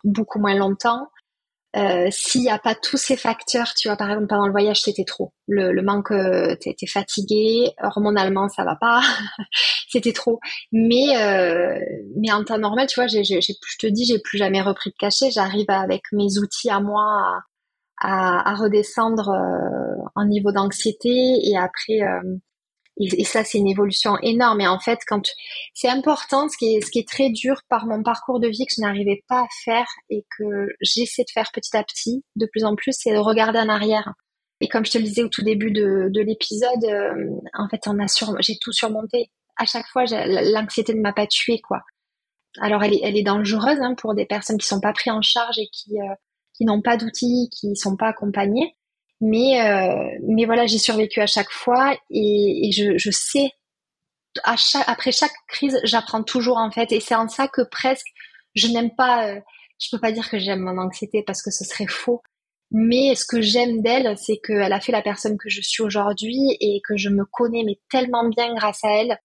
beaucoup 0.05 0.39
moins 0.39 0.55
longtemps. 0.55 1.09
Euh, 1.75 2.07
s'il 2.09 2.41
n'y 2.41 2.49
a 2.49 2.57
pas 2.57 2.73
tous 2.73 2.97
ces 2.97 3.17
facteurs, 3.17 3.73
tu 3.73 3.89
vois, 3.89 3.97
par 3.97 4.09
exemple, 4.09 4.27
pendant 4.27 4.45
le 4.45 4.51
voyage, 4.51 4.81
c'était 4.81 5.03
trop. 5.03 5.33
Le, 5.47 5.73
le 5.73 5.81
manque, 5.81 6.11
euh, 6.11 6.55
t'étais 6.55 6.87
fatigué, 6.87 7.71
hormonalement, 7.81 8.47
ça 8.47 8.63
va 8.63 8.75
pas, 8.75 9.01
c'était 9.89 10.13
trop. 10.13 10.39
Mais, 10.71 11.17
euh, 11.17 11.77
mais 12.17 12.31
en 12.31 12.43
temps 12.45 12.57
normal, 12.57 12.87
tu 12.87 12.99
vois, 12.99 13.07
j'ai, 13.07 13.23
j'ai, 13.25 13.41
je 13.41 13.77
te 13.77 13.87
dis, 13.87 14.05
j'ai 14.05 14.19
plus 14.19 14.37
jamais 14.37 14.61
repris 14.61 14.91
de 14.91 14.95
cachet. 14.97 15.31
J'arrive 15.31 15.65
avec 15.69 16.03
mes 16.13 16.37
outils 16.37 16.69
à 16.69 16.79
moi 16.79 17.43
à, 17.99 18.39
à, 18.41 18.51
à 18.51 18.55
redescendre 18.55 19.29
euh, 19.29 20.03
en 20.15 20.25
niveau 20.25 20.51
d'anxiété 20.51 21.09
et 21.09 21.57
après 21.57 22.01
et, 22.97 23.25
ça, 23.25 23.43
c'est 23.43 23.57
une 23.57 23.67
évolution 23.67 24.17
énorme. 24.21 24.61
Et 24.61 24.67
en 24.67 24.79
fait, 24.79 24.99
quand 25.07 25.27
c'est 25.73 25.89
important, 25.89 26.47
ce 26.47 26.57
qui 26.57 26.75
est, 26.75 26.81
ce 26.81 26.89
qui 26.89 26.99
est 26.99 27.07
très 27.07 27.29
dur 27.29 27.61
par 27.67 27.85
mon 27.85 28.03
parcours 28.03 28.39
de 28.39 28.47
vie 28.47 28.65
que 28.65 28.73
je 28.75 28.81
n'arrivais 28.81 29.23
pas 29.27 29.41
à 29.41 29.47
faire 29.63 29.87
et 30.09 30.25
que 30.37 30.69
j'essaie 30.81 31.23
de 31.23 31.31
faire 31.33 31.51
petit 31.53 31.75
à 31.75 31.83
petit, 31.83 32.23
de 32.35 32.45
plus 32.45 32.63
en 32.63 32.75
plus, 32.75 32.93
c'est 32.97 33.13
de 33.13 33.17
regarder 33.17 33.59
en 33.59 33.69
arrière. 33.69 34.13
Et 34.61 34.69
comme 34.69 34.85
je 34.85 34.91
te 34.91 34.97
le 34.97 35.03
disais 35.03 35.23
au 35.23 35.27
tout 35.27 35.43
début 35.43 35.71
de, 35.71 36.09
de 36.09 36.21
l'épisode, 36.21 36.85
euh, 36.85 37.29
en 37.53 37.67
fait, 37.67 37.81
on 37.87 37.99
a 37.99 38.07
sur, 38.07 38.33
j'ai 38.39 38.57
tout 38.61 38.71
surmonté. 38.71 39.29
À 39.57 39.65
chaque 39.65 39.87
fois, 39.87 40.05
l'anxiété 40.05 40.93
ne 40.93 41.01
m'a 41.01 41.13
pas 41.13 41.27
tuée, 41.27 41.59
quoi. 41.61 41.81
Alors, 42.61 42.83
elle 42.83 42.93
est, 42.93 43.01
elle 43.03 43.17
est 43.17 43.23
dangereuse 43.23 43.81
hein, 43.81 43.95
pour 43.97 44.15
des 44.15 44.25
personnes 44.25 44.57
qui 44.57 44.67
sont 44.67 44.79
pas 44.79 44.93
prises 44.93 45.11
en 45.11 45.21
charge 45.21 45.59
et 45.59 45.67
qui, 45.73 45.99
euh, 45.99 46.15
qui 46.53 46.63
n'ont 46.63 46.81
pas 46.81 46.95
d'outils, 46.95 47.49
qui 47.51 47.75
sont 47.75 47.97
pas 47.97 48.07
accompagnées. 48.07 48.75
Mais, 49.21 49.61
euh, 49.61 50.17
mais 50.27 50.45
voilà, 50.45 50.65
j'ai 50.65 50.77
survécu 50.77 51.21
à 51.21 51.27
chaque 51.27 51.51
fois 51.51 51.95
et, 52.09 52.67
et 52.67 52.71
je, 52.71 52.97
je, 52.97 53.11
sais, 53.11 53.51
à 54.43 54.57
chaque, 54.57 54.87
après 54.87 55.11
chaque 55.11 55.33
crise, 55.47 55.79
j'apprends 55.83 56.23
toujours 56.23 56.57
en 56.57 56.71
fait. 56.71 56.91
Et 56.91 56.99
c'est 56.99 57.15
en 57.15 57.27
ça 57.27 57.47
que 57.47 57.61
presque, 57.61 58.07
je 58.55 58.67
n'aime 58.67 58.93
pas, 58.95 59.27
euh, 59.29 59.39
je 59.81 59.87
peux 59.91 59.99
pas 59.99 60.11
dire 60.11 60.29
que 60.29 60.39
j'aime 60.39 60.61
mon 60.61 60.77
anxiété 60.77 61.23
parce 61.23 61.41
que 61.41 61.51
ce 61.51 61.63
serait 61.63 61.87
faux. 61.87 62.21
Mais 62.71 63.15
ce 63.15 63.25
que 63.25 63.41
j'aime 63.41 63.81
d'elle, 63.81 64.17
c'est 64.17 64.37
qu'elle 64.37 64.73
a 64.73 64.79
fait 64.81 64.91
la 64.91 65.01
personne 65.01 65.37
que 65.37 65.49
je 65.49 65.61
suis 65.61 65.83
aujourd'hui 65.83 66.57
et 66.59 66.81
que 66.87 66.97
je 66.97 67.09
me 67.09 67.25
connais 67.25 67.63
mais 67.63 67.79
tellement 67.89 68.27
bien 68.27 68.53
grâce 68.55 68.83
à 68.83 68.89
elle 68.89 69.17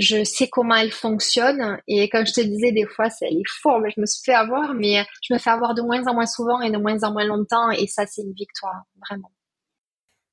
je 0.00 0.24
sais 0.24 0.48
comment 0.48 0.76
elle 0.76 0.92
fonctionne 0.92 1.78
et 1.86 2.08
comme 2.08 2.26
je 2.26 2.32
te 2.32 2.40
disais 2.40 2.72
des 2.72 2.86
fois 2.86 3.10
c'est 3.10 3.26
elle 3.26 3.36
est 3.36 3.48
forte 3.60 3.82
je 3.94 4.00
me 4.00 4.06
suis 4.06 4.22
fait 4.24 4.34
avoir 4.34 4.74
mais 4.74 5.04
je 5.22 5.34
me 5.34 5.38
fais 5.38 5.50
avoir 5.50 5.74
de 5.74 5.82
moins 5.82 6.06
en 6.06 6.14
moins 6.14 6.26
souvent 6.26 6.60
et 6.60 6.70
de 6.70 6.78
moins 6.78 7.02
en 7.02 7.12
moins 7.12 7.24
longtemps. 7.24 7.70
Et 7.70 7.86
ça 7.86 8.06
c'est 8.06 8.22
une 8.22 8.32
victoire 8.32 8.82
vraiment. 9.06 9.30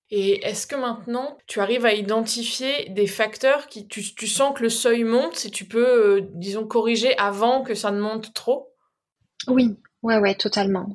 Et 0.09 0.45
est-ce 0.45 0.67
que 0.67 0.75
maintenant 0.75 1.37
tu 1.47 1.59
arrives 1.59 1.85
à 1.85 1.93
identifier 1.93 2.89
des 2.89 3.07
facteurs 3.07 3.67
qui 3.67 3.87
tu, 3.87 4.15
tu 4.15 4.27
sens 4.27 4.57
que 4.57 4.63
le 4.63 4.69
seuil 4.69 5.03
monte 5.03 5.35
si 5.35 5.51
tu 5.51 5.65
peux 5.65 6.17
euh, 6.17 6.21
disons 6.33 6.65
corriger 6.65 7.17
avant 7.17 7.61
que 7.61 7.75
ça 7.75 7.91
ne 7.91 7.99
monte 7.99 8.33
trop? 8.33 8.73
Oui 9.47 9.75
ouais 10.03 10.17
ouais 10.17 10.35
totalement. 10.35 10.87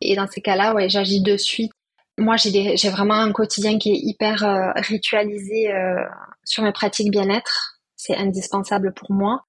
Et 0.00 0.14
dans 0.14 0.28
ces 0.28 0.40
cas-là 0.40 0.74
ouais 0.74 0.88
j'agis 0.88 1.20
de 1.20 1.36
suite. 1.36 1.72
Moi 2.16 2.36
j'ai 2.36 2.76
j'ai 2.76 2.90
vraiment 2.90 3.14
un 3.14 3.32
quotidien 3.32 3.78
qui 3.78 3.90
est 3.90 4.00
hyper 4.00 4.44
euh, 4.44 4.70
ritualisé 4.76 5.72
euh, 5.72 6.04
sur 6.44 6.62
mes 6.62 6.72
pratiques 6.72 7.10
bien-être 7.10 7.79
c'est 8.00 8.16
indispensable 8.16 8.92
pour 8.94 9.12
moi. 9.12 9.44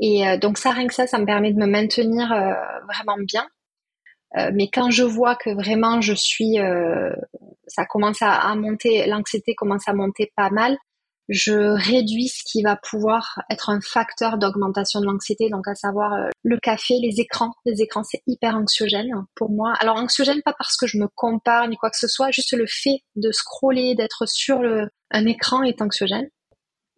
Et 0.00 0.26
euh, 0.26 0.36
donc 0.36 0.58
ça, 0.58 0.70
rien 0.70 0.86
que 0.86 0.94
ça, 0.94 1.06
ça 1.06 1.18
me 1.18 1.26
permet 1.26 1.52
de 1.52 1.58
me 1.58 1.66
maintenir 1.66 2.32
euh, 2.32 2.52
vraiment 2.86 3.20
bien. 3.20 3.46
Euh, 4.36 4.50
mais 4.54 4.68
quand 4.70 4.90
je 4.90 5.02
vois 5.02 5.36
que 5.36 5.50
vraiment 5.50 6.00
je 6.00 6.12
suis, 6.12 6.56
ça 7.66 7.86
commence 7.86 8.18
à, 8.20 8.54
monter, 8.54 9.06
l'anxiété 9.06 9.54
commence 9.54 9.88
à 9.88 9.94
monter 9.94 10.32
pas 10.36 10.50
mal, 10.50 10.76
je 11.28 11.52
réduis 11.52 12.28
ce 12.28 12.42
qui 12.50 12.62
va 12.62 12.76
pouvoir 12.76 13.42
être 13.50 13.68
un 13.68 13.80
facteur 13.82 14.38
d'augmentation 14.38 15.00
de 15.00 15.06
l'anxiété, 15.06 15.50
donc 15.50 15.68
à 15.68 15.74
savoir 15.74 16.28
le 16.42 16.58
café, 16.58 16.94
les 17.02 17.20
écrans. 17.20 17.52
Les 17.66 17.82
écrans, 17.82 18.02
c'est 18.02 18.22
hyper 18.26 18.54
anxiogène 18.54 19.12
pour 19.34 19.50
moi. 19.50 19.74
Alors 19.80 19.96
anxiogène 19.96 20.40
pas 20.42 20.54
parce 20.56 20.76
que 20.76 20.86
je 20.86 20.96
me 20.96 21.06
compare 21.14 21.68
ni 21.68 21.76
quoi 21.76 21.90
que 21.90 21.98
ce 21.98 22.08
soit, 22.08 22.30
juste 22.30 22.56
le 22.56 22.66
fait 22.66 23.00
de 23.16 23.30
scroller, 23.30 23.94
d'être 23.94 24.26
sur 24.26 24.60
un 25.10 25.26
écran 25.26 25.62
est 25.62 25.82
anxiogène. 25.82 26.28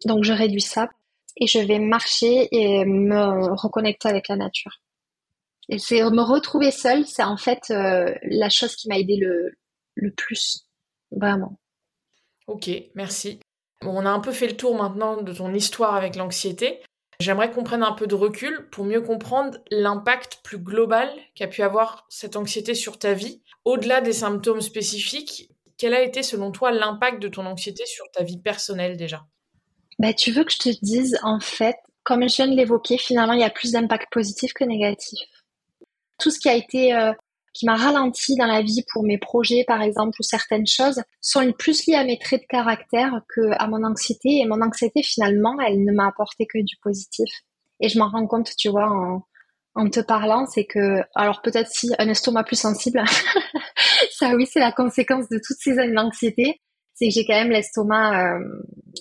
Donc 0.05 0.23
je 0.23 0.33
réduis 0.33 0.61
ça 0.61 0.89
et 1.37 1.47
je 1.47 1.59
vais 1.59 1.79
marcher 1.79 2.47
et 2.51 2.85
me 2.85 3.53
reconnecter 3.55 4.09
avec 4.09 4.27
la 4.27 4.35
nature. 4.35 4.79
Et 5.69 5.79
c'est 5.79 6.01
me 6.01 6.21
retrouver 6.21 6.71
seule, 6.71 7.05
c'est 7.05 7.23
en 7.23 7.37
fait 7.37 7.71
euh, 7.71 8.13
la 8.23 8.49
chose 8.49 8.75
qui 8.75 8.89
m'a 8.89 8.97
aidé 8.97 9.15
le, 9.15 9.53
le 9.95 10.11
plus, 10.11 10.67
vraiment. 11.11 11.57
Ok, 12.47 12.69
merci 12.95 13.39
on 13.85 14.05
a 14.05 14.09
un 14.09 14.19
peu 14.19 14.31
fait 14.31 14.47
le 14.47 14.57
tour 14.57 14.75
maintenant 14.75 15.21
de 15.21 15.33
ton 15.33 15.53
histoire 15.53 15.95
avec 15.95 16.15
l'anxiété. 16.15 16.81
J'aimerais 17.19 17.51
qu'on 17.51 17.63
prenne 17.63 17.83
un 17.83 17.91
peu 17.93 18.07
de 18.07 18.15
recul 18.15 18.67
pour 18.71 18.83
mieux 18.83 19.01
comprendre 19.01 19.57
l'impact 19.69 20.39
plus 20.43 20.57
global 20.57 21.09
qu'a 21.35 21.47
pu 21.47 21.61
avoir 21.61 22.05
cette 22.09 22.35
anxiété 22.35 22.73
sur 22.73 22.97
ta 22.97 23.13
vie. 23.13 23.43
Au-delà 23.63 24.01
des 24.01 24.13
symptômes 24.13 24.61
spécifiques, 24.61 25.51
quel 25.77 25.93
a 25.93 26.01
été 26.01 26.23
selon 26.23 26.51
toi 26.51 26.71
l'impact 26.71 27.21
de 27.21 27.27
ton 27.27 27.45
anxiété 27.45 27.85
sur 27.85 28.05
ta 28.11 28.23
vie 28.23 28.39
personnelle 28.39 28.97
déjà? 28.97 29.25
Bah, 30.01 30.13
Tu 30.13 30.31
veux 30.31 30.43
que 30.43 30.51
je 30.51 30.59
te 30.59 30.69
dise, 30.81 31.17
en 31.23 31.39
fait, 31.39 31.77
comme 32.03 32.27
je 32.27 32.35
viens 32.35 32.47
de 32.47 32.55
l'évoquer, 32.55 32.97
finalement, 32.97 33.33
il 33.33 33.41
y 33.41 33.45
a 33.45 33.49
plus 33.49 33.71
d'impact 33.71 34.11
positif 34.11 34.53
que 34.53 34.63
négatif. 34.63 35.19
Tout 36.19 36.31
ce 36.31 36.39
qui 36.39 36.49
a 36.49 36.55
été 36.55 36.93
euh, 36.93 37.13
qui 37.53 37.65
m'a 37.65 37.75
ralenti 37.75 38.35
dans 38.35 38.45
la 38.45 38.61
vie 38.61 38.83
pour 38.93 39.03
mes 39.03 39.17
projets, 39.17 39.63
par 39.67 39.81
exemple, 39.81 40.17
ou 40.19 40.23
certaines 40.23 40.67
choses, 40.67 41.01
sont 41.19 41.51
plus 41.53 41.85
liées 41.85 41.95
à 41.95 42.03
mes 42.03 42.17
traits 42.17 42.41
de 42.41 42.47
caractère 42.47 43.21
que 43.29 43.51
à 43.59 43.67
mon 43.67 43.83
anxiété. 43.83 44.39
Et 44.39 44.45
mon 44.45 44.61
anxiété, 44.61 45.03
finalement, 45.03 45.55
elle 45.59 45.83
ne 45.83 45.91
m'a 45.91 46.07
apporté 46.07 46.45
que 46.45 46.59
du 46.59 46.75
positif. 46.81 47.29
Et 47.79 47.89
je 47.89 47.99
m'en 47.99 48.09
rends 48.09 48.27
compte, 48.27 48.55
tu 48.57 48.69
vois, 48.69 48.89
en, 48.89 49.25
en 49.75 49.89
te 49.89 49.99
parlant, 49.99 50.45
c'est 50.45 50.65
que, 50.65 51.01
alors 51.15 51.41
peut-être 51.41 51.69
si 51.69 51.91
un 51.97 52.09
estomac 52.09 52.43
plus 52.43 52.59
sensible, 52.59 53.03
ça 54.11 54.35
oui, 54.35 54.45
c'est 54.45 54.59
la 54.59 54.71
conséquence 54.71 55.29
de 55.29 55.39
toutes 55.45 55.57
ces 55.59 55.79
années 55.79 55.95
d'anxiété, 55.95 56.61
c'est 57.01 57.07
que 57.07 57.13
j'ai 57.13 57.25
quand 57.25 57.33
même 57.33 57.51
l'estomac, 57.51 58.35
euh, 58.35 58.39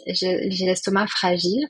j'ai 0.06 0.64
l'estomac 0.64 1.06
fragile. 1.08 1.68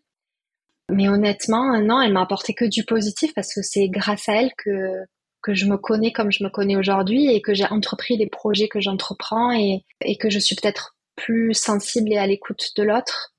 Mais 0.93 1.09
honnêtement, 1.09 1.81
non, 1.81 2.01
elle 2.01 2.13
m'a 2.13 2.23
apporté 2.23 2.55
que 2.55 2.65
du 2.65 2.85
positif 2.85 3.33
parce 3.35 3.55
que 3.55 3.63
c'est 3.63 3.89
grâce 3.89 4.29
à 4.29 4.41
elle 4.41 4.53
que 4.57 5.05
que 5.43 5.55
je 5.55 5.65
me 5.65 5.79
connais 5.79 6.13
comme 6.13 6.31
je 6.31 6.45
me 6.45 6.51
connais 6.51 6.77
aujourd'hui 6.77 7.35
et 7.35 7.41
que 7.41 7.55
j'ai 7.55 7.65
entrepris 7.65 8.19
les 8.19 8.29
projets 8.29 8.69
que 8.69 8.79
j'entreprends 8.79 9.51
et, 9.53 9.87
et 10.05 10.19
que 10.19 10.29
je 10.29 10.39
suis 10.39 10.55
peut-être 10.55 10.97
plus 11.17 11.55
sensible 11.55 12.13
et 12.13 12.19
à 12.19 12.27
l'écoute 12.27 12.73
de 12.77 12.83
l'autre. 12.83 13.33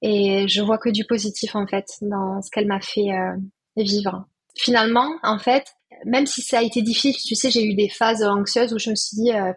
Et 0.00 0.46
je 0.46 0.62
vois 0.62 0.78
que 0.78 0.88
du 0.88 1.04
positif 1.04 1.56
en 1.56 1.66
fait 1.66 1.86
dans 2.00 2.40
ce 2.42 2.50
qu'elle 2.52 2.68
m'a 2.68 2.80
fait 2.80 3.10
euh, 3.10 3.36
vivre. 3.76 4.28
Finalement, 4.56 5.10
en 5.24 5.40
fait, 5.40 5.66
même 6.04 6.26
si 6.26 6.42
ça 6.42 6.58
a 6.60 6.62
été 6.62 6.80
difficile, 6.80 7.16
tu 7.16 7.34
sais, 7.34 7.50
j'ai 7.50 7.64
eu 7.64 7.74
des 7.74 7.88
phases 7.88 8.22
anxieuses 8.22 8.72
où 8.72 8.78
je 8.78 8.90
me 8.90 8.94
suis 8.94 9.16
dit, 9.16 9.32
euh, 9.32 9.52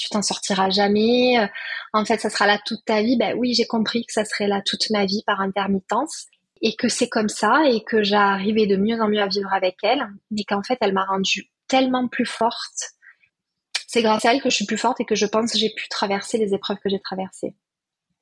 tu 0.00 0.08
t'en 0.08 0.22
sortiras 0.22 0.70
jamais. 0.70 1.38
Euh, 1.38 1.46
en 1.92 2.04
fait, 2.04 2.18
ça 2.18 2.30
sera 2.30 2.46
là 2.46 2.58
toute 2.64 2.84
ta 2.86 3.02
vie. 3.02 3.16
Ben 3.18 3.36
oui, 3.36 3.54
j'ai 3.54 3.66
compris 3.66 4.04
que 4.06 4.12
ça 4.12 4.24
serait 4.24 4.48
là 4.48 4.62
toute 4.64 4.88
ma 4.90 5.04
vie 5.04 5.22
par 5.26 5.40
intermittence 5.40 6.26
et 6.62 6.74
que 6.74 6.88
c'est 6.88 7.08
comme 7.08 7.28
ça 7.28 7.62
et 7.66 7.84
que 7.84 8.02
j'arrivais 8.02 8.66
de 8.66 8.76
mieux 8.76 9.00
en 9.00 9.08
mieux 9.08 9.20
à 9.20 9.28
vivre 9.28 9.52
avec 9.52 9.76
elle, 9.82 10.06
mais 10.30 10.44
qu'en 10.44 10.62
fait 10.62 10.78
elle 10.80 10.94
m'a 10.94 11.04
rendue 11.04 11.50
tellement 11.68 12.08
plus 12.08 12.26
forte. 12.26 12.94
C'est 13.86 14.02
grâce 14.02 14.24
à 14.24 14.32
elle 14.32 14.40
que 14.40 14.50
je 14.50 14.56
suis 14.56 14.66
plus 14.66 14.78
forte 14.78 15.00
et 15.00 15.04
que 15.04 15.14
je 15.14 15.26
pense 15.26 15.52
que 15.52 15.58
j'ai 15.58 15.70
pu 15.70 15.88
traverser 15.88 16.38
les 16.38 16.54
épreuves 16.54 16.78
que 16.82 16.88
j'ai 16.88 17.00
traversées. 17.00 17.54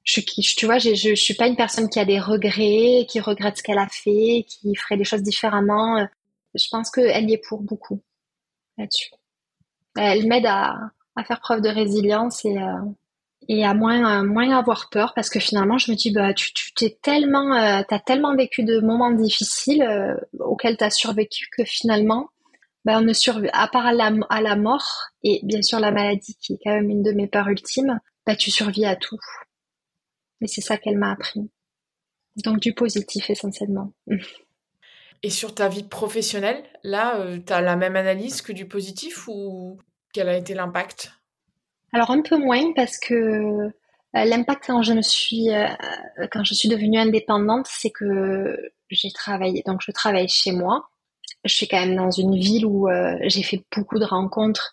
Je 0.03 0.21
suis, 0.21 0.25
tu 0.25 0.67
vois, 0.67 0.79
je, 0.79 1.15
suis 1.15 1.35
pas 1.35 1.47
une 1.47 1.57
personne 1.57 1.91
qui 1.91 2.01
a 2.01 2.05
des 2.07 2.19
regrets, 2.19 3.07
qui 3.07 3.21
regrette 3.21 3.59
ce 3.59 3.63
qu'elle 3.63 3.79
a 3.79 3.89
fait, 3.89 4.47
qui 4.49 4.75
ferait 4.75 4.97
des 4.97 5.05
choses 5.05 5.23
différemment. 5.23 6.07
Je 6.55 6.67
pense 6.71 6.91
qu'elle 6.91 7.29
y 7.29 7.35
est 7.35 7.43
pour 7.47 7.61
beaucoup 7.61 8.01
là-dessus. 8.79 9.11
Elle 9.97 10.27
m'aide 10.27 10.47
à, 10.47 10.91
à, 11.19 11.25
faire 11.25 11.41
preuve 11.41 11.61
de 11.61 11.69
résilience 11.69 12.45
et, 12.45 12.59
euh, 12.59 12.81
et 13.49 13.65
à 13.65 13.75
moins 13.75 14.57
avoir 14.57 14.89
peur 14.91 15.13
parce 15.15 15.31
que 15.31 15.41
finalement 15.41 15.79
je 15.79 15.91
me 15.91 15.97
dis 15.97 16.11
bah 16.11 16.35
tu 16.35 16.53
tu 16.53 16.73
t'es 16.73 16.99
tellement 17.03 17.55
euh, 17.55 18.35
vécu 18.37 18.65
de 18.65 18.81
moments 18.81 19.11
difficiles 19.11 19.83
euh, 19.83 20.15
auxquels 20.41 20.77
t'as 20.77 20.91
survécu 20.91 21.49
que 21.57 21.65
finalement 21.65 22.29
bah 22.85 23.01
ne 23.01 23.13
survit 23.13 23.49
à 23.53 23.69
part 23.69 23.93
la 23.93 24.57
mort 24.57 25.09
et 25.23 25.41
bien 25.45 25.63
sûr 25.63 25.81
la 25.81 25.93
maladie 25.93 26.37
qui 26.41 26.55
est 26.55 26.59
quand 26.63 26.73
même 26.73 26.91
une 26.91 27.03
de 27.03 27.13
mes 27.13 27.27
peurs 27.27 27.49
ultimes 27.49 28.01
bah 28.27 28.37
tu 28.37 28.51
survis 28.51 28.85
à 28.85 28.97
tout. 28.97 29.19
Et 30.43 30.47
c'est 30.47 30.61
ça 30.61 30.77
qu'elle 30.77 30.99
m'a 30.99 31.13
appris. 31.13 31.51
Donc 32.45 32.61
du 32.61 32.75
positif 32.75 33.31
essentiellement. 33.31 33.93
Et 35.23 35.31
sur 35.31 35.55
ta 35.55 35.69
vie 35.69 35.83
professionnelle 35.85 36.63
là 36.83 37.19
euh, 37.21 37.39
tu 37.45 37.53
as 37.53 37.61
la 37.61 37.77
même 37.77 37.97
analyse 37.97 38.43
que 38.43 38.53
du 38.53 38.69
positif 38.69 39.27
ou 39.29 39.79
quel 40.13 40.29
a 40.29 40.37
été 40.37 40.55
l'impact? 40.55 41.13
Alors 41.93 42.11
un 42.11 42.23
peu 42.23 42.37
moins 42.37 42.73
parce 42.75 42.99
que 42.99 43.15
euh, 43.15 43.71
l'impact 44.13 44.65
quand 44.67 44.83
je 44.83 44.93
me 44.93 45.03
suis 45.03 45.51
euh, 45.51 45.67
quand 46.33 46.45
je 46.45 46.55
suis 46.55 46.69
devenue 46.69 46.99
indépendante, 46.99 47.67
c'est 47.69 47.91
que 47.91 48.57
j'ai 48.91 49.11
travaillé 49.11 49.63
donc 49.67 49.81
je 49.83 49.93
travaille 49.93 50.29
chez 50.29 50.53
moi. 50.53 50.89
Je 51.45 51.55
suis 51.55 51.69
quand 51.69 51.81
même 51.81 51.97
dans 51.97 52.11
une 52.11 52.37
ville 52.37 52.67
où 52.67 52.89
euh, 52.89 53.17
j'ai 53.23 53.43
fait 53.43 53.63
beaucoup 53.75 53.99
de 53.99 54.05
rencontres, 54.05 54.73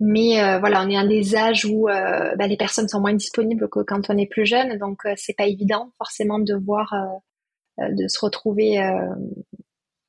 mais 0.00 0.36
voilà, 0.60 0.82
on 0.82 0.90
est 0.90 0.96
à 0.96 1.06
des 1.06 1.36
âges 1.36 1.64
où 1.64 1.86
bah, 1.86 2.46
les 2.46 2.56
personnes 2.56 2.88
sont 2.88 3.00
moins 3.00 3.14
disponibles 3.14 3.68
que 3.68 3.80
quand 3.80 4.08
on 4.10 4.18
est 4.18 4.26
plus 4.26 4.46
jeune, 4.46 4.78
donc 4.78 5.02
c'est 5.16 5.36
pas 5.36 5.46
évident 5.46 5.90
forcément 5.98 6.38
de 6.38 6.54
voir 6.54 6.94
de 7.78 8.08
se 8.08 8.18
retrouver 8.20 8.78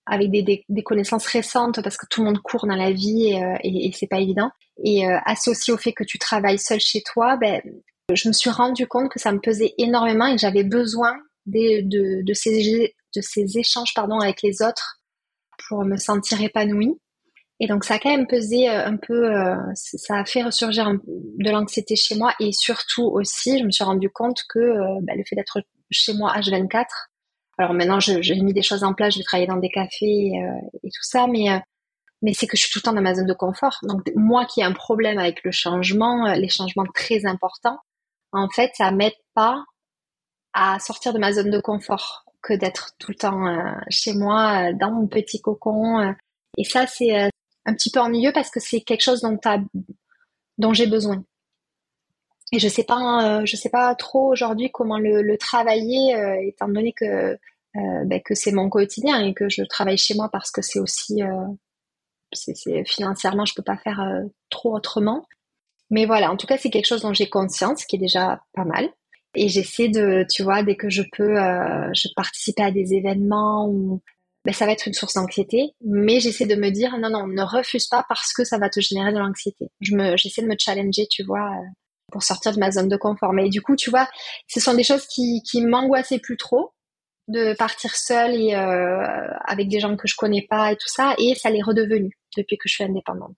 avec 0.07 0.31
des, 0.31 0.63
des, 0.67 0.83
connaissances 0.83 1.25
récentes 1.25 1.81
parce 1.81 1.97
que 1.97 2.05
tout 2.09 2.21
le 2.21 2.27
monde 2.27 2.39
court 2.39 2.65
dans 2.65 2.75
la 2.75 2.91
vie 2.91 3.27
et, 3.27 3.41
et, 3.63 3.87
et 3.87 3.91
c'est 3.91 4.07
pas 4.07 4.19
évident. 4.19 4.49
Et 4.83 5.07
euh, 5.07 5.17
associé 5.25 5.73
au 5.73 5.77
fait 5.77 5.93
que 5.93 6.03
tu 6.03 6.19
travailles 6.19 6.59
seul 6.59 6.79
chez 6.79 7.01
toi, 7.01 7.37
ben, 7.37 7.61
je 8.13 8.27
me 8.27 8.33
suis 8.33 8.49
rendu 8.49 8.87
compte 8.87 9.09
que 9.09 9.19
ça 9.19 9.31
me 9.31 9.39
pesait 9.39 9.73
énormément 9.77 10.27
et 10.27 10.35
que 10.35 10.41
j'avais 10.41 10.63
besoin 10.63 11.17
de, 11.45 11.81
de, 11.81 12.23
de, 12.23 12.33
ces, 12.33 12.93
de 13.15 13.21
ces 13.21 13.57
échanges 13.57 13.93
pardon, 13.95 14.19
avec 14.19 14.41
les 14.43 14.61
autres 14.61 15.01
pour 15.67 15.83
me 15.83 15.97
sentir 15.97 16.41
épanouie. 16.41 16.99
Et 17.59 17.67
donc 17.67 17.85
ça 17.85 17.95
a 17.95 17.99
quand 17.99 18.11
même 18.11 18.27
pesé 18.27 18.69
euh, 18.69 18.85
un 18.85 18.97
peu, 18.97 19.35
euh, 19.35 19.55
ça 19.73 20.19
a 20.19 20.25
fait 20.25 20.43
ressurgir 20.43 20.91
de 21.07 21.49
l'anxiété 21.49 21.95
chez 21.95 22.15
moi 22.15 22.33
et 22.39 22.51
surtout 22.51 23.05
aussi, 23.05 23.57
je 23.57 23.63
me 23.63 23.71
suis 23.71 23.83
rendu 23.83 24.11
compte 24.11 24.43
que 24.47 24.59
ben, 25.01 25.17
le 25.17 25.23
fait 25.27 25.35
d'être 25.35 25.61
chez 25.89 26.13
moi 26.13 26.33
H24, 26.37 26.85
alors 27.57 27.73
maintenant 27.73 27.99
j'ai 27.99 28.35
mis 28.35 28.53
des 28.53 28.61
choses 28.61 28.83
en 28.83 28.93
place, 28.93 29.13
je 29.13 29.19
vais 29.19 29.23
travailler 29.23 29.47
dans 29.47 29.57
des 29.57 29.69
cafés 29.69 30.31
et 30.83 30.89
tout 30.89 31.03
ça, 31.03 31.27
mais 31.27 31.61
mais 32.21 32.33
c'est 32.33 32.47
que 32.47 32.57
je 32.57 32.63
suis 32.63 32.71
tout 32.71 32.79
le 32.79 32.83
temps 32.83 32.93
dans 32.93 33.01
ma 33.01 33.15
zone 33.15 33.27
de 33.27 33.33
confort. 33.33 33.77
Donc 33.83 34.01
moi 34.15 34.45
qui 34.45 34.61
ai 34.61 34.63
un 34.63 34.73
problème 34.73 35.19
avec 35.19 35.43
le 35.43 35.51
changement, 35.51 36.27
euh, 36.27 36.35
les 36.35 36.49
changements 36.49 36.85
très 36.93 37.25
importants, 37.25 37.79
en 38.31 38.49
fait, 38.49 38.71
ça 38.75 38.91
m'aide 38.91 39.15
pas 39.33 39.63
à 40.53 40.79
sortir 40.79 41.13
de 41.13 41.19
ma 41.19 41.33
zone 41.33 41.51
de 41.51 41.59
confort 41.59 42.25
que 42.41 42.53
d'être 42.53 42.91
tout 42.99 43.11
le 43.11 43.17
temps 43.17 43.47
euh, 43.47 43.71
chez 43.89 44.13
moi, 44.13 44.69
euh, 44.69 44.73
dans 44.73 44.91
mon 44.91 45.07
petit 45.07 45.41
cocon. 45.41 46.13
et 46.57 46.63
ça, 46.63 46.87
c'est 46.87 47.29
un 47.65 47.73
petit 47.73 47.91
peu 47.91 47.99
ennuyeux 47.99 48.31
parce 48.33 48.49
que 48.49 48.59
c'est 48.59 48.81
quelque 48.81 49.03
chose 49.03 49.21
dont 50.57 50.73
j'ai 50.73 50.87
besoin. 50.87 51.23
Et 52.51 52.59
je 52.59 52.67
sais 52.67 52.83
pas, 52.83 53.43
je 53.45 53.55
sais 53.55 53.69
pas 53.69 53.93
trop 53.95 54.31
aujourd'hui 54.31 54.71
comment 54.71 54.97
le, 54.97 55.37
travailler, 55.37 56.15
étant 56.43 56.67
donné 56.69 56.93
que 56.93 57.37
ben, 57.73 58.21
que 58.23 58.35
c'est 58.35 58.53
mon 58.53 58.69
quotidien 58.69 59.23
et 59.25 59.33
que 59.33 59.49
je 59.49 59.63
travaille 59.63 59.97
chez 59.97 60.15
moi 60.15 60.29
parce 60.31 60.49
que 60.49 60.61
c'est 60.61 60.79
aussi 60.79 61.21
c'est, 62.33 62.83
financièrement, 62.85 63.45
je 63.45 63.53
peux 63.53 63.63
pas 63.63 63.77
faire 63.77 64.01
euh, 64.01 64.27
trop 64.49 64.75
autrement. 64.75 65.25
Mais 65.89 66.05
voilà, 66.05 66.31
en 66.31 66.37
tout 66.37 66.47
cas, 66.47 66.57
c'est 66.57 66.69
quelque 66.69 66.87
chose 66.87 67.01
dont 67.01 67.13
j'ai 67.13 67.29
conscience, 67.29 67.85
qui 67.85 67.95
est 67.95 67.99
déjà 67.99 68.41
pas 68.53 68.65
mal. 68.65 68.89
Et 69.35 69.49
j'essaie 69.49 69.89
de, 69.89 70.25
tu 70.29 70.43
vois, 70.43 70.63
dès 70.63 70.75
que 70.75 70.89
je 70.89 71.03
peux, 71.15 71.41
euh, 71.41 71.89
je 71.93 72.07
participe 72.15 72.59
à 72.59 72.71
des 72.71 72.93
événements 72.93 73.67
où 73.69 74.01
ben, 74.43 74.53
ça 74.53 74.65
va 74.65 74.71
être 74.71 74.87
une 74.87 74.93
source 74.93 75.13
d'anxiété, 75.13 75.73
mais 75.85 76.19
j'essaie 76.19 76.45
de 76.45 76.55
me 76.55 76.69
dire 76.69 76.97
non, 76.97 77.09
non, 77.09 77.27
ne 77.27 77.43
refuse 77.43 77.87
pas 77.87 78.05
parce 78.09 78.33
que 78.33 78.43
ça 78.43 78.57
va 78.57 78.69
te 78.69 78.79
générer 78.79 79.13
de 79.13 79.19
l'anxiété. 79.19 79.67
J'essaie 79.81 80.41
de 80.41 80.47
me 80.47 80.55
challenger, 80.57 81.07
tu 81.09 81.23
vois, 81.23 81.49
euh, 81.49 81.67
pour 82.11 82.23
sortir 82.23 82.53
de 82.53 82.59
ma 82.59 82.71
zone 82.71 82.87
de 82.87 82.97
confort. 82.97 83.33
Mais 83.33 83.49
du 83.49 83.61
coup, 83.61 83.75
tu 83.75 83.89
vois, 83.89 84.07
ce 84.47 84.59
sont 84.59 84.73
des 84.73 84.83
choses 84.83 85.05
qui, 85.07 85.41
qui 85.43 85.61
m'angoissaient 85.61 86.19
plus 86.19 86.37
trop 86.37 86.73
de 87.27 87.53
partir 87.53 87.95
seule 87.95 88.35
et 88.35 88.55
euh, 88.55 89.05
avec 89.45 89.67
des 89.67 89.79
gens 89.79 89.95
que 89.97 90.07
je 90.07 90.15
connais 90.15 90.47
pas 90.49 90.71
et 90.71 90.75
tout 90.75 90.87
ça, 90.87 91.13
et 91.17 91.35
ça 91.35 91.49
l'est 91.49 91.61
redevenu 91.61 92.17
depuis 92.37 92.57
que 92.57 92.69
je 92.69 92.75
suis 92.75 92.83
indépendante. 92.83 93.37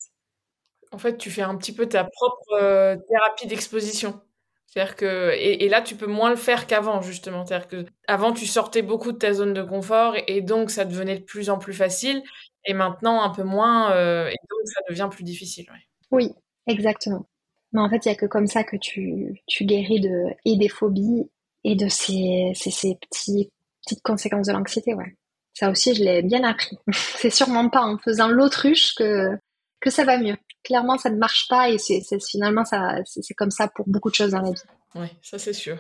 En 0.92 0.98
fait, 0.98 1.18
tu 1.18 1.32
fais 1.32 1.42
un 1.42 1.56
petit 1.56 1.74
peu 1.74 1.88
ta 1.88 2.04
propre 2.04 2.54
euh, 2.54 2.96
thérapie 3.08 3.48
d'exposition. 3.48 4.22
C'est-à-dire 4.68 4.96
que 4.96 5.32
et, 5.36 5.68
là 5.68 5.82
tu 5.82 5.96
peux 5.96 6.06
moins 6.06 6.30
le 6.30 6.36
faire 6.36 6.68
qu'avant 6.68 7.02
justement. 7.02 7.44
C'est-à-dire 7.44 7.68
que 7.68 7.86
avant 8.08 8.34
tu 8.34 8.46
sortais 8.46 8.84
beaucoup 8.84 9.12
de 9.12 9.18
ta 9.18 9.34
zone 9.34 9.54
de 9.54 9.64
confort 9.64 10.14
et, 10.28 10.42
donc 10.42 10.70
ça 10.70 10.86
devenait 10.86 11.18
de 11.18 11.24
plus 11.24 11.50
en 11.50 11.58
plus 11.58 11.74
facile 11.74 12.22
et 12.66 12.74
maintenant 12.74 13.24
un 13.24 13.30
peu 13.32 13.42
moins 13.42 13.92
euh, 13.94 14.28
et 14.28 14.36
donc 14.50 14.60
ça 14.66 14.82
devient 14.88 15.10
plus 15.10 15.24
difficile. 15.24 15.66
Oui, 16.12 16.30
exactement. 16.68 17.28
Mais 17.72 17.82
en 17.82 17.90
fait, 17.90 18.06
il 18.06 18.10
y 18.10 18.12
a 18.12 18.16
que 18.16 18.26
comme 18.26 18.48
ça 18.48 18.64
que 18.64 18.78
tu, 18.78 19.42
tu 19.48 19.66
guéris 19.66 20.02
de 20.02 20.26
et 20.46 20.58
des 20.58 20.70
phobies 20.70 21.30
et 21.64 21.76
de 21.76 21.88
ces, 21.88 22.52
ces, 22.56 22.72
ces 22.72 22.96
petits, 22.96 23.52
petites 23.84 24.02
conséquences 24.02 24.48
de 24.48 24.54
l'anxiété, 24.54 24.94
ouais. 24.94 25.16
Ça 25.54 25.70
aussi, 25.70 25.94
je 25.94 26.04
l'ai 26.04 26.22
bien 26.22 26.44
appris. 26.44 26.78
c'est 26.94 27.30
sûrement 27.30 27.70
pas 27.70 27.82
en 27.82 27.98
faisant 27.98 28.30
l'autruche 28.30 28.96
que, 28.96 29.38
que 29.82 29.90
ça 29.90 30.06
va 30.06 30.18
mieux. 30.18 30.38
Clairement, 30.64 30.98
ça 30.98 31.10
ne 31.10 31.18
marche 31.18 31.48
pas 31.48 31.70
et 31.70 31.78
c'est, 31.78 32.02
finalement, 32.26 32.66
ça, 32.66 32.98
c'est, 33.06 33.34
comme 33.34 33.52
ça 33.52 33.68
pour 33.68 33.88
beaucoup 33.88 34.10
de 34.10 34.16
choses 34.16 34.32
dans 34.32 34.42
la 34.42 34.52
vie. 34.52 34.62
Oui, 34.96 35.08
ça 35.22 35.38
c'est 35.38 35.54
sûr. 35.54 35.78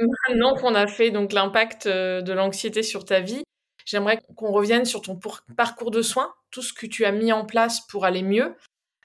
Maintenant 0.00 0.54
qu'on 0.56 0.74
a 0.74 0.86
fait 0.86 1.10
donc 1.10 1.32
l'impact 1.32 1.86
euh, 1.86 2.20
de 2.20 2.32
l'anxiété 2.32 2.82
sur 2.82 3.04
ta 3.04 3.20
vie, 3.20 3.44
j'aimerais 3.84 4.18
qu'on 4.36 4.50
revienne 4.50 4.84
sur 4.84 5.02
ton 5.02 5.18
parcours 5.56 5.90
de 5.90 6.02
soins, 6.02 6.32
tout 6.50 6.62
ce 6.62 6.72
que 6.72 6.86
tu 6.86 7.04
as 7.04 7.12
mis 7.12 7.32
en 7.32 7.44
place 7.44 7.80
pour 7.86 8.04
aller 8.04 8.22
mieux 8.22 8.56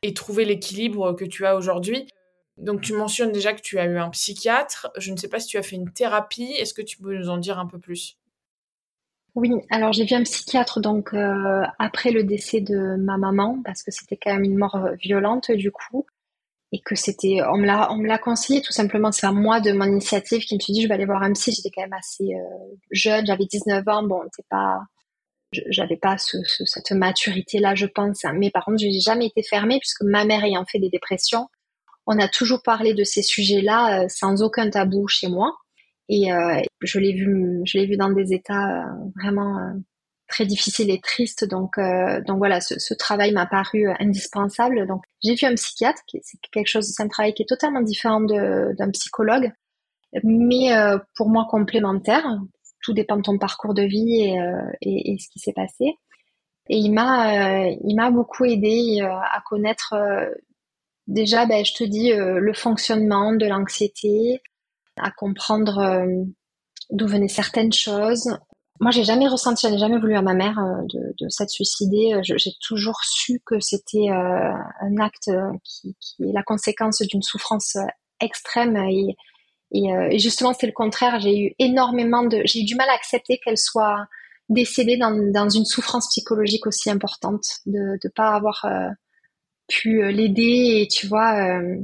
et 0.03 0.13
trouver 0.13 0.45
l'équilibre 0.45 1.13
que 1.13 1.25
tu 1.25 1.45
as 1.45 1.55
aujourd'hui. 1.55 2.07
Donc 2.57 2.81
tu 2.81 2.93
mentionnes 2.93 3.31
déjà 3.31 3.53
que 3.53 3.61
tu 3.61 3.79
as 3.79 3.85
eu 3.85 3.97
un 3.97 4.09
psychiatre. 4.09 4.91
Je 4.97 5.11
ne 5.11 5.17
sais 5.17 5.29
pas 5.29 5.39
si 5.39 5.47
tu 5.47 5.57
as 5.57 5.63
fait 5.63 5.75
une 5.75 5.91
thérapie. 5.91 6.51
Est-ce 6.57 6.73
que 6.73 6.81
tu 6.81 6.97
peux 6.97 7.15
nous 7.15 7.29
en 7.29 7.37
dire 7.37 7.57
un 7.59 7.67
peu 7.67 7.79
plus? 7.79 8.17
Oui, 9.35 9.51
alors 9.69 9.93
j'ai 9.93 10.05
vu 10.05 10.15
un 10.15 10.23
psychiatre 10.23 10.81
donc 10.81 11.13
euh, 11.13 11.63
après 11.77 12.11
le 12.11 12.23
décès 12.23 12.61
de 12.61 12.95
ma 12.97 13.17
maman 13.17 13.61
parce 13.63 13.83
que 13.83 13.91
c'était 13.91 14.17
quand 14.17 14.33
même 14.33 14.43
une 14.43 14.57
mort 14.57 14.75
euh, 14.75 14.95
violente 14.95 15.51
du 15.51 15.71
coup 15.71 16.05
et 16.71 16.79
que 16.79 16.95
c'était 16.95 17.37
on 17.47 17.57
me 17.57 17.65
l'a 17.65 17.91
on 17.91 17.97
me 17.97 18.07
l'a 18.07 18.17
conseillé 18.17 18.61
tout 18.61 18.73
simplement 18.73 19.11
c'est 19.11 19.27
à 19.27 19.31
moi 19.31 19.61
de 19.61 19.71
mon 19.71 19.85
initiative 19.85 20.41
qui 20.41 20.55
me 20.55 20.59
suis 20.59 20.73
dit 20.73 20.81
je 20.81 20.87
vais 20.87 20.95
aller 20.95 21.05
voir 21.05 21.21
un 21.21 21.33
psy 21.33 21.51
j'étais 21.51 21.69
quand 21.69 21.83
même 21.83 21.93
assez 21.93 22.33
euh, 22.33 22.75
jeune 22.91 23.25
j'avais 23.25 23.45
19 23.45 23.87
ans 23.87 24.03
bon 24.03 24.21
c'est 24.35 24.45
pas 24.49 24.81
j'avais 25.51 25.97
pas 25.97 26.15
cette 26.17 26.91
maturité 26.91 27.59
là 27.59 27.73
je 27.73 27.87
pense 27.87 28.23
mais 28.35 28.51
par 28.51 28.65
contre 28.65 28.77
j'ai 28.77 28.99
jamais 28.99 29.25
été 29.27 29.41
fermée 29.41 29.79
puisque 29.79 30.03
ma 30.03 30.23
mère 30.23 30.43
ayant 30.43 30.65
fait 30.65 30.79
des 30.79 30.89
dépressions 30.89 31.47
on 32.11 32.17
a 32.17 32.27
toujours 32.27 32.63
parlé 32.63 32.95
de 32.95 33.03
ces 33.03 33.21
sujets-là 33.21 34.01
euh, 34.01 34.07
sans 34.09 34.41
aucun 34.41 34.67
tabou 34.69 35.07
chez 35.07 35.27
moi. 35.27 35.55
Et 36.09 36.33
euh, 36.33 36.59
je 36.81 36.97
l'ai 36.97 37.13
vu, 37.13 37.61
je 37.65 37.77
l'ai 37.77 37.85
vu 37.85 37.97
dans 37.97 38.09
des 38.09 38.33
états 38.33 38.81
euh, 38.81 39.11
vraiment 39.15 39.75
très 40.27 40.47
difficiles 40.47 40.89
et 40.89 40.99
tristes. 40.99 41.47
Donc, 41.47 41.79
donc 42.25 42.37
voilà, 42.39 42.61
ce, 42.61 42.93
travail 42.95 43.31
m'a 43.31 43.45
paru 43.45 43.87
indispensable. 43.99 44.87
Donc, 44.87 45.03
j'ai 45.23 45.35
vu 45.35 45.45
un 45.45 45.53
psychiatre, 45.53 46.01
c'est 46.07 46.39
quelque 46.51 46.67
chose, 46.67 46.85
c'est 46.85 47.03
un 47.03 47.07
travail 47.07 47.33
qui 47.35 47.43
est 47.43 47.47
totalement 47.47 47.81
différent 47.81 48.21
d'un 48.21 48.91
psychologue, 48.91 49.51
mais 50.23 50.71
pour 51.15 51.29
moi 51.29 51.47
complémentaire. 51.49 52.25
Tout 52.83 52.93
dépend 52.93 53.17
de 53.17 53.21
ton 53.21 53.37
parcours 53.37 53.73
de 53.73 53.83
vie 53.83 54.21
et, 54.21 54.37
et, 54.81 55.13
et 55.13 55.17
ce 55.19 55.29
qui 55.29 55.39
s'est 55.39 55.53
passé. 55.53 55.95
Et 56.69 56.77
il 56.77 56.91
m'a, 56.91 57.67
il 57.67 57.95
m'a 57.95 58.11
beaucoup 58.11 58.45
aidé 58.45 59.01
à 59.01 59.41
connaître 59.47 59.95
Déjà, 61.09 61.47
ben, 61.47 61.65
je 61.65 61.73
te 61.73 61.83
dis 61.83 62.13
euh, 62.13 62.39
le 62.39 62.53
fonctionnement 62.53 63.33
de 63.33 63.47
l'anxiété, 63.47 64.43
à 64.95 65.09
comprendre 65.09 65.79
euh, 65.79 66.05
d'où 66.91 67.07
venaient 67.07 67.27
certaines 67.27 67.73
choses. 67.73 68.37
Moi, 68.79 68.91
j'ai 68.91 69.03
jamais 69.03 69.27
ressenti, 69.27 69.65
je 69.65 69.73
n'ai 69.73 69.79
jamais 69.79 69.97
voulu 69.97 70.15
à 70.15 70.21
ma 70.21 70.35
mère 70.35 70.59
euh, 70.59 70.85
de, 71.19 71.27
s'être 71.29 71.49
suicidée. 71.49 72.21
J'ai 72.21 72.51
toujours 72.61 72.99
su 73.01 73.41
que 73.43 73.59
c'était 73.59 74.07
un 74.09 74.97
acte 74.99 75.31
qui, 75.63 75.95
est 76.19 76.31
la 76.31 76.43
conséquence 76.43 77.01
d'une 77.01 77.23
souffrance 77.23 77.75
extrême 78.21 78.77
et, 79.71 80.19
justement, 80.19 80.53
c'est 80.53 80.67
le 80.67 80.73
contraire. 80.73 81.19
J'ai 81.19 81.37
eu 81.39 81.55
énormément 81.59 82.23
de, 82.23 82.41
j'ai 82.45 82.61
eu 82.61 82.63
du 82.63 82.75
mal 82.75 82.89
à 82.89 82.93
accepter 82.93 83.39
qu'elle 83.43 83.57
soit 83.57 84.07
décédée 84.49 84.97
dans, 84.97 85.11
dans, 85.31 85.49
une 85.49 85.65
souffrance 85.65 86.07
psychologique 86.09 86.65
aussi 86.65 86.89
importante, 86.89 87.45
de 87.67 87.99
ne 88.03 88.09
pas 88.09 88.33
avoir 88.33 88.65
pu 89.69 90.03
euh, 90.03 90.11
l'aider 90.11 90.81
et 90.81 90.87
tu 90.87 91.07
vois. 91.07 91.37
Euh, 91.39 91.77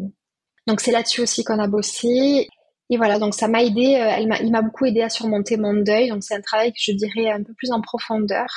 donc 0.68 0.82
c'est 0.82 0.92
là-dessus 0.92 1.22
aussi 1.22 1.46
qu'on 1.46 1.60
a 1.60 1.68
bossé. 1.68 2.50
Et 2.90 2.98
voilà, 2.98 3.18
donc 3.18 3.34
ça 3.34 3.48
m'a 3.48 3.64
aidé, 3.64 3.96
euh, 3.96 4.10
elle 4.18 4.28
m'a, 4.28 4.40
il 4.40 4.52
m'a 4.52 4.62
beaucoup 4.62 4.86
aidé 4.86 5.02
à 5.02 5.10
surmonter 5.10 5.56
mon 5.58 5.74
deuil. 5.74 6.10
Donc 6.10 6.24
c'est 6.24 6.36
un 6.36 6.42
travail 6.42 6.74
que 6.74 6.80
je 6.80 6.92
dirais 6.92 7.32
un 7.32 7.44
peu 7.44 7.54
plus 7.54 7.72
en 7.72 7.82
profondeur. 7.82 8.48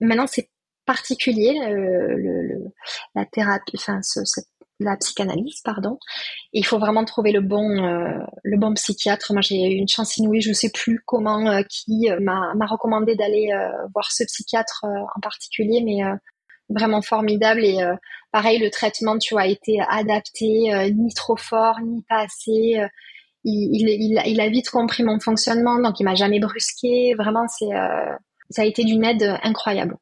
Maintenant 0.00 0.26
c'est 0.26 0.50
particulier 0.86 1.54
le, 1.68 2.64
la 3.14 3.24
thérapie, 3.26 3.76
enfin 3.76 4.00
ce, 4.02 4.20
la 4.80 4.96
psychanalyse, 4.96 5.60
pardon. 5.62 5.98
il 6.52 6.64
faut 6.64 6.78
vraiment 6.78 7.04
trouver 7.04 7.32
le 7.32 7.40
bon, 7.40 7.68
le 8.42 8.58
bon 8.58 8.74
psychiatre. 8.74 9.32
Moi, 9.32 9.42
j'ai 9.42 9.56
eu 9.56 9.76
une 9.76 9.88
chance 9.88 10.16
inouïe. 10.16 10.40
Je 10.40 10.48
ne 10.48 10.54
sais 10.54 10.70
plus 10.70 11.00
comment, 11.06 11.62
qui 11.68 12.08
m'a, 12.20 12.54
m'a 12.54 12.66
recommandé 12.66 13.14
d'aller 13.14 13.50
voir 13.92 14.10
ce 14.10 14.24
psychiatre 14.24 14.84
en 14.84 15.20
particulier, 15.20 15.82
mais 15.84 16.02
vraiment 16.70 17.02
formidable 17.02 17.64
et 17.64 17.82
euh, 17.82 17.94
pareil 18.32 18.58
le 18.58 18.70
traitement 18.70 19.18
tu 19.18 19.34
vois 19.34 19.42
a 19.42 19.46
été 19.46 19.80
adapté 19.88 20.72
euh, 20.72 20.90
ni 20.90 21.12
trop 21.12 21.36
fort 21.36 21.80
ni 21.80 22.02
pas 22.08 22.20
assez 22.20 22.78
euh, 22.78 22.88
il, 23.44 23.88
il, 23.88 24.22
il, 24.26 24.40
a 24.40 24.48
vite 24.48 24.70
compris 24.70 25.02
mon 25.02 25.18
fonctionnement 25.18 25.80
donc 25.80 25.98
il 25.98 26.04
m'a 26.04 26.14
jamais 26.14 26.40
brusqué 26.40 27.14
vraiment 27.14 27.46
c'est 27.48 27.70
ça 28.50 28.62
a 28.62 28.64
été 28.66 28.84
d'une 28.84 29.02
aide 29.02 29.38
incroyable 29.42 29.96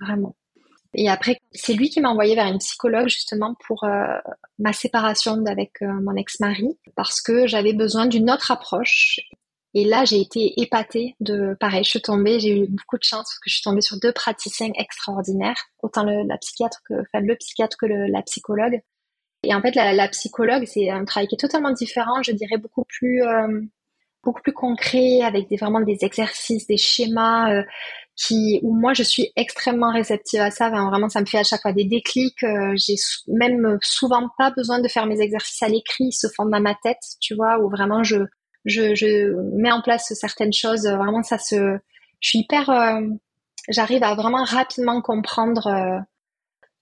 vraiment 0.00 0.34
et 0.94 1.08
après 1.08 1.38
c'est 1.52 1.74
lui 1.74 1.90
qui 1.90 2.00
m'a 2.00 2.10
envoyé 2.10 2.34
vers 2.34 2.46
une 2.46 2.58
psychologue 2.58 3.08
justement 3.08 3.54
pour 3.66 3.84
ma 4.58 4.72
séparation 4.72 5.44
avec 5.46 5.80
mon 5.80 6.14
ex-mari 6.16 6.78
parce 6.96 7.20
que 7.20 7.46
j'avais 7.46 7.72
besoin 7.72 8.06
d'une 8.06 8.30
autre 8.30 8.50
approche 8.50 9.20
et 9.74 9.84
là, 9.84 10.04
j'ai 10.04 10.20
été 10.20 10.60
épatée 10.60 11.16
de, 11.18 11.56
pareil, 11.58 11.82
je 11.82 11.90
suis 11.90 12.00
tombée, 12.00 12.38
j'ai 12.38 12.56
eu 12.56 12.66
beaucoup 12.68 12.96
de 12.96 13.02
chance 13.02 13.24
parce 13.24 13.38
que 13.40 13.50
je 13.50 13.54
suis 13.54 13.64
tombée 13.64 13.80
sur 13.80 13.98
deux 13.98 14.12
praticiens 14.12 14.70
extraordinaires, 14.76 15.60
autant 15.82 16.04
le, 16.04 16.22
la 16.28 16.38
psychiatre 16.38 16.80
que, 16.88 16.94
enfin, 16.94 17.20
le 17.20 17.34
psychiatre 17.34 17.76
que 17.76 17.86
la 17.86 18.22
psychologue. 18.22 18.80
Et 19.42 19.52
en 19.52 19.60
fait, 19.60 19.74
la, 19.74 20.08
psychologue, 20.08 20.64
c'est 20.64 20.90
un 20.90 21.04
travail 21.04 21.26
qui 21.26 21.34
est 21.34 21.38
totalement 21.38 21.72
différent, 21.72 22.22
je 22.22 22.30
dirais 22.30 22.56
beaucoup 22.56 22.84
plus, 22.84 23.24
euh, 23.24 23.62
beaucoup 24.22 24.42
plus 24.42 24.52
concret, 24.52 25.22
avec 25.22 25.50
vraiment 25.58 25.80
des 25.80 25.98
exercices, 26.02 26.68
des 26.68 26.76
schémas, 26.76 27.52
euh, 27.52 27.64
qui, 28.16 28.60
où 28.62 28.74
moi, 28.74 28.94
je 28.94 29.02
suis 29.02 29.32
extrêmement 29.36 29.92
réceptive 29.92 30.40
à 30.40 30.50
ça. 30.50 30.70
vraiment, 30.70 31.08
ça 31.08 31.20
me 31.20 31.26
fait 31.26 31.38
à 31.38 31.42
chaque 31.42 31.62
fois 31.62 31.72
des 31.72 31.84
déclics. 31.84 32.42
Euh, 32.44 32.72
j'ai 32.76 32.94
même 33.26 33.78
souvent 33.82 34.28
pas 34.38 34.50
besoin 34.50 34.80
de 34.80 34.88
faire 34.88 35.06
mes 35.06 35.20
exercices 35.20 35.62
à 35.62 35.68
l'écrit, 35.68 36.04
ils 36.04 36.12
se 36.12 36.28
font 36.36 36.46
dans 36.46 36.60
ma 36.60 36.74
tête, 36.82 37.02
tu 37.20 37.34
vois, 37.34 37.58
où 37.58 37.68
vraiment 37.68 38.04
je, 38.04 38.18
je, 38.64 38.94
je 38.94 39.34
mets 39.56 39.72
en 39.72 39.82
place 39.82 40.12
certaines 40.14 40.52
choses. 40.52 40.86
Vraiment, 40.86 41.22
ça 41.22 41.38
se, 41.38 41.78
je 42.24 42.30
suis 42.30 42.38
hyper, 42.40 42.70
euh, 42.70 43.00
j'arrive 43.68 44.02
à 44.02 44.14
vraiment 44.14 44.44
rapidement 44.44 45.02
comprendre 45.02 45.66
euh, 45.66 46.00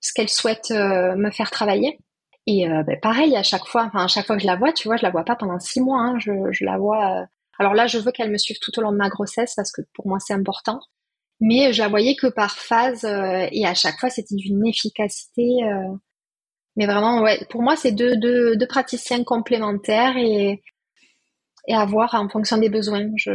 ce 0.01 0.13
qu'elle 0.15 0.29
souhaite 0.29 0.71
euh, 0.71 1.17
me 1.17 1.31
faire 1.31 1.51
travailler. 1.51 1.99
Et 2.47 2.67
ben, 2.67 2.99
pareil, 3.01 3.37
à 3.37 3.45
chaque 3.45 3.67
fois, 3.67 3.85
enfin 3.85 4.05
à 4.05 4.09
chaque 4.09 4.27
fois 4.27 4.35
que 4.35 4.43
je 4.43 4.49
la 4.49 4.57
vois, 4.57 4.73
tu 4.73 4.89
vois, 4.89 4.97
je 4.97 5.05
la 5.05 5.11
vois 5.11 5.25
pas 5.25 5.37
pendant 5.37 5.61
six 5.61 5.81
mois. 5.81 6.01
Hein, 6.01 6.19
je, 6.19 6.33
je, 6.51 6.65
la 6.65 6.77
vois. 6.77 7.25
alors 7.61 7.73
là, 7.73 7.87
je 7.87 7.99
veux 7.99 8.11
qu'elle 8.11 8.33
me 8.33 8.37
suive 8.37 8.59
tout 8.61 8.77
au 8.81 8.83
long 8.83 8.91
de 8.91 8.97
ma 8.97 9.09
grossesse 9.09 9.55
parce 9.55 9.71
que 9.71 9.81
pour 9.95 10.09
moi 10.09 10.19
c'est 10.19 10.35
important. 10.35 10.81
Mais 11.45 11.73
je 11.73 11.83
la 11.83 11.89
voyais 11.89 12.15
que 12.17 12.29
par 12.29 12.57
phase 12.57 13.05
et 13.05 13.67
à 13.67 13.75
chaque 13.75 13.99
fois 13.99 14.11
c'était 14.11 14.37
d'une 14.37 14.67
efficacité. 14.67 15.59
mais 16.77 16.87
vraiment, 16.87 17.21
ouais, 17.23 17.45
pour 17.51 17.63
moi 17.63 17.77
c'est 17.77 17.93
deux, 17.93 18.17
deux, 18.17 18.57
deux 18.57 18.67
praticiens 18.67 19.25
complémentaires 19.25 20.17
et 20.17 20.63
et 21.69 21.75
à 21.75 21.85
voir 21.85 22.15
en 22.15 22.29
fonction 22.29 22.59
des 22.59 22.69
besoins. 22.69 23.09
Je 23.17 23.33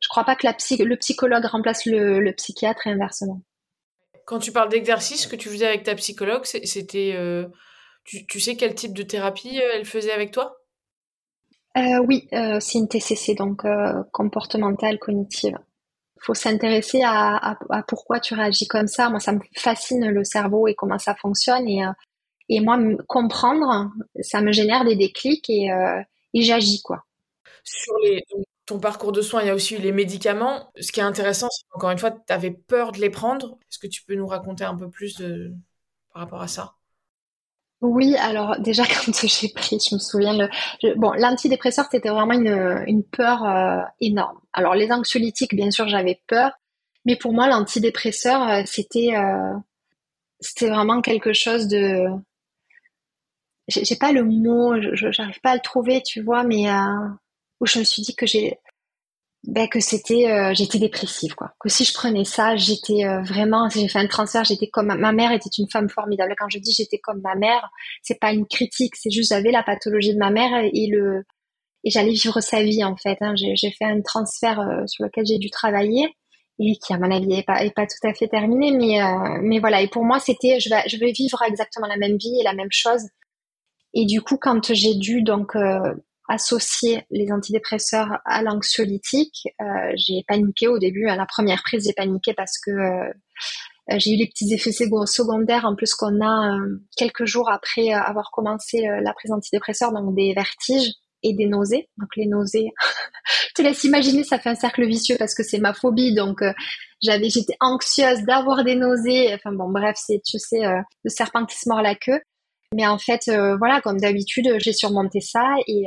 je 0.00 0.08
crois 0.08 0.24
pas 0.24 0.34
que 0.34 0.46
la 0.46 0.52
psy, 0.54 0.76
le 0.76 0.96
psychologue 0.96 1.44
remplace 1.44 1.86
le, 1.86 2.18
le, 2.20 2.32
psychiatre 2.32 2.86
et 2.86 2.90
inversement. 2.90 3.40
Quand 4.26 4.40
tu 4.40 4.50
parles 4.50 4.68
d'exercice 4.68 5.26
que 5.26 5.36
tu 5.36 5.48
faisais 5.48 5.66
avec 5.66 5.84
ta 5.84 5.94
psychologue, 5.94 6.44
c'était 6.44 7.14
euh, 7.14 7.46
tu, 8.04 8.26
tu, 8.26 8.40
sais 8.40 8.56
quel 8.56 8.74
type 8.74 8.94
de 8.94 9.04
thérapie 9.04 9.60
euh, 9.60 9.70
elle 9.74 9.84
faisait 9.84 10.12
avec 10.12 10.32
toi? 10.32 10.56
Euh, 11.76 11.98
Oui, 12.06 12.28
euh, 12.32 12.58
c'est 12.60 12.78
une 12.78 12.88
TCC 12.88 13.34
donc 13.34 13.64
euh, 13.64 14.02
comportementale 14.12 14.98
cognitive. 14.98 15.56
Faut 16.24 16.34
s'intéresser 16.34 17.02
à, 17.04 17.56
pourquoi 17.88 18.20
tu 18.20 18.34
réagis 18.34 18.68
comme 18.68 18.86
ça. 18.86 19.10
Moi, 19.10 19.20
ça 19.20 19.32
me 19.32 19.40
fascine 19.56 20.08
le 20.08 20.24
cerveau 20.24 20.68
et 20.68 20.74
comment 20.74 20.98
ça 20.98 21.14
fonctionne 21.14 21.68
et 21.68 21.82
et 22.48 22.60
moi 22.60 22.78
comprendre, 23.08 23.90
ça 24.20 24.42
me 24.42 24.52
génère 24.52 24.84
des 24.84 24.96
déclics 24.96 25.48
et 25.48 25.70
et 26.34 26.42
j'agis 26.42 26.82
quoi. 26.82 27.04
Sur 27.64 27.96
les, 28.02 28.24
ton 28.66 28.78
parcours 28.78 29.12
de 29.12 29.20
soins, 29.20 29.42
il 29.42 29.46
y 29.48 29.50
a 29.50 29.54
aussi 29.54 29.76
les 29.78 29.92
médicaments. 29.92 30.70
Ce 30.80 30.92
qui 30.92 31.00
est 31.00 31.04
intéressant, 31.04 31.48
c'est 31.50 31.64
qu'encore 31.68 31.90
une 31.90 31.98
fois, 31.98 32.10
tu 32.10 32.32
avais 32.32 32.50
peur 32.50 32.92
de 32.92 33.00
les 33.00 33.10
prendre. 33.10 33.58
Est-ce 33.70 33.78
que 33.78 33.86
tu 33.86 34.04
peux 34.04 34.14
nous 34.14 34.26
raconter 34.26 34.64
un 34.64 34.76
peu 34.76 34.88
plus 34.90 35.22
par 36.12 36.22
rapport 36.22 36.42
à 36.42 36.48
ça? 36.48 36.74
Oui, 37.82 38.16
alors 38.16 38.58
déjà 38.60 38.84
quand 38.86 39.12
j'ai 39.26 39.48
pris, 39.48 39.78
je 39.78 39.96
me 39.96 40.00
souviens, 40.00 40.32
le, 40.34 40.94
bon, 40.94 41.12
l'antidépresseur 41.12 41.86
c'était 41.90 42.10
vraiment 42.10 42.34
une, 42.34 42.84
une 42.86 43.02
peur 43.02 43.44
euh, 43.44 43.80
énorme. 44.00 44.38
Alors 44.52 44.74
les 44.74 44.90
anxiolytiques, 44.92 45.54
bien 45.54 45.70
sûr, 45.70 45.88
j'avais 45.88 46.20
peur, 46.28 46.52
mais 47.04 47.16
pour 47.16 47.32
moi 47.32 47.48
l'antidépresseur 47.48 48.48
euh, 48.48 48.62
c'était 48.64 49.16
euh, 49.16 49.54
vraiment 50.60 51.00
quelque 51.02 51.32
chose 51.32 51.66
de 51.66 52.06
j'ai 53.68 53.96
pas 53.96 54.12
le 54.12 54.24
mot, 54.24 54.80
je 54.80 55.10
j'arrive 55.10 55.40
pas 55.40 55.50
à 55.52 55.54
le 55.54 55.60
trouver, 55.60 56.02
tu 56.02 56.20
vois, 56.20 56.44
mais 56.44 56.68
euh, 56.70 57.08
où 57.60 57.66
je 57.66 57.78
me 57.78 57.84
suis 57.84 58.02
dit 58.02 58.14
que 58.14 58.26
j'ai 58.26 58.58
ben, 59.44 59.68
que 59.68 59.80
c'était 59.80 60.30
euh, 60.30 60.54
j'étais 60.54 60.78
dépressive 60.78 61.34
quoi. 61.34 61.52
Que 61.58 61.68
si 61.68 61.84
je 61.84 61.92
prenais 61.92 62.24
ça, 62.24 62.54
j'étais 62.54 63.04
euh, 63.04 63.22
vraiment 63.22 63.68
si 63.68 63.80
j'ai 63.80 63.88
fait 63.88 63.98
un 63.98 64.06
transfert, 64.06 64.44
j'étais 64.44 64.68
comme 64.68 64.86
ma, 64.86 65.12
mère 65.12 65.32
était 65.32 65.50
une 65.58 65.68
femme 65.68 65.88
formidable. 65.88 66.34
Quand 66.38 66.48
je 66.48 66.58
dis 66.58 66.72
j'étais 66.72 66.98
comme 66.98 67.20
ma 67.22 67.34
mère, 67.34 67.68
c'est 68.02 68.20
pas 68.20 68.32
une 68.32 68.46
critique, 68.46 68.94
c'est 68.94 69.10
juste 69.10 69.30
j'avais 69.30 69.50
la 69.50 69.64
pathologie 69.64 70.14
de 70.14 70.18
ma 70.18 70.30
mère 70.30 70.62
et 70.72 70.86
le 70.86 71.24
et 71.84 71.90
j'allais 71.90 72.12
vivre 72.12 72.40
sa 72.40 72.62
vie 72.62 72.84
en 72.84 72.96
fait. 72.96 73.18
Hein. 73.20 73.34
J'ai 73.36 73.70
fait 73.72 73.84
un 73.84 74.00
transfert 74.00 74.60
euh, 74.60 74.86
sur 74.86 75.04
lequel 75.04 75.26
j'ai 75.26 75.38
dû 75.38 75.50
travailler 75.50 76.14
et 76.60 76.76
qui 76.76 76.92
à 76.92 76.98
mon 76.98 77.10
avis 77.10 77.26
n'est 77.26 77.42
pas, 77.42 77.64
est 77.64 77.74
pas 77.74 77.86
tout 77.86 78.06
à 78.06 78.14
fait 78.14 78.28
terminé, 78.28 78.70
mais 78.70 79.02
euh, 79.02 79.40
mais 79.42 79.58
voilà. 79.58 79.82
Et 79.82 79.88
pour 79.88 80.04
moi, 80.04 80.20
c'était 80.20 80.60
je 80.60 80.70
vais 80.70 80.82
je 80.88 80.98
vais 80.98 81.10
vivre 81.10 81.42
exactement 81.42 81.88
la 81.88 81.96
même 81.96 82.16
vie 82.16 82.38
et 82.40 82.44
la 82.44 82.54
même 82.54 82.70
chose. 82.70 83.02
Et 83.94 84.06
du 84.06 84.22
coup, 84.22 84.38
quand 84.40 84.72
j'ai 84.72 84.94
dû 84.94 85.22
donc 85.22 85.56
euh, 86.32 86.34
associer 86.34 87.04
les 87.10 87.30
antidépresseurs 87.32 88.18
à 88.24 88.42
l'anxiolytique, 88.42 89.48
j'ai 89.94 90.24
paniqué 90.26 90.68
au 90.68 90.78
début. 90.78 91.08
À 91.08 91.16
la 91.16 91.26
première 91.26 91.62
prise, 91.62 91.84
j'ai 91.86 91.92
paniqué 91.92 92.34
parce 92.34 92.58
que 92.58 92.70
j'ai 93.98 94.14
eu 94.14 94.16
les 94.16 94.28
petits 94.28 94.52
effets 94.54 94.72
secondaires 94.72 95.64
en 95.64 95.74
plus 95.74 95.94
qu'on 95.94 96.24
a 96.24 96.56
quelques 96.96 97.26
jours 97.26 97.50
après 97.50 97.92
avoir 97.92 98.30
commencé 98.30 98.82
la 99.02 99.12
prise 99.12 99.30
d'antidépresseurs, 99.30 99.92
donc 99.92 100.14
des 100.14 100.32
vertiges 100.34 100.92
et 101.22 101.34
des 101.34 101.46
nausées. 101.46 101.88
Donc 101.98 102.08
les 102.16 102.26
nausées, 102.26 102.72
je 103.48 103.54
te 103.54 103.62
laisse 103.62 103.84
imaginer, 103.84 104.24
ça 104.24 104.38
fait 104.38 104.50
un 104.50 104.54
cercle 104.54 104.86
vicieux 104.86 105.16
parce 105.18 105.34
que 105.34 105.42
c'est 105.42 105.58
ma 105.58 105.74
phobie. 105.74 106.14
Donc 106.14 106.42
euh, 106.42 106.52
j'avais, 107.02 107.30
j'étais 107.30 107.56
anxieuse 107.60 108.22
d'avoir 108.22 108.64
des 108.64 108.74
nausées. 108.74 109.32
Enfin 109.34 109.52
bon, 109.52 109.70
bref, 109.70 109.96
c'est 109.98 110.20
tu 110.24 110.38
sais 110.38 110.64
euh, 110.64 110.80
le 111.04 111.10
serpent 111.10 111.44
qui 111.46 111.56
se 111.58 111.68
mord 111.68 111.82
la 111.82 111.94
queue. 111.94 112.20
Mais 112.74 112.86
en 112.86 112.98
fait, 112.98 113.28
euh, 113.28 113.56
voilà, 113.56 113.80
comme 113.80 113.98
d'habitude, 113.98 114.56
j'ai 114.58 114.72
surmonté 114.72 115.20
ça 115.20 115.54
et 115.66 115.84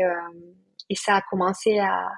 et 0.90 0.96
ça 0.96 1.16
a 1.16 1.22
commencé 1.32 1.80
à, 1.80 2.12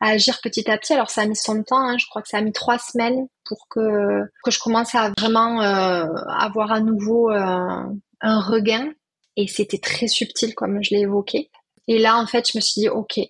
à, 0.00 0.08
agir 0.08 0.40
petit 0.42 0.68
à 0.70 0.76
petit. 0.76 0.92
Alors 0.92 1.10
ça 1.10 1.22
a 1.22 1.26
mis 1.26 1.36
son 1.36 1.62
temps. 1.62 1.88
Hein. 1.88 1.98
je 1.98 2.06
crois 2.08 2.22
que 2.22 2.28
ça 2.28 2.38
a 2.38 2.40
mis 2.40 2.52
trois 2.52 2.78
semaines 2.78 3.28
pour 3.44 3.68
que 3.70 4.22
que 4.42 4.50
je 4.50 4.58
commence 4.58 4.94
à 4.94 5.12
vraiment 5.16 5.60
avoir 5.60 6.72
à 6.72 6.80
nouveau 6.80 7.30
un 7.30 8.40
regain. 8.40 8.92
Et 9.36 9.46
c'était 9.46 9.78
très 9.78 10.08
subtil, 10.08 10.52
comme 10.56 10.82
je 10.82 10.94
l'ai 10.94 11.02
évoqué. 11.02 11.48
Et 11.86 11.98
là, 11.98 12.18
en 12.18 12.26
fait, 12.26 12.50
je 12.52 12.58
me 12.58 12.60
suis 12.60 12.80
dit, 12.82 12.88
OK, 12.88 13.20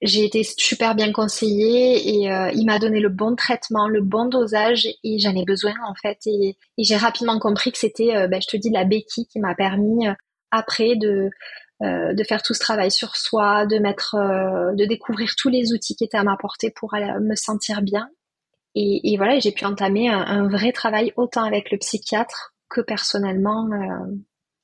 j'ai 0.00 0.24
été 0.24 0.44
super 0.44 0.94
bien 0.94 1.12
conseillée 1.12 2.20
et 2.20 2.32
euh, 2.32 2.50
il 2.54 2.66
m'a 2.66 2.78
donné 2.78 3.00
le 3.00 3.08
bon 3.08 3.34
traitement, 3.34 3.88
le 3.88 4.00
bon 4.00 4.26
dosage 4.26 4.86
et 5.02 5.18
j'en 5.18 5.34
ai 5.34 5.44
besoin 5.44 5.74
en 5.86 5.94
fait. 5.94 6.18
Et, 6.26 6.56
j'ai 6.78 6.96
rapidement 6.96 7.38
compris 7.40 7.72
que 7.72 7.78
c'était, 7.78 8.14
euh, 8.14 8.28
ben, 8.28 8.40
je 8.40 8.46
te 8.46 8.56
dis, 8.56 8.70
la 8.70 8.84
béquille 8.84 9.26
qui 9.26 9.40
m'a 9.40 9.54
permis 9.54 10.06
euh, 10.08 10.14
après 10.50 10.96
de 10.96 11.30
de 11.80 12.24
faire 12.24 12.42
tout 12.42 12.54
ce 12.54 12.58
travail 12.58 12.90
sur 12.90 13.14
soi, 13.14 13.64
de 13.64 13.78
mettre, 13.78 14.16
de 14.16 14.84
découvrir 14.84 15.30
tous 15.38 15.48
les 15.48 15.72
outils 15.72 15.94
qui 15.94 16.02
étaient 16.02 16.18
à 16.18 16.24
ma 16.24 16.36
portée 16.36 16.72
pour 16.74 16.92
me 17.20 17.36
sentir 17.36 17.82
bien. 17.82 18.10
Et, 18.74 19.12
et 19.12 19.16
voilà, 19.16 19.38
j'ai 19.38 19.52
pu 19.52 19.64
entamer 19.64 20.08
un, 20.08 20.18
un, 20.18 20.48
vrai 20.48 20.72
travail 20.72 21.12
autant 21.14 21.44
avec 21.44 21.70
le 21.70 21.78
psychiatre 21.78 22.56
que 22.68 22.80
personnellement, 22.80 23.68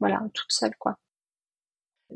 voilà, 0.00 0.22
toute 0.34 0.50
seule 0.50 0.74
quoi 0.76 0.96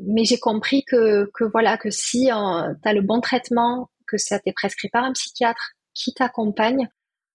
mais 0.01 0.25
j'ai 0.25 0.39
compris 0.39 0.83
que, 0.83 1.29
voilà 1.51 1.77
que 1.77 1.89
si 1.89 2.31
euh, 2.31 2.73
tu 2.81 2.89
as 2.89 2.93
le 2.93 3.01
bon 3.01 3.21
traitement, 3.21 3.89
que 4.07 4.17
ça 4.17 4.39
t'est 4.39 4.53
prescrit 4.53 4.89
par 4.89 5.03
un 5.03 5.13
psychiatre 5.13 5.71
qui 5.93 6.13
t'accompagne, 6.13 6.87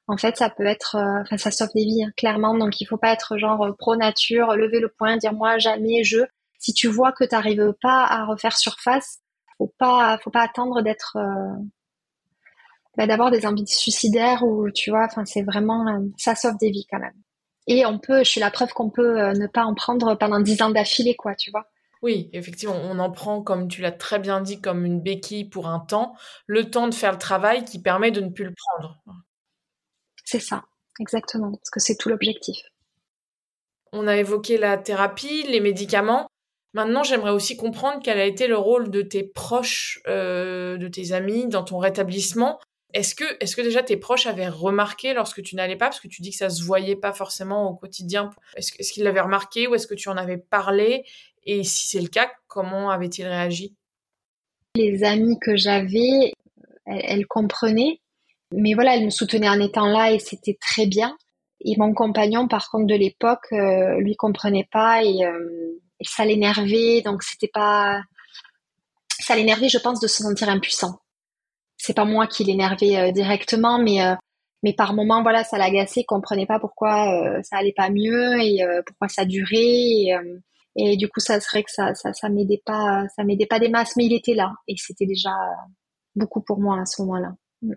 en 0.07 0.17
fait 0.17 0.37
ça 0.37 0.51
peut 0.51 0.67
être, 0.67 0.97
euh, 0.97 1.23
enfin 1.23 1.37
ça 1.39 1.51
sauve 1.51 1.71
des 1.75 1.85
vies 1.85 2.05
hein, 2.05 2.12
clairement. 2.17 2.57
Donc 2.57 2.81
il 2.81 2.87
faut 2.87 2.97
pas 2.97 3.12
être 3.12 3.39
genre 3.39 3.65
euh, 3.65 3.73
pro 3.73 3.97
nature, 3.97 4.55
lever 4.57 4.81
le 4.81 4.89
poing, 4.89 5.17
dire 5.17 5.33
moi 5.33 5.59
jamais 5.59 6.05
je. 6.05 6.19
Si 6.59 6.73
tu 6.73 6.89
vois 6.89 7.12
que 7.12 7.25
tu 7.25 7.35
n'arrives 7.35 7.75
pas 7.83 8.05
à 8.05 8.25
refaire 8.25 8.57
surface, 8.57 9.19
faut 9.59 9.73
pas 9.79 10.19
faut 10.23 10.31
pas 10.31 10.43
attendre 10.43 10.83
d'être 10.83 11.19
bah, 12.97 13.07
d'avoir 13.07 13.31
des 13.31 13.47
envies 13.47 13.67
suicidaires 13.67 14.43
ou 14.45 14.71
tu 14.71 14.91
vois, 14.91 15.05
enfin 15.05 15.25
c'est 15.27 15.43
vraiment 15.43 15.85
ça 16.17 16.35
sauve 16.35 16.57
des 16.59 16.71
vies 16.71 16.87
quand 16.91 17.01
même. 17.01 17.15
Et 17.67 17.87
on 17.87 17.99
peut, 17.99 18.19
je 18.25 18.31
suis 18.31 18.41
la 18.41 18.51
preuve 18.51 18.73
qu'on 18.73 18.91
peut 18.91 19.33
ne 19.33 19.47
pas 19.47 19.65
en 19.65 19.75
prendre 19.75 20.15
pendant 20.17 20.41
dix 20.41 20.62
ans 20.62 20.71
d'affilée 20.71 21.17
quoi, 21.17 21.35
tu 21.35 21.51
vois. 21.51 21.67
Oui, 22.05 22.28
effectivement, 22.34 22.76
on 22.76 22.98
en 22.98 23.11
prend, 23.11 23.40
comme 23.40 23.66
tu 23.66 23.80
l'as 23.80 23.90
très 23.90 24.18
bien 24.18 24.42
dit, 24.42 24.61
comme 24.61 24.84
une 24.84 25.00
béquille 25.00 25.46
pour 25.46 25.68
un 25.68 25.80
temps, 25.80 26.14
le 26.46 26.68
temps 26.68 26.86
de 26.86 26.92
faire 26.92 27.12
le 27.12 27.18
travail 27.18 27.64
qui 27.64 27.80
permet 27.80 28.11
de 28.11 28.20
ne 28.20 28.28
plus 28.28 28.44
le 28.44 28.52
prendre. 28.55 29.02
C'est 30.22 30.38
ça, 30.38 30.64
exactement, 31.00 31.50
parce 31.52 31.70
que 31.70 31.80
c'est 31.80 31.96
tout 31.96 32.11
l'objectif. 32.11 32.59
On 33.92 34.07
a 34.07 34.18
évoqué 34.18 34.59
la 34.59 34.76
thérapie, 34.76 35.44
les 35.44 35.61
médicaments. 35.61 36.28
Maintenant, 36.74 37.05
j'aimerais 37.05 37.30
aussi 37.30 37.57
comprendre 37.57 38.02
quel 38.05 38.18
a 38.18 38.26
été 38.26 38.48
le 38.48 38.59
rôle 38.59 38.90
de 38.90 39.00
tes 39.00 39.22
proches, 39.22 39.98
euh, 40.07 40.76
de 40.76 40.88
tes 40.88 41.12
amis 41.12 41.46
dans 41.46 41.64
ton 41.64 41.78
rétablissement. 41.78 42.61
Est-ce 42.92 43.14
que, 43.14 43.62
déjà 43.62 43.82
tes 43.82 43.96
proches 43.96 44.26
avaient 44.26 44.48
remarqué 44.48 45.14
lorsque 45.14 45.42
tu 45.42 45.57
n'allais 45.57 45.76
pas, 45.76 45.86
parce 45.86 46.00
que 46.00 46.09
tu 46.09 46.20
dis 46.20 46.32
que 46.32 46.36
ça 46.36 46.50
se 46.50 46.62
voyait 46.62 46.96
pas 46.96 47.14
forcément 47.14 47.70
au 47.70 47.74
quotidien, 47.74 48.28
est-ce, 48.57 48.72
est-ce 48.78 48.92
qu'ils 48.92 49.05
l'avaient 49.05 49.22
remarqué 49.22 49.66
ou 49.66 49.74
est-ce 49.74 49.86
que 49.86 49.94
tu 49.94 50.11
en 50.11 50.18
avais 50.18 50.36
parlé? 50.36 51.05
Et 51.47 51.64
si 51.64 51.88
c'est 51.88 52.01
le 52.01 52.09
cas, 52.09 52.30
comment 52.47 52.90
avait-il 52.90 53.26
réagi? 53.26 53.74
Les 54.76 55.05
amies 55.05 55.38
que 55.40 55.57
j'avais, 55.57 56.32
elles, 56.86 57.26
comprenaient, 57.26 58.01
mais 58.53 58.74
voilà, 58.74 58.97
elles 58.97 59.05
me 59.05 59.11
soutenaient 59.11 59.49
en 59.49 59.61
étant 59.61 59.86
là 59.86 60.12
et 60.12 60.18
c'était 60.18 60.59
très 60.61 60.86
bien. 60.86 61.16
Et 61.64 61.76
mon 61.78 61.95
compagnon, 61.95 62.49
par 62.49 62.70
contre, 62.70 62.86
de 62.86 62.95
l'époque, 62.95 63.47
euh, 63.53 64.01
lui 64.01 64.16
comprenait 64.16 64.68
pas 64.70 65.03
et, 65.03 65.24
euh, 65.24 65.80
ça 66.03 66.24
l'énervait, 66.24 67.01
donc 67.03 67.22
c'était 67.22 67.51
pas, 67.53 68.03
ça 69.20 69.36
l'énervait, 69.36 69.68
je 69.68 69.78
pense, 69.78 70.01
de 70.01 70.07
se 70.07 70.22
sentir 70.22 70.49
impuissant. 70.49 70.99
C'est 71.78 71.95
pas 71.95 72.05
moi 72.05 72.26
qui 72.26 72.45
l'énervais 72.45 72.97
euh, 72.97 73.12
directement, 73.12 73.78
mais 73.78 74.01
mais 74.62 74.72
par 74.72 74.95
moments, 74.95 75.22
voilà, 75.22 75.45
ça 75.45 75.59
l'agaçait, 75.59 76.05
comprenait 76.05 76.47
pas 76.47 76.59
pourquoi 76.59 77.42
ça 77.42 77.59
allait 77.59 77.74
pas 77.76 77.90
mieux 77.90 78.40
et 78.40 78.64
pourquoi 78.86 79.09
ça 79.09 79.26
durait. 79.26 80.16
Et 80.77 80.97
du 80.97 81.09
coup, 81.09 81.20
ça 81.20 81.41
serait 81.41 81.62
que 81.62 81.70
ça, 81.70 81.95
ça, 81.95 82.12
ça 82.12 82.29
m'aidait 82.29 82.62
pas, 82.64 83.07
ça 83.14 83.25
m'aidait 83.25 83.47
pas 83.47 83.59
des 83.59 83.68
masses, 83.68 83.97
mais 83.97 84.07
il 84.07 84.12
était 84.12 84.35
là. 84.35 84.53
Et 84.66 84.75
c'était 84.77 85.07
déjà 85.07 85.31
beaucoup 86.16 86.41
pour 86.41 86.59
moi 86.59 86.81
à 86.81 86.87
ce 86.87 87.03
moment-là. 87.03 87.35
Mm. 87.62 87.75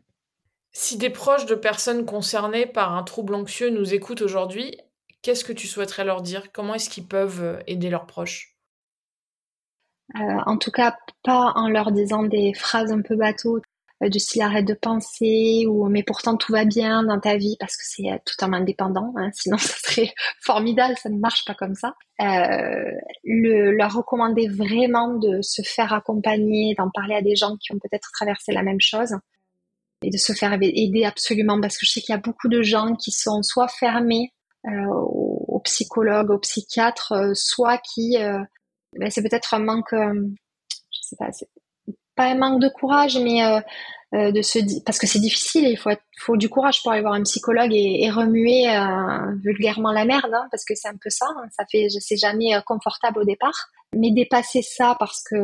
Si 0.71 0.97
des 0.97 1.09
proches 1.09 1.45
de 1.45 1.55
personnes 1.55 2.05
concernées 2.05 2.65
par 2.65 2.95
un 2.95 3.03
trouble 3.03 3.35
anxieux 3.35 3.69
nous 3.69 3.93
écoutent 3.93 4.21
aujourd'hui, 4.21 4.77
qu'est-ce 5.21 5.43
que 5.43 5.53
tu 5.53 5.67
souhaiterais 5.67 6.05
leur 6.05 6.21
dire? 6.21 6.51
Comment 6.51 6.75
est-ce 6.75 6.89
qu'ils 6.89 7.07
peuvent 7.07 7.43
euh, 7.43 7.59
aider 7.67 7.89
leurs 7.89 8.05
proches? 8.05 8.57
Euh, 10.15 10.39
En 10.45 10.57
tout 10.57 10.71
cas, 10.71 10.97
pas 11.23 11.51
en 11.55 11.67
leur 11.67 11.91
disant 11.91 12.23
des 12.23 12.53
phrases 12.53 12.91
un 12.91 13.01
peu 13.01 13.15
bateau 13.15 13.57
euh, 13.57 13.61
du 14.01 14.19
style 14.19 14.43
arrête 14.43 14.65
de 14.65 14.75
penser 14.75 15.65
ou 15.67 15.87
mais 15.89 16.03
pourtant 16.03 16.37
tout 16.37 16.51
va 16.51 16.65
bien 16.65 17.03
dans 17.03 17.19
ta 17.19 17.35
vie 17.35 17.57
parce 17.59 17.75
que 17.75 17.83
c'est 17.83 18.11
euh, 18.11 18.17
tout 18.25 18.45
indépendant 18.45 19.11
hein, 19.17 19.31
sinon 19.33 19.57
ça 19.57 19.73
serait 19.73 20.13
formidable 20.39 20.95
ça 21.01 21.09
ne 21.09 21.17
marche 21.17 21.45
pas 21.45 21.55
comme 21.55 21.73
ça. 21.73 21.95
Euh, 22.21 22.91
le, 23.23 23.71
leur 23.71 23.93
recommander 23.93 24.47
vraiment 24.47 25.15
de 25.15 25.41
se 25.41 25.61
faire 25.63 25.93
accompagner 25.93 26.75
d'en 26.77 26.89
parler 26.91 27.15
à 27.15 27.21
des 27.21 27.35
gens 27.35 27.55
qui 27.57 27.73
ont 27.73 27.79
peut-être 27.79 28.09
traversé 28.13 28.51
la 28.51 28.63
même 28.63 28.81
chose 28.81 29.15
et 30.03 30.11
de 30.11 30.17
se 30.17 30.33
faire 30.33 30.53
aider 30.61 31.03
absolument 31.03 31.59
parce 31.59 31.77
que 31.77 31.85
je 31.85 31.91
sais 31.91 32.01
qu'il 32.01 32.13
y 32.13 32.17
a 32.17 32.21
beaucoup 32.21 32.49
de 32.49 32.61
gens 32.61 32.95
qui 32.95 33.11
sont 33.11 33.41
soit 33.41 33.67
fermés 33.67 34.31
euh, 34.67 34.85
aux, 34.89 35.61
psychologues 35.63 36.29
aux 36.29 36.39
psychiatres 36.39 37.35
soit 37.35 37.79
qui 37.79 38.15
ben 38.17 39.09
c'est 39.09 39.23
peut-être 39.23 39.53
un 39.55 39.59
manque 39.59 39.91
je 39.91 40.99
sais 41.01 41.15
pas 41.17 41.29
pas 42.17 42.25
un 42.25 42.35
manque 42.35 42.61
de 42.61 42.67
courage, 42.67 43.17
mais 43.17 43.45
euh, 43.45 43.61
euh, 44.13 44.31
de 44.31 44.41
se 44.41 44.59
parce 44.83 44.99
que 44.99 45.07
c'est 45.07 45.19
difficile. 45.19 45.67
Il 45.69 45.77
faut 45.77 46.35
du 46.35 46.49
courage 46.49 46.81
pour 46.81 46.91
aller 46.91 47.01
voir 47.01 47.13
un 47.13 47.23
psychologue 47.23 47.71
et, 47.73 48.09
remuer 48.09 48.67
euh, 48.69 49.35
vulgairement 49.43 49.93
la 49.93 50.03
merde, 50.03 50.33
hein, 50.33 50.47
parce 50.51 50.65
que 50.65 50.73
c'est 50.75 50.89
un 50.89 50.97
peu 51.01 51.09
ça. 51.09 51.27
Hein. 51.29 51.47
ça 51.55 51.63
fait, 51.71 51.87
c'est 51.99 52.17
jamais 52.17 52.51
confortable 52.65 53.19
au 53.19 53.25
départ, 53.25 53.69
mais 53.93 54.11
dépasser 54.11 54.61
ça 54.61 54.97
parce 54.99 55.23
que 55.23 55.35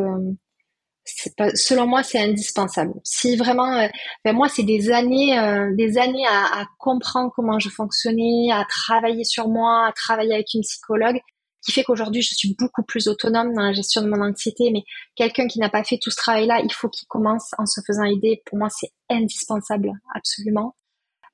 selon 1.55 1.85
moi, 1.85 2.01
c'est 2.01 2.19
indispensable. 2.19 2.93
Si 3.03 3.35
vraiment, 3.35 3.87
moi, 4.25 4.47
c'est 4.47 4.63
des 4.63 4.89
années, 4.89 5.37
des 5.75 5.97
années 5.97 6.25
à, 6.29 6.65
comprendre 6.79 7.31
comment 7.35 7.59
je 7.59 7.69
fonctionnais, 7.69 8.51
à 8.53 8.65
travailler 8.69 9.25
sur 9.25 9.49
moi, 9.49 9.87
à 9.87 9.91
travailler 9.91 10.33
avec 10.33 10.53
une 10.53 10.61
psychologue 10.61 11.19
qui 11.63 11.71
fait 11.71 11.83
qu'aujourd'hui 11.83 12.21
je 12.21 12.35
suis 12.35 12.55
beaucoup 12.57 12.83
plus 12.83 13.07
autonome 13.07 13.53
dans 13.53 13.63
la 13.63 13.73
gestion 13.73 14.01
de 14.01 14.09
mon 14.09 14.21
anxiété. 14.21 14.69
Mais 14.71 14.83
quelqu'un 15.15 15.47
qui 15.47 15.59
n'a 15.59 15.69
pas 15.69 15.83
fait 15.83 15.97
tout 16.01 16.11
ce 16.11 16.17
travail-là, 16.17 16.61
il 16.63 16.71
faut 16.73 16.89
qu'il 16.89 17.07
commence 17.07 17.51
en 17.57 17.65
se 17.65 17.81
faisant 17.85 18.03
aider. 18.03 18.41
Pour 18.45 18.57
moi, 18.57 18.69
c'est 18.69 18.91
indispensable, 19.09 19.91
absolument. 20.13 20.75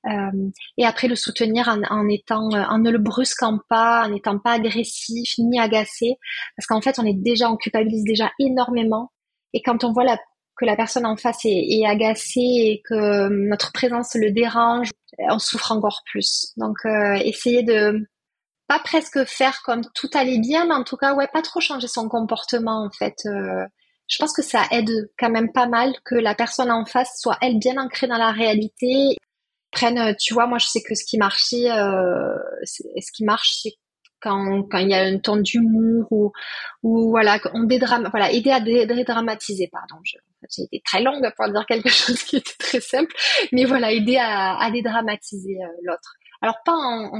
Euh, 0.06 0.50
et 0.78 0.86
après 0.86 1.08
le 1.08 1.14
soutenir 1.14 1.68
en, 1.68 1.82
en, 1.90 2.08
étant, 2.08 2.48
en 2.48 2.78
ne 2.78 2.90
le 2.90 2.98
brusquant 2.98 3.58
pas, 3.68 4.06
en 4.06 4.10
n'étant 4.10 4.38
pas 4.38 4.52
agressif 4.52 5.34
ni 5.38 5.60
agacé, 5.60 6.16
parce 6.56 6.66
qu'en 6.66 6.80
fait 6.80 6.98
on 6.98 7.04
est 7.04 7.14
déjà, 7.14 7.50
on 7.50 7.56
culpabilise 7.56 8.04
déjà 8.04 8.30
énormément. 8.38 9.12
Et 9.52 9.60
quand 9.62 9.84
on 9.84 9.92
voit 9.92 10.04
la, 10.04 10.16
que 10.56 10.64
la 10.64 10.76
personne 10.76 11.04
en 11.04 11.16
face 11.16 11.44
est, 11.44 11.66
est 11.68 11.86
agacée 11.86 12.40
et 12.40 12.82
que 12.88 13.28
notre 13.28 13.72
présence 13.72 14.14
le 14.14 14.30
dérange, 14.30 14.90
on 15.18 15.38
souffre 15.38 15.72
encore 15.72 16.02
plus. 16.10 16.52
Donc 16.56 16.76
euh, 16.86 17.14
essayer 17.16 17.62
de 17.62 18.06
pas 18.70 18.78
presque 18.78 19.24
faire 19.24 19.62
comme 19.64 19.82
tout 19.96 20.08
allait 20.14 20.38
bien, 20.38 20.64
mais 20.64 20.74
en 20.74 20.84
tout 20.84 20.96
cas, 20.96 21.12
ouais, 21.14 21.26
pas 21.32 21.42
trop 21.42 21.58
changer 21.58 21.88
son 21.88 22.08
comportement 22.08 22.84
en 22.84 22.90
fait. 22.92 23.16
Euh, 23.26 23.66
je 24.06 24.16
pense 24.18 24.32
que 24.32 24.42
ça 24.42 24.62
aide 24.70 25.10
quand 25.18 25.28
même 25.28 25.50
pas 25.52 25.66
mal 25.66 25.92
que 26.04 26.14
la 26.14 26.36
personne 26.36 26.70
en 26.70 26.84
face 26.84 27.18
soit 27.18 27.36
elle 27.42 27.58
bien 27.58 27.76
ancrée 27.78 28.06
dans 28.06 28.16
la 28.16 28.30
réalité. 28.30 29.16
Prenne, 29.72 30.14
tu 30.20 30.34
vois, 30.34 30.46
moi 30.46 30.58
je 30.58 30.66
sais 30.66 30.82
que 30.82 30.94
ce 30.94 31.04
qui 31.04 31.18
marchait, 31.18 31.68
euh, 31.68 32.36
ce 32.62 33.12
qui 33.12 33.24
marche, 33.24 33.58
c'est 33.60 33.74
quand, 34.20 34.62
quand 34.70 34.78
il 34.78 34.90
y 34.90 34.94
a 34.94 35.00
un 35.00 35.18
ton 35.18 35.38
d'humour 35.38 36.06
ou, 36.12 36.32
ou 36.84 37.10
voilà, 37.10 37.40
on 37.54 37.66
voilà, 37.66 38.30
aider 38.30 38.52
à 38.52 38.60
dédramatiser, 38.60 39.68
pardon. 39.72 39.96
J'ai 40.04 40.62
été 40.62 40.80
très 40.84 41.02
longue 41.02 41.28
pour 41.36 41.48
dire 41.48 41.66
quelque 41.66 41.88
chose 41.88 42.22
qui 42.22 42.36
était 42.36 42.56
très 42.58 42.80
simple, 42.80 43.12
mais 43.50 43.64
voilà, 43.64 43.90
aider 43.90 44.16
à, 44.16 44.70
dédramatiser 44.70 45.56
euh, 45.60 45.68
l'autre. 45.82 46.14
Alors 46.42 46.56
pas 46.64 46.72
en, 46.72 47.10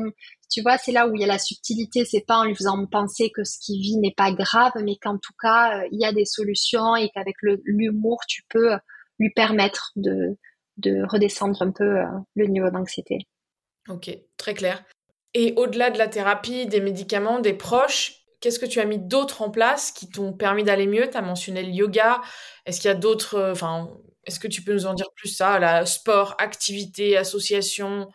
tu 0.50 0.62
vois, 0.62 0.78
c'est 0.78 0.92
là 0.92 1.06
où 1.06 1.14
il 1.14 1.20
y 1.20 1.24
a 1.24 1.26
la 1.26 1.38
subtilité, 1.38 2.04
c'est 2.04 2.24
pas 2.26 2.38
en 2.38 2.44
lui 2.44 2.54
faisant 2.54 2.86
penser 2.86 3.30
que 3.30 3.44
ce 3.44 3.58
qu'il 3.60 3.80
vit 3.80 3.98
n'est 3.98 4.14
pas 4.16 4.32
grave, 4.32 4.72
mais 4.82 4.96
qu'en 4.96 5.18
tout 5.18 5.34
cas, 5.40 5.80
euh, 5.80 5.88
il 5.92 6.00
y 6.00 6.04
a 6.04 6.12
des 6.12 6.24
solutions 6.24 6.96
et 6.96 7.10
qu'avec 7.10 7.36
l'humour, 7.64 8.18
tu 8.26 8.42
peux 8.48 8.72
lui 9.18 9.30
permettre 9.30 9.92
de, 9.96 10.36
de 10.78 11.04
redescendre 11.08 11.60
un 11.62 11.70
peu 11.70 11.98
euh, 11.98 12.04
le 12.34 12.46
niveau 12.46 12.70
d'anxiété. 12.70 13.18
Ok, 13.88 14.10
très 14.36 14.54
clair. 14.54 14.82
Et 15.34 15.54
au-delà 15.56 15.90
de 15.90 15.98
la 15.98 16.08
thérapie, 16.08 16.66
des 16.66 16.80
médicaments, 16.80 17.38
des 17.40 17.54
proches, 17.54 18.24
qu'est-ce 18.40 18.58
que 18.58 18.66
tu 18.66 18.80
as 18.80 18.84
mis 18.84 18.98
d'autre 18.98 19.42
en 19.42 19.50
place 19.50 19.92
qui 19.92 20.08
t'ont 20.08 20.32
permis 20.32 20.64
d'aller 20.64 20.86
mieux? 20.86 21.08
Tu 21.08 21.16
as 21.16 21.22
mentionné 21.22 21.62
le 21.62 21.70
yoga. 21.70 22.20
Est-ce 22.66 22.80
qu'il 22.80 22.88
y 22.88 22.92
a 22.92 22.96
d'autres. 22.96 23.34
Euh, 23.36 23.52
enfin, 23.52 23.88
est-ce 24.24 24.40
que 24.40 24.48
tu 24.48 24.62
peux 24.62 24.72
nous 24.72 24.86
en 24.86 24.94
dire 24.94 25.10
plus 25.14 25.28
ça? 25.28 25.58
La 25.58 25.86
Sport, 25.86 26.34
activité, 26.38 27.16
association, 27.16 28.08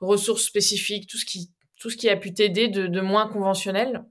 ressources 0.00 0.44
spécifiques, 0.44 1.08
tout 1.08 1.18
ce 1.18 1.24
qui, 1.24 1.50
tout 1.80 1.90
ce 1.90 1.96
qui 1.96 2.08
a 2.08 2.16
pu 2.16 2.32
t'aider 2.32 2.68
de, 2.68 3.00
moins 3.00 3.28
conventionnel? 3.28 4.04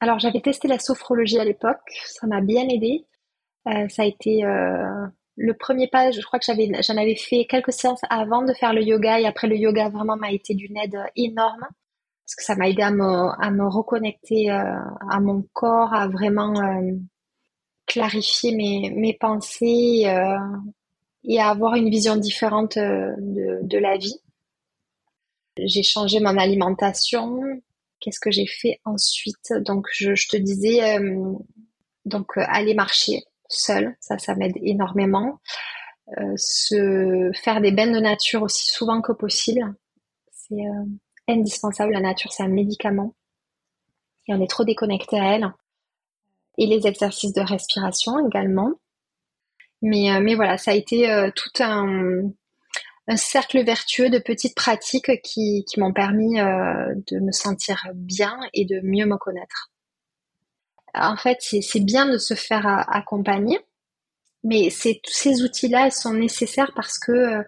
Alors, 0.00 0.18
j'avais 0.18 0.40
testé 0.40 0.68
la 0.68 0.78
sophrologie 0.78 1.38
à 1.38 1.44
l'époque. 1.44 1.78
Ça 2.06 2.26
m'a 2.26 2.40
bien 2.40 2.68
aidé. 2.68 3.06
Euh, 3.68 3.88
ça 3.88 4.02
a 4.02 4.06
été 4.06 4.42
le 5.36 5.54
premier 5.54 5.88
pas, 5.88 6.10
je 6.10 6.20
crois 6.20 6.38
que 6.38 6.44
j'avais, 6.44 6.70
j'en 6.82 6.96
avais 6.96 7.16
fait 7.16 7.46
quelques 7.46 7.72
séances 7.72 8.02
avant 8.08 8.42
de 8.42 8.52
faire 8.52 8.72
le 8.72 8.82
yoga 8.82 9.18
et 9.20 9.26
après 9.26 9.48
le 9.48 9.56
yoga 9.56 9.88
vraiment 9.88 10.16
m'a 10.16 10.30
été 10.30 10.54
d'une 10.54 10.76
aide 10.76 10.96
énorme 11.16 11.66
parce 12.24 12.36
que 12.36 12.44
ça 12.44 12.56
m'a 12.56 12.68
aidé 12.68 12.82
à 12.82 12.90
me, 12.90 13.44
à 13.44 13.50
me 13.50 13.66
reconnecter 13.66 14.50
euh, 14.50 14.76
à 15.10 15.20
mon 15.20 15.44
corps, 15.52 15.92
à 15.92 16.08
vraiment 16.08 16.54
euh, 16.58 16.92
clarifier 17.86 18.54
mes, 18.54 18.90
mes 18.90 19.12
pensées 19.12 20.04
euh, 20.06 20.38
et 21.24 21.38
à 21.38 21.48
avoir 21.48 21.74
une 21.74 21.90
vision 21.90 22.16
différente 22.16 22.78
de, 22.78 23.58
de 23.62 23.78
la 23.78 23.98
vie. 23.98 24.20
J'ai 25.56 25.82
changé 25.82 26.20
mon 26.20 26.36
alimentation. 26.36 27.40
Qu'est-ce 28.00 28.20
que 28.20 28.30
j'ai 28.30 28.46
fait 28.46 28.80
ensuite? 28.84 29.52
Donc 29.60 29.86
je, 29.92 30.14
je 30.14 30.28
te 30.28 30.36
disais 30.36 30.98
donc 32.04 32.32
aller 32.36 32.74
marcher 32.74 33.22
seul, 33.48 33.96
ça, 34.00 34.18
ça 34.18 34.34
m'aide 34.34 34.56
énormément. 34.62 35.40
Euh, 36.18 36.34
se 36.36 37.30
faire 37.34 37.60
des 37.62 37.72
bains 37.72 37.90
de 37.90 37.98
nature 37.98 38.42
aussi 38.42 38.66
souvent 38.66 39.00
que 39.00 39.12
possible, 39.12 39.74
c'est 40.30 40.54
euh, 40.54 40.84
indispensable. 41.28 41.92
La 41.92 42.00
nature, 42.00 42.32
c'est 42.32 42.42
un 42.42 42.48
médicament 42.48 43.14
et 44.28 44.34
on 44.34 44.40
est 44.40 44.50
trop 44.50 44.64
déconnecté 44.64 45.18
à 45.18 45.34
elle. 45.34 45.52
Et 46.58 46.66
les 46.66 46.86
exercices 46.86 47.32
de 47.32 47.40
respiration 47.40 48.26
également. 48.26 48.72
Mais, 49.82 50.10
euh, 50.12 50.20
mais 50.20 50.34
voilà, 50.34 50.58
ça 50.58 50.72
a 50.72 50.74
été 50.74 51.30
tout 51.34 51.62
un, 51.62 52.30
un 53.06 53.16
cercle 53.16 53.62
vertueux 53.64 54.08
de 54.10 54.18
petites 54.18 54.54
pratiques 54.54 55.20
qui, 55.22 55.64
qui 55.68 55.80
m'ont 55.80 55.92
permis 55.92 56.36
de 56.36 57.20
me 57.20 57.32
sentir 57.32 57.82
bien 57.94 58.38
et 58.54 58.64
de 58.64 58.80
mieux 58.82 59.06
me 59.06 59.18
connaître 59.18 59.70
en 60.94 61.16
fait, 61.16 61.38
c'est 61.40 61.80
bien 61.80 62.06
de 62.06 62.18
se 62.18 62.34
faire 62.34 62.66
accompagner, 62.88 63.58
mais 64.44 64.68
tous 64.70 65.12
ces 65.12 65.42
outils-là 65.42 65.90
sont 65.90 66.12
nécessaires 66.12 66.72
parce 66.76 66.98
que 66.98 67.12
euh, 67.12 67.42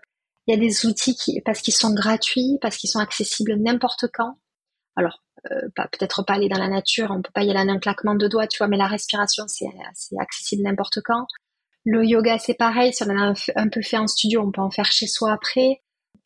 il 0.46 0.54
y 0.54 0.57
a 0.57 0.61
des 0.61 0.86
outils 0.86 1.16
qui, 1.16 1.40
parce 1.40 1.61
qu'ils 1.61 1.74
sont 1.74 1.92
gratuits, 1.92 2.59
parce 2.61 2.76
qu'ils 2.76 2.90
sont 2.90 3.00
accessibles 3.00 3.57
n'importe 3.57 4.07
quand. 4.12 4.38
Alors, 4.94 5.22
euh, 5.50 5.68
peut-être 5.74 6.24
pas 6.24 6.34
aller 6.34 6.48
dans 6.48 6.59
la 6.59 6.68
nature, 6.68 7.11
on 7.11 7.20
peut 7.20 7.32
pas 7.34 7.42
y 7.42 7.50
aller 7.50 7.61
en 7.61 7.68
un 7.68 7.78
claquement 7.78 8.14
de 8.14 8.28
doigts, 8.28 8.46
tu 8.46 8.59
vois, 8.59 8.68
mais 8.68 8.76
la 8.76 8.86
respiration, 8.86 9.44
c'est 9.48 9.66
accessible 10.18 10.62
n'importe 10.62 11.00
quand. 11.04 11.26
Le 11.87 12.05
yoga, 12.05 12.37
c'est 12.39 12.55
pareil, 12.55 12.93
si 12.93 13.05
on 13.05 13.11
en 13.11 13.32
a 13.32 13.34
un, 13.55 13.68
peu 13.68 13.80
fait 13.80 13.97
en 13.97 14.09
studio, 14.09 14.43
on 14.45 14.51
peut 14.51 14.61
en 14.61 14.70
faire 14.70 14.91
chez 14.91 15.07
soi 15.07 15.32
après. 15.32 15.82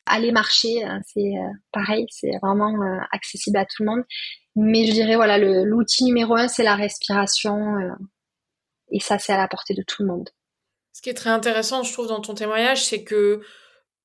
Aller 0.07 0.31
marcher, 0.31 0.83
hein, 0.83 0.99
c'est 1.05 1.37
euh, 1.37 1.49
pareil, 1.71 2.07
c'est 2.09 2.31
vraiment 2.41 2.73
accessible 3.11 3.57
à 3.57 3.65
tout 3.65 3.83
le 3.83 3.91
monde. 3.91 4.03
Mais 4.55 4.85
je 4.87 4.91
dirais, 4.91 5.15
voilà, 5.15 5.37
l'outil 5.37 6.03
numéro 6.03 6.35
un, 6.35 6.47
c'est 6.47 6.63
la 6.63 6.75
respiration. 6.75 7.77
Euh, 7.77 7.93
et 8.89 8.99
ça, 8.99 9.19
c'est 9.19 9.33
à 9.33 9.37
la 9.37 9.47
portée 9.47 9.75
de 9.75 9.83
tout 9.83 10.01
le 10.01 10.09
monde. 10.09 10.29
Ce 10.93 11.01
qui 11.03 11.09
est 11.09 11.13
très 11.13 11.29
intéressant, 11.29 11.83
je 11.83 11.93
trouve, 11.93 12.07
dans 12.07 12.21
ton 12.21 12.33
témoignage, 12.33 12.83
c'est 12.83 13.03
que 13.03 13.41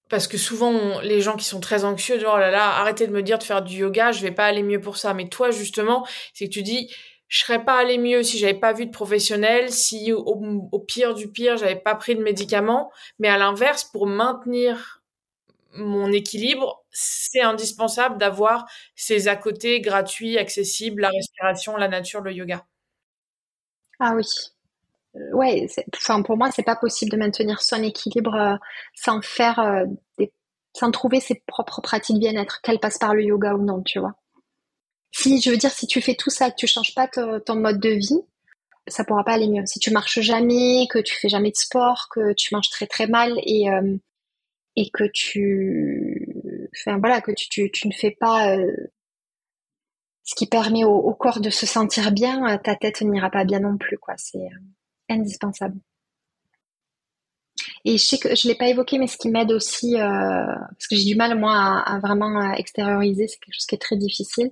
parce 0.08 0.28
que 0.28 0.38
souvent 0.38 1.00
les 1.00 1.20
gens 1.20 1.36
qui 1.36 1.44
sont 1.44 1.58
très 1.58 1.84
anxieux 1.84 2.16
disent 2.16 2.26
oh 2.32 2.38
là 2.38 2.50
là 2.50 2.76
arrêtez 2.76 3.06
de 3.08 3.12
me 3.12 3.22
dire 3.22 3.38
de 3.38 3.42
faire 3.42 3.62
du 3.62 3.78
yoga 3.78 4.12
je 4.12 4.22
vais 4.22 4.30
pas 4.30 4.44
aller 4.44 4.62
mieux 4.62 4.80
pour 4.80 4.96
ça 4.96 5.14
mais 5.14 5.28
toi 5.28 5.50
justement 5.50 6.06
c'est 6.32 6.46
que 6.46 6.52
tu 6.52 6.62
dis 6.62 6.94
je 7.28 7.40
serais 7.40 7.64
pas 7.64 7.78
allé 7.78 7.98
mieux 7.98 8.22
si 8.22 8.38
j'avais 8.38 8.54
pas 8.58 8.72
vu 8.72 8.86
de 8.86 8.90
professionnel 8.90 9.70
si 9.72 10.12
au, 10.12 10.78
pire 10.80 11.14
du 11.14 11.30
pire 11.30 11.56
j'avais 11.56 11.76
pas 11.76 11.94
pris 11.94 12.14
de 12.14 12.22
médicaments 12.22 12.90
mais 13.18 13.28
à 13.28 13.38
l'inverse 13.38 13.84
pour 13.84 14.06
maintenir 14.06 15.02
mon 15.78 16.12
équilibre, 16.12 16.84
c'est 16.90 17.42
indispensable 17.42 18.18
d'avoir 18.18 18.66
ces 18.94 19.28
à 19.28 19.36
côté 19.36 19.80
gratuits, 19.80 20.38
accessibles, 20.38 21.02
la 21.02 21.10
respiration, 21.10 21.76
la 21.76 21.88
nature, 21.88 22.20
le 22.20 22.32
yoga. 22.32 22.64
Ah 24.00 24.12
oui. 24.14 24.26
Euh, 25.16 25.32
ouais, 25.32 25.66
enfin 25.94 26.22
pour 26.22 26.36
moi, 26.36 26.50
c'est 26.50 26.62
pas 26.62 26.76
possible 26.76 27.10
de 27.10 27.16
maintenir 27.16 27.62
son 27.62 27.82
équilibre 27.82 28.34
euh, 28.34 28.56
sans 28.94 29.22
faire 29.22 29.58
euh, 29.60 29.84
sans 30.74 30.90
trouver 30.90 31.20
ses 31.20 31.42
propres 31.46 31.80
pratiques 31.80 32.18
bien-être, 32.18 32.60
qu'elles 32.60 32.80
passent 32.80 32.98
par 32.98 33.14
le 33.14 33.22
yoga 33.24 33.54
ou 33.54 33.64
non, 33.64 33.82
tu 33.82 33.98
vois. 33.98 34.14
Si 35.18 35.40
je 35.40 35.50
veux 35.50 35.56
dire, 35.56 35.72
si 35.72 35.86
tu 35.86 36.00
fais 36.00 36.14
tout 36.14 36.30
ça, 36.30 36.50
que 36.50 36.56
tu 36.56 36.66
changes 36.66 36.94
pas 36.94 37.08
ton 37.08 37.56
mode 37.56 37.80
de 37.80 37.90
vie, 37.90 38.20
ça 38.86 39.04
pourra 39.04 39.24
pas 39.24 39.32
aller 39.32 39.48
mieux. 39.48 39.64
Si 39.66 39.78
tu 39.78 39.90
marches 39.90 40.20
jamais, 40.20 40.86
que 40.90 40.98
tu 40.98 41.14
fais 41.16 41.28
jamais 41.28 41.50
de 41.50 41.56
sport, 41.56 42.08
que 42.10 42.34
tu 42.34 42.54
manges 42.54 42.70
très 42.70 42.86
très 42.86 43.06
mal 43.06 43.32
et 43.38 43.68
et 44.76 44.90
que 44.90 45.04
tu, 45.12 46.28
enfin 46.76 46.98
voilà, 46.98 47.20
que 47.20 47.32
tu, 47.32 47.70
ne 47.86 47.92
fais 47.92 48.10
pas 48.10 48.56
euh, 48.56 48.72
ce 50.22 50.34
qui 50.34 50.46
permet 50.46 50.84
au, 50.84 51.14
corps 51.14 51.40
de 51.40 51.50
se 51.50 51.66
sentir 51.66 52.12
bien, 52.12 52.46
euh, 52.46 52.58
ta 52.58 52.76
tête 52.76 53.00
n'ira 53.00 53.30
pas 53.30 53.44
bien 53.44 53.60
non 53.60 53.78
plus, 53.78 53.98
quoi. 53.98 54.14
C'est 54.18 54.38
euh, 54.38 54.58
indispensable. 55.08 55.78
Et 57.86 57.96
je 57.96 58.04
sais 58.04 58.18
que 58.18 58.34
je 58.34 58.48
l'ai 58.48 58.54
pas 58.54 58.68
évoqué, 58.68 58.98
mais 58.98 59.06
ce 59.06 59.16
qui 59.16 59.30
m'aide 59.30 59.52
aussi, 59.52 59.94
parce 59.96 60.88
que 60.88 60.96
j'ai 60.96 61.04
du 61.04 61.16
mal 61.16 61.38
moi 61.38 61.54
à, 61.54 61.98
vraiment 62.00 62.52
extérioriser, 62.52 63.28
c'est 63.28 63.38
quelque 63.38 63.54
chose 63.54 63.66
qui 63.66 63.74
est 63.76 63.78
très 63.78 63.96
difficile. 63.96 64.50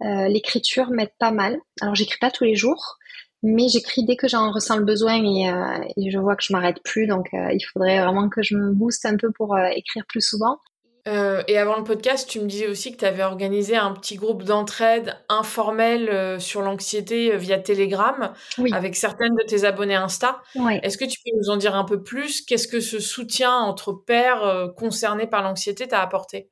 L'écriture 0.00 0.90
m'aide 0.90 1.12
pas 1.18 1.30
mal. 1.30 1.58
Alors 1.80 1.94
j'écris 1.94 2.18
pas 2.18 2.30
tous 2.30 2.44
les 2.44 2.54
jours, 2.54 2.98
mais 3.42 3.68
j'écris 3.68 4.04
dès 4.04 4.16
que 4.16 4.28
j'en 4.28 4.52
ressens 4.52 4.76
le 4.76 4.84
besoin 4.84 5.14
et, 5.14 5.50
euh, 5.50 5.84
et, 5.96 6.10
je 6.10 6.18
vois 6.18 6.36
que 6.36 6.44
je 6.44 6.52
m'arrête 6.52 6.82
plus. 6.82 7.06
Donc, 7.06 7.28
euh, 7.32 7.52
il 7.52 7.60
faudrait 7.60 8.00
vraiment 8.00 8.28
que 8.28 8.42
je 8.42 8.56
me 8.56 8.72
booste 8.72 9.06
un 9.06 9.16
peu 9.16 9.30
pour 9.32 9.54
euh, 9.54 9.66
écrire 9.74 10.04
plus 10.06 10.20
souvent. 10.20 10.58
et 11.06 11.56
avant 11.56 11.76
le 11.76 11.82
podcast, 11.82 12.28
tu 12.28 12.40
me 12.40 12.46
disais 12.46 12.68
aussi 12.68 12.92
que 12.92 12.98
tu 12.98 13.04
avais 13.04 13.24
organisé 13.24 13.74
un 13.74 13.92
petit 13.92 14.16
groupe 14.16 14.44
d'entraide 14.44 15.16
informel 15.28 16.38
sur 16.40 16.62
l'anxiété 16.62 17.36
via 17.36 17.58
Telegram 17.58 18.32
avec 18.70 18.94
certaines 18.94 19.34
de 19.34 19.42
tes 19.42 19.64
abonnés 19.64 19.96
Insta. 19.96 20.40
Est-ce 20.82 20.98
que 20.98 21.06
tu 21.06 21.18
peux 21.24 21.36
nous 21.36 21.50
en 21.50 21.56
dire 21.56 21.74
un 21.74 21.84
peu 21.84 22.02
plus? 22.02 22.42
Qu'est-ce 22.42 22.68
que 22.68 22.80
ce 22.80 23.00
soutien 23.00 23.52
entre 23.52 23.92
pairs 23.92 24.70
concernés 24.76 25.26
par 25.26 25.42
l'anxiété 25.42 25.88
t'a 25.88 26.00
apporté? 26.00 26.50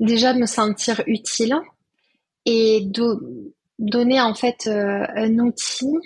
Déjà 0.00 0.32
de 0.32 0.38
me 0.38 0.46
sentir 0.46 1.02
utile 1.06 1.54
et 2.46 2.80
de, 2.82 3.54
donner 3.78 4.20
en 4.20 4.34
fait 4.34 4.66
euh, 4.66 5.06
un 5.14 5.38
outil 5.38 5.98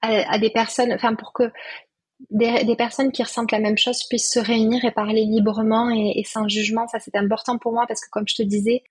à, 0.00 0.38
des 0.38 0.50
personnes, 0.50 0.92
enfin 0.92 1.14
pour 1.16 1.32
que 1.32 1.50
des, 2.30 2.76
personnes 2.76 3.10
qui 3.10 3.22
ressentent 3.22 3.50
la 3.50 3.58
même 3.58 3.76
chose 3.76 4.04
puissent 4.08 4.30
se 4.30 4.38
réunir 4.38 4.84
et 4.84 4.92
parler 4.92 5.24
librement 5.24 5.90
et, 5.90 6.22
sans 6.24 6.46
jugement. 6.46 6.86
Ça, 6.86 7.00
c'est 7.00 7.16
important 7.16 7.58
pour 7.58 7.72
moi 7.72 7.84
parce 7.88 8.00
que, 8.00 8.10
comme 8.10 8.28
je 8.28 8.36
te 8.36 8.42
disais, 8.42 8.84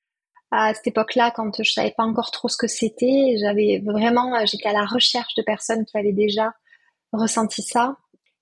à 0.52 0.74
cette 0.74 0.88
époque-là, 0.88 1.32
quand 1.32 1.64
je 1.64 1.72
savais 1.72 1.93
pas 1.95 2.04
encore 2.04 2.32
trop 2.32 2.50
ce 2.50 2.58
que 2.58 2.68
c'était, 2.68 3.38
j'avais 3.39 3.82
vraiment, 3.86 4.34
j'étais 4.45 4.68
à 4.68 4.74
la 4.74 4.86
recherche 4.86 5.34
de 5.36 5.43
personnes 5.43 5.86
qui 5.86 5.98
avaient 5.98 6.12
déjà 6.12 6.52
ressenti 7.14 7.62
ça. 7.62 7.95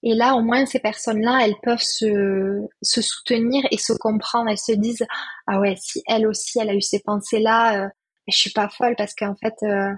Et 0.07 0.13
là, 0.13 0.35
au 0.35 0.41
moins, 0.41 0.65
ces 0.65 0.79
personnes-là, 0.79 1.39
elles 1.43 1.57
peuvent 1.63 1.81
se, 1.81 2.61
se 2.81 3.01
soutenir 3.01 3.63
et 3.71 3.77
se 3.77 3.91
comprendre. 3.91 4.49
Elles 4.49 4.57
se 4.57 4.71
disent, 4.71 5.05
ah 5.47 5.59
ouais, 5.59 5.75
si 5.77 6.01
elle 6.07 6.27
aussi, 6.27 6.59
elle 6.59 6.69
a 6.69 6.75
eu 6.75 6.81
ces 6.81 6.99
pensées-là, 6.99 7.85
euh, 7.85 7.89
je 8.27 8.37
suis 8.37 8.51
pas 8.51 8.69
folle 8.69 8.95
parce 8.97 9.13
qu'en 9.15 9.35
fait, 9.35 9.55
euh, 9.63 9.93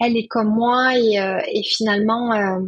elle 0.00 0.16
est 0.16 0.26
comme 0.26 0.52
moi 0.54 0.98
et, 0.98 1.20
euh, 1.20 1.40
et 1.48 1.62
finalement, 1.62 2.32
euh, 2.32 2.60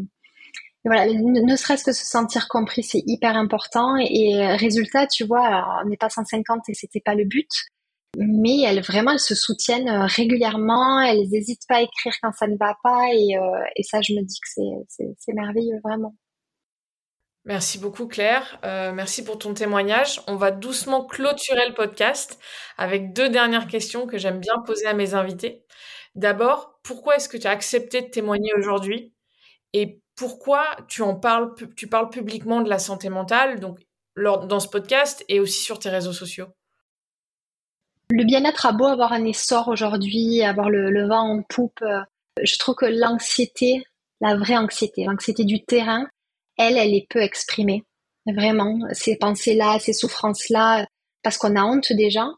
voilà, 0.84 1.06
ne, 1.06 1.56
serait-ce 1.56 1.84
que 1.84 1.92
se 1.92 2.04
sentir 2.04 2.48
compris, 2.48 2.82
c'est 2.82 3.02
hyper 3.06 3.36
important. 3.36 3.96
Et, 3.96 4.54
résultat, 4.56 5.06
tu 5.06 5.24
vois, 5.24 5.80
on 5.82 5.88
n'est 5.88 5.96
pas 5.96 6.10
150 6.10 6.68
et 6.68 6.74
c'était 6.74 7.00
pas 7.00 7.14
le 7.14 7.24
but, 7.24 7.48
mais 8.18 8.60
elles 8.62 8.82
vraiment, 8.82 9.12
elles 9.12 9.18
se 9.18 9.34
soutiennent 9.34 9.88
régulièrement. 9.88 11.00
Elles 11.00 11.28
n'hésitent 11.30 11.66
pas 11.68 11.76
à 11.76 11.82
écrire 11.82 12.12
quand 12.22 12.32
ça 12.32 12.46
ne 12.46 12.56
va 12.58 12.76
pas 12.82 13.00
et, 13.14 13.34
et 13.76 13.82
ça, 13.82 14.02
je 14.02 14.12
me 14.12 14.20
dis 14.22 14.38
que 14.40 15.14
c'est 15.18 15.32
merveilleux 15.32 15.80
vraiment. 15.82 16.14
Merci 17.46 17.78
beaucoup 17.78 18.06
Claire, 18.06 18.58
euh, 18.64 18.92
merci 18.92 19.22
pour 19.22 19.38
ton 19.38 19.52
témoignage. 19.52 20.22
On 20.26 20.36
va 20.36 20.50
doucement 20.50 21.04
clôturer 21.04 21.68
le 21.68 21.74
podcast 21.74 22.38
avec 22.78 23.12
deux 23.12 23.28
dernières 23.28 23.66
questions 23.66 24.06
que 24.06 24.16
j'aime 24.16 24.40
bien 24.40 24.60
poser 24.64 24.86
à 24.86 24.94
mes 24.94 25.12
invités. 25.12 25.62
D'abord, 26.14 26.80
pourquoi 26.82 27.16
est-ce 27.16 27.28
que 27.28 27.36
tu 27.36 27.46
as 27.46 27.50
accepté 27.50 28.00
de 28.00 28.08
témoigner 28.08 28.54
aujourd'hui? 28.56 29.12
Et 29.74 30.00
pourquoi 30.16 30.64
tu 30.88 31.02
en 31.02 31.16
parles, 31.16 31.54
tu 31.76 31.86
parles 31.86 32.08
publiquement 32.08 32.62
de 32.62 32.70
la 32.70 32.78
santé 32.78 33.10
mentale, 33.10 33.60
donc 33.60 33.78
dans 34.16 34.60
ce 34.60 34.68
podcast 34.68 35.22
et 35.28 35.38
aussi 35.38 35.60
sur 35.60 35.78
tes 35.78 35.90
réseaux 35.90 36.12
sociaux? 36.14 36.46
Le 38.10 38.24
bien-être 38.24 38.64
a 38.64 38.72
beau 38.72 38.86
avoir 38.86 39.12
un 39.12 39.24
essor 39.24 39.68
aujourd'hui, 39.68 40.42
avoir 40.42 40.70
le, 40.70 40.90
le, 40.90 41.08
vent 41.08 41.28
en 41.28 41.42
poupe. 41.42 41.82
Euh, 41.82 42.00
je 42.42 42.56
trouve 42.58 42.76
que 42.76 42.86
l'anxiété, 42.86 43.84
la 44.20 44.36
vraie 44.36 44.56
anxiété, 44.56 45.04
l'anxiété 45.04 45.44
du 45.44 45.64
terrain, 45.64 46.06
elle, 46.58 46.76
elle 46.76 46.94
est 46.94 47.06
peu 47.08 47.20
exprimée. 47.20 47.84
Vraiment, 48.26 48.78
ces 48.92 49.16
pensées-là, 49.16 49.78
ces 49.78 49.92
souffrances-là, 49.92 50.86
parce 51.22 51.36
qu'on 51.36 51.56
a 51.56 51.62
honte 51.62 51.92
déjà. 51.92 52.28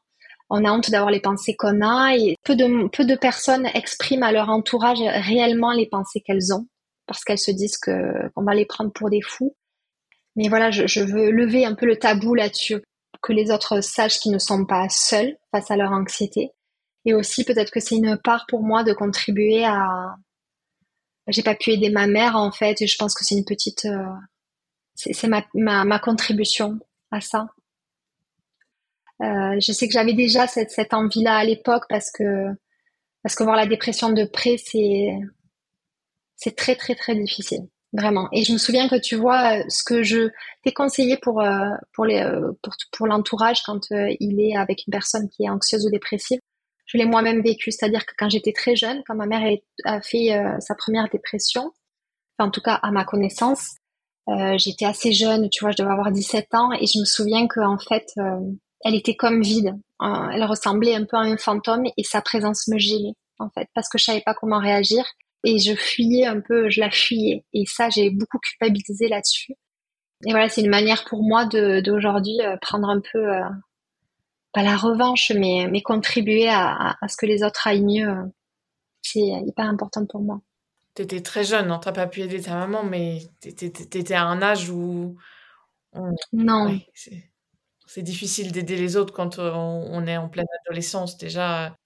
On 0.49 0.65
a 0.65 0.71
honte 0.71 0.91
d'avoir 0.91 1.11
les 1.11 1.21
pensées 1.21 1.57
qu'on 1.57 1.81
a 1.81 2.17
et 2.17 2.37
peu 2.45 2.55
de, 2.55 2.89
peu 2.89 3.05
de 3.05 3.17
personnes 3.17 3.67
expriment 3.75 4.23
à 4.23 4.33
leur 4.33 4.49
entourage 4.49 5.01
réellement 5.01 5.73
les 5.73 5.87
pensées 5.87 6.21
qu'elles 6.21 6.55
ont 6.55 6.67
parce 7.07 7.25
qu'elles 7.25 7.39
se 7.39 7.51
disent 7.51 7.79
que 7.79 8.29
qu'on 8.35 8.45
va 8.45 8.55
les 8.55 8.67
prendre 8.67 8.93
pour 8.93 9.11
des 9.11 9.23
fous. 9.23 9.57
Mais 10.35 10.49
voilà, 10.49 10.71
je, 10.71 10.87
je 10.87 11.01
veux 11.01 11.31
lever 11.31 11.65
un 11.65 11.75
peu 11.75 11.87
le 11.87 11.97
tabou 11.97 12.35
là-dessus, 12.35 12.83
que 13.23 13.33
les 13.33 13.51
autres 13.51 13.81
sachent 13.81 14.19
qu'ils 14.19 14.33
ne 14.33 14.39
sont 14.39 14.67
pas 14.67 14.89
seuls 14.89 15.37
face 15.51 15.71
à 15.71 15.77
leur 15.77 15.93
anxiété. 15.93 16.51
Et 17.05 17.15
aussi, 17.15 17.45
peut-être 17.45 17.71
que 17.71 17.81
c'est 17.81 17.97
une 17.97 18.19
part 18.19 18.47
pour 18.49 18.63
moi 18.63 18.83
de 18.83 18.93
contribuer 18.93 19.65
à, 19.65 20.17
j'ai 21.29 21.43
pas 21.43 21.55
pu 21.55 21.71
aider 21.71 21.91
ma 21.91 22.07
mère 22.07 22.37
en 22.37 22.53
fait 22.53 22.81
et 22.83 22.87
je 22.87 22.97
pense 22.97 23.15
que 23.15 23.25
c'est 23.25 23.35
une 23.35 23.45
petite 23.45 23.85
euh, 23.87 24.05
c'est 24.95 25.27
ma, 25.29 25.45
ma, 25.55 25.85
ma, 25.85 25.99
contribution 25.99 26.79
à 27.11 27.21
ça. 27.21 27.49
Euh, 29.23 29.61
je 29.61 29.73
sais 29.73 29.89
que 29.89 29.93
j'avais 29.93 30.15
déjà 30.15 30.47
cette, 30.47 30.71
cette 30.71 30.95
envie 30.95 31.23
là 31.23 31.37
à 31.37 31.45
l'époque 31.45 31.85
parce 31.89 32.11
que 32.11 32.47
parce 33.23 33.35
que 33.35 33.45
voir 33.45 33.57
la 33.57 33.67
dépression 33.67 34.11
de 34.11 34.25
près 34.25 34.57
c'est 34.57 35.11
c'est 36.37 36.57
très 36.57 36.77
très 36.77 36.95
très 36.95 37.15
difficile 37.15 37.67
vraiment. 37.93 38.29
Et 38.33 38.45
je 38.45 38.53
me 38.53 38.59
souviens 38.59 38.89
que 38.89 39.01
tu 39.01 39.17
vois 39.17 39.69
ce 39.71 39.83
que 39.83 40.03
je 40.03 40.29
t'ai 40.65 40.73
conseillé 40.73 41.17
pour 41.17 41.41
euh, 41.41 41.71
pour 41.95 42.05
les 42.05 42.23
pour, 42.63 42.75
pour 42.93 43.07
l'entourage 43.07 43.63
quand 43.65 43.91
il 43.91 44.41
est 44.41 44.57
avec 44.57 44.87
une 44.87 44.93
personne 44.93 45.29
qui 45.29 45.45
est 45.45 45.51
anxieuse 45.51 45.87
ou 45.87 45.91
dépressive 45.91 46.41
je 46.87 46.99
l'ai 46.99 47.05
moi-même 47.05 47.43
vécu. 47.43 47.71
C'est-à-dire 47.71 48.07
que 48.07 48.15
quand 48.17 48.31
j'étais 48.31 48.53
très 48.53 48.77
jeune, 48.77 49.03
quand 49.07 49.15
ma 49.15 49.27
mère 49.27 49.43
a 49.85 50.01
fait 50.01 50.33
euh, 50.33 50.59
sa 50.61 50.75
première 50.75 51.09
dépression, 51.09 51.73
en 52.39 52.51
tout 52.51 52.61
cas 52.61 52.75
à 52.75 52.91
ma 52.91 53.05
connaissance, 53.05 53.75
euh, 54.29 54.57
j'étais 54.59 54.87
assez 54.87 55.13
jeune, 55.13 55.49
tu 55.51 55.65
vois, 55.65 55.71
je 55.73 55.77
devais 55.77 55.91
avoir 55.91 56.11
17 56.11 56.55
ans, 56.55 56.73
et 56.73 56.87
je 56.87 56.99
me 56.99 57.05
souviens 57.05 57.47
qu'en 57.47 57.79
fait, 57.79 58.07
euh, 58.19 58.41
elle 58.85 58.95
était 58.95 59.15
comme 59.15 59.43
vide. 59.43 59.75
elle 60.01 60.45
ressemblait 60.45 60.95
un 60.95 61.05
peu 61.05 61.17
à 61.17 61.21
un 61.21 61.37
fantôme, 61.37 61.85
et 61.97 62.03
sa 62.03 62.21
présence 62.23 62.69
me 62.69 62.79
gênait, 62.79 63.15
en 63.39 63.49
fait, 63.51 63.69
parce 63.75 63.89
que 63.89 63.99
je 63.99 64.05
savais 64.05 64.23
pas 64.25 64.35
comment 64.35 64.59
réagir, 64.59 65.05
et 65.45 65.59
je 65.59 65.75
fuyais 65.75 66.27
un 66.27 66.41
peu, 66.41 66.69
je 66.71 66.81
la 66.81 66.91
fuyais. 66.91 67.45
Et 67.53 67.65
ça, 67.67 67.89
j'ai 67.89 68.11
beaucoup 68.11 68.39
culpabilisé 68.39 69.09
là-dessus. 69.09 69.53
Et 70.27 70.31
voilà, 70.31 70.49
c'est 70.49 70.63
une 70.63 70.71
manière 70.71 71.05
pour 71.05 71.23
moi 71.23 71.45
d'aujourd'hui 71.45 72.39
prendre 72.61 72.89
un 72.89 73.01
peu 73.01 73.21
pas 74.57 74.63
la 74.63 74.79
revanche, 74.79 75.33
mais, 75.37 75.69
mais 75.71 75.83
contribuer 75.83 76.49
à, 76.49 76.97
à, 76.99 77.09
ce 77.09 77.17
que 77.19 77.27
les 77.27 77.43
autres 77.43 77.67
aillent 77.67 77.85
mieux, 77.85 78.33
c'est 79.03 79.21
hyper 79.21 79.67
important 79.67 80.07
pour 80.07 80.23
moi. 80.23 80.41
Tu 80.95 81.03
étais 81.03 81.21
très 81.21 81.45
jeune, 81.45 81.71
hein, 81.71 81.79
t'as 81.79 81.93
pas 81.93 82.07
pu 82.07 82.23
aider 82.23 82.41
ta 82.41 82.55
maman, 82.55 82.83
mais 82.83 83.19
tu 83.43 83.49
étais 83.51 84.15
à 84.15 84.25
un 84.25 84.41
âge 84.41 84.71
où... 84.71 85.19
non. 86.33 86.81
c'est 86.95 88.03
difficile 88.03 88.51
d'aider 88.51 88.77
les 88.77 88.97
autres 88.97 89.13
quand 89.13 89.39
on, 89.39 90.07
est 90.07 90.17
en 90.17 90.31
pleine 90.31 90.47
adolescence 90.65 91.19
déjà. 91.19 91.77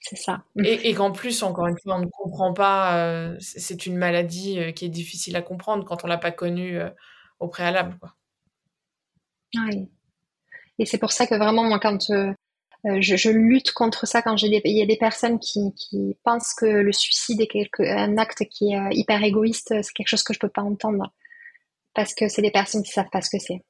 C'est 0.00 0.16
ça. 0.16 0.42
Et, 0.64 0.90
et 0.90 0.94
qu'en 0.94 1.12
plus, 1.12 1.44
encore 1.44 1.68
une 1.68 1.78
fois, 1.78 1.94
on 1.94 2.00
ne 2.00 2.06
comprend 2.10 2.52
pas, 2.52 3.06
euh, 3.06 3.36
c'est 3.38 3.86
une 3.86 3.96
maladie 3.96 4.58
euh, 4.58 4.72
qui 4.72 4.84
est 4.84 4.88
difficile 4.88 5.36
à 5.36 5.42
comprendre 5.42 5.84
quand 5.84 6.02
on 6.02 6.08
l'a 6.08 6.18
pas 6.18 6.32
connue 6.32 6.76
euh, 6.76 6.90
au 7.38 7.46
préalable. 7.46 7.96
Quoi. 8.00 8.16
Oui. 9.54 9.88
Et 10.78 10.86
c'est 10.86 10.98
pour 10.98 11.12
ça 11.12 11.26
que 11.26 11.34
vraiment, 11.34 11.64
moi, 11.64 11.78
quand 11.78 12.10
euh, 12.10 12.32
euh, 12.86 12.98
je, 13.00 13.16
je, 13.16 13.30
lutte 13.30 13.72
contre 13.72 14.06
ça, 14.06 14.22
quand 14.22 14.36
il 14.42 14.52
y 14.52 14.82
a 14.82 14.86
des 14.86 14.96
personnes 14.96 15.38
qui, 15.38 15.72
qui 15.74 16.16
pensent 16.22 16.54
que 16.54 16.66
le 16.66 16.92
suicide 16.92 17.40
est 17.40 17.46
quelque, 17.46 17.82
un 17.82 18.18
acte 18.18 18.44
qui 18.50 18.72
est 18.72 18.78
euh, 18.78 18.88
hyper 18.92 19.22
égoïste, 19.22 19.74
c'est 19.82 19.92
quelque 19.92 20.08
chose 20.08 20.22
que 20.22 20.34
je 20.34 20.38
peux 20.38 20.48
pas 20.48 20.62
entendre. 20.62 21.12
Parce 21.94 22.14
que 22.14 22.28
c'est 22.28 22.42
des 22.42 22.50
personnes 22.50 22.82
qui 22.82 22.92
savent 22.92 23.10
pas 23.10 23.22
ce 23.22 23.30
que 23.30 23.42
c'est. 23.42 23.62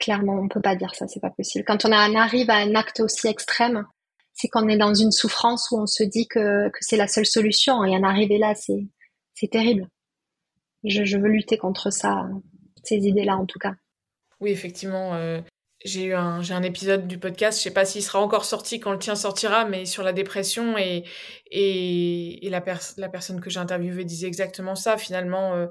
Clairement, 0.00 0.34
on 0.34 0.48
peut 0.48 0.62
pas 0.62 0.74
dire 0.74 0.94
ça, 0.94 1.06
c'est 1.06 1.20
pas 1.20 1.30
possible. 1.30 1.64
Quand 1.64 1.84
on 1.84 1.92
arrive 1.92 2.50
à 2.50 2.56
un 2.56 2.74
acte 2.74 3.00
aussi 3.00 3.28
extrême, 3.28 3.86
c'est 4.32 4.48
qu'on 4.48 4.68
est 4.68 4.76
dans 4.76 4.94
une 4.94 5.12
souffrance 5.12 5.70
où 5.70 5.78
on 5.80 5.86
se 5.86 6.02
dit 6.02 6.26
que, 6.26 6.68
que 6.68 6.78
c'est 6.80 6.96
la 6.96 7.06
seule 7.06 7.26
solution. 7.26 7.84
Et 7.84 7.96
en 7.96 8.02
arriver 8.02 8.38
là, 8.38 8.54
c'est, 8.54 8.86
c'est 9.34 9.48
terrible. 9.48 9.88
Je, 10.84 11.04
je, 11.04 11.18
veux 11.18 11.28
lutter 11.28 11.56
contre 11.56 11.90
ça, 11.90 12.28
ces 12.82 12.96
idées-là 12.96 13.36
en 13.36 13.46
tout 13.46 13.58
cas. 13.58 13.74
Oui, 14.40 14.50
effectivement, 14.50 15.14
euh, 15.14 15.40
j'ai 15.86 16.04
eu 16.04 16.14
un, 16.14 16.42
j'ai 16.42 16.54
un 16.54 16.62
épisode 16.62 17.06
du 17.06 17.18
podcast, 17.18 17.58
je 17.58 17.62
sais 17.62 17.72
pas 17.72 17.84
s'il 17.84 18.02
sera 18.02 18.20
encore 18.20 18.44
sorti 18.44 18.80
quand 18.80 18.92
le 18.92 18.98
tien 18.98 19.14
sortira, 19.14 19.64
mais 19.64 19.86
sur 19.86 20.02
la 20.02 20.12
dépression 20.12 20.76
et, 20.76 21.04
et, 21.50 22.46
et 22.46 22.50
la, 22.50 22.62
la 22.96 23.08
personne 23.08 23.40
que 23.40 23.48
j'ai 23.48 23.60
interviewée 23.60 24.04
disait 24.04 24.26
exactement 24.26 24.74
ça. 24.74 24.98
Finalement, 24.98 25.54
euh, 25.54 25.66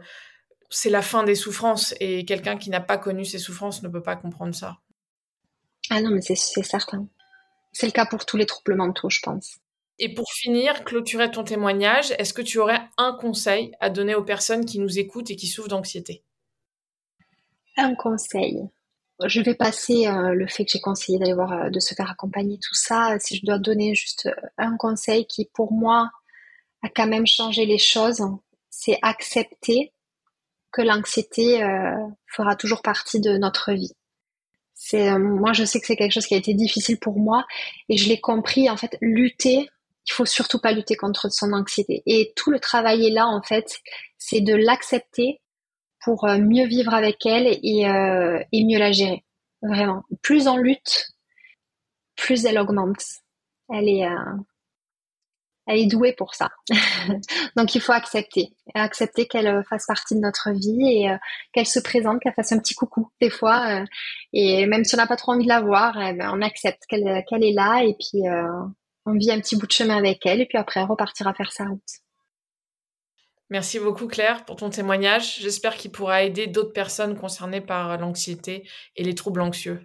c'est 0.70 0.90
la 0.90 1.02
fin 1.02 1.24
des 1.24 1.36
souffrances 1.36 1.94
et 2.00 2.26
quelqu'un 2.26 2.58
qui 2.58 2.70
n'a 2.70 2.82
pas 2.82 2.98
connu 2.98 3.26
ces 3.26 3.40
souffrances 3.40 3.84
ne 3.84 3.90
peut 3.90 4.04
pas 4.04 4.16
comprendre 4.16 4.56
ça. 4.56 4.78
Ah 5.90 6.02
non, 6.02 6.10
mais 6.10 6.22
c'est, 6.22 6.36
c'est 6.36 6.64
certain. 6.64 7.08
C'est 7.72 7.86
le 7.86 7.92
cas 7.92 8.06
pour 8.06 8.26
tous 8.26 8.38
les 8.38 8.46
troubles 8.46 8.76
mentaux, 8.76 9.10
je 9.10 9.20
pense. 9.22 9.58
Et 10.00 10.14
pour 10.14 10.32
finir, 10.32 10.84
clôturer 10.84 11.32
ton 11.32 11.44
témoignage, 11.44 12.14
est-ce 12.18 12.34
que 12.34 12.42
tu 12.42 12.58
aurais 12.60 12.82
un 12.98 13.14
conseil 13.14 13.72
à 13.80 13.90
donner 13.90 14.16
aux 14.16 14.24
personnes 14.24 14.66
qui 14.66 14.80
nous 14.80 15.00
écoutent 15.00 15.30
et 15.30 15.36
qui 15.36 15.48
souffrent 15.48 15.70
d'anxiété? 15.70 16.24
Un 17.78 17.96
conseil 17.96 18.64
je 19.24 19.42
vais 19.42 19.56
passer 19.56 20.08
euh, 20.08 20.34
le 20.34 20.48
fait 20.48 20.66
que 20.66 20.72
j'ai 20.72 20.82
conseillé 20.82 21.18
d'aller 21.20 21.34
voir, 21.34 21.52
euh, 21.54 21.70
de 21.70 21.80
se 21.80 21.96
faire 21.96 22.10
accompagner, 22.10 22.58
tout 22.58 22.74
ça. 22.74 23.18
Si 23.20 23.38
je 23.38 23.46
dois 23.46 23.60
donner 23.60 23.96
juste 23.96 24.28
euh, 24.28 24.48
un 24.58 24.76
conseil 24.78 25.26
qui, 25.26 25.50
pour 25.54 25.72
moi, 25.72 26.12
a 26.84 26.90
quand 26.90 27.08
même 27.08 27.26
changé 27.26 27.66
les 27.66 27.78
choses, 27.78 28.22
c'est 28.70 29.00
accepter 29.02 29.94
que 30.72 30.82
l'anxiété 30.82 31.62
fera 32.28 32.58
toujours 32.58 32.82
partie 32.82 33.22
de 33.22 33.38
notre 33.38 33.72
vie. 33.72 33.94
C'est 34.74 35.18
moi, 35.18 35.54
je 35.54 35.64
sais 35.64 35.80
que 35.80 35.88
c'est 35.88 35.96
quelque 35.96 36.12
chose 36.12 36.28
qui 36.28 36.36
a 36.36 36.38
été 36.38 36.54
difficile 36.54 37.00
pour 37.00 37.18
moi 37.18 37.46
et 37.88 37.96
je 37.96 38.10
l'ai 38.10 38.20
compris. 38.20 38.70
En 38.70 38.76
fait, 38.76 38.98
lutter, 39.02 39.70
il 40.06 40.12
faut 40.12 40.26
surtout 40.26 40.60
pas 40.60 40.74
lutter 40.74 40.98
contre 40.98 41.32
son 41.32 41.54
anxiété. 41.54 42.04
Et 42.06 42.34
tout 42.36 42.52
le 42.52 42.60
travail 42.60 43.08
est 43.08 43.12
là, 43.12 43.26
en 43.26 43.42
fait, 43.42 43.80
c'est 44.18 44.42
de 44.42 44.54
l'accepter 44.54 45.40
pour 46.06 46.26
euh, 46.26 46.38
mieux 46.38 46.68
vivre 46.68 46.94
avec 46.94 47.26
elle 47.26 47.48
et, 47.48 47.90
euh, 47.90 48.40
et 48.52 48.64
mieux 48.64 48.80
la 48.80 48.92
gérer. 48.92 49.26
Vraiment. 49.62 50.04
Plus 50.22 50.48
on 50.48 50.58
lutte, 50.58 51.10
plus 52.16 52.46
elle 52.46 52.60
augmente. 52.60 53.04
Elle 53.74 53.90
est, 53.90 54.06
euh, 54.06 54.38
elle 55.66 55.80
est 55.80 55.88
douée 55.88 56.14
pour 56.14 56.36
ça. 56.36 56.52
Donc 57.58 57.74
il 57.74 57.82
faut 57.82 57.92
accepter, 57.92 58.54
accepter 58.76 59.28
qu'elle 59.28 59.64
fasse 59.68 59.88
partie 59.88 60.14
de 60.14 60.20
notre 60.20 60.52
vie 60.52 61.06
et 61.06 61.18
qu'elle 61.52 61.66
se 61.66 61.80
présente, 61.80 62.22
qu'elle 62.22 62.34
fasse 62.34 62.52
un 62.52 62.60
petit 62.60 62.76
coucou 62.76 63.10
des 63.20 63.32
fois. 63.32 63.84
et 64.32 64.68
même 64.68 64.84
si 64.84 64.94
on 64.94 64.98
n'a 64.98 65.08
pas 65.08 65.16
trop 65.16 65.32
envie 65.32 65.46
de 65.46 65.50
la 65.50 65.62
voir, 65.62 66.00
eh 66.00 66.14
ben, 66.14 66.32
on 66.32 66.44
accepte 66.44 66.84
qu'elle 66.88 67.08
est 67.08 67.54
là 67.54 67.84
et 67.84 67.96
puis 67.96 68.22
on 69.08 69.14
vit 69.14 69.32
un 69.32 69.40
petit 69.40 69.56
bout 69.56 69.66
de 69.66 69.72
chemin 69.72 69.98
avec 69.98 70.24
elle 70.28 70.42
et 70.42 70.46
puis 70.46 70.60
après 70.60 70.82
elle 70.82 70.88
repartira 70.88 71.34
faire 71.34 71.52
sa 71.52 71.66
route. 71.66 72.05
Merci 73.52 73.80
beaucoup 73.80 74.08
Claire 74.08 74.44
pour 74.44 74.56
ton 74.56 74.72
témoignage. 74.72 75.40
J'espère 75.40 75.76
qu'il 75.76 75.92
pourra 75.92 76.24
aider 76.24 76.48
d'autres 76.48 76.74
personnes 76.74 77.16
concernées 77.16 77.62
par 77.62 77.98
l'anxiété 77.98 78.68
et 78.96 79.04
les 79.04 79.14
troubles 79.14 79.42
anxieux. 79.42 79.82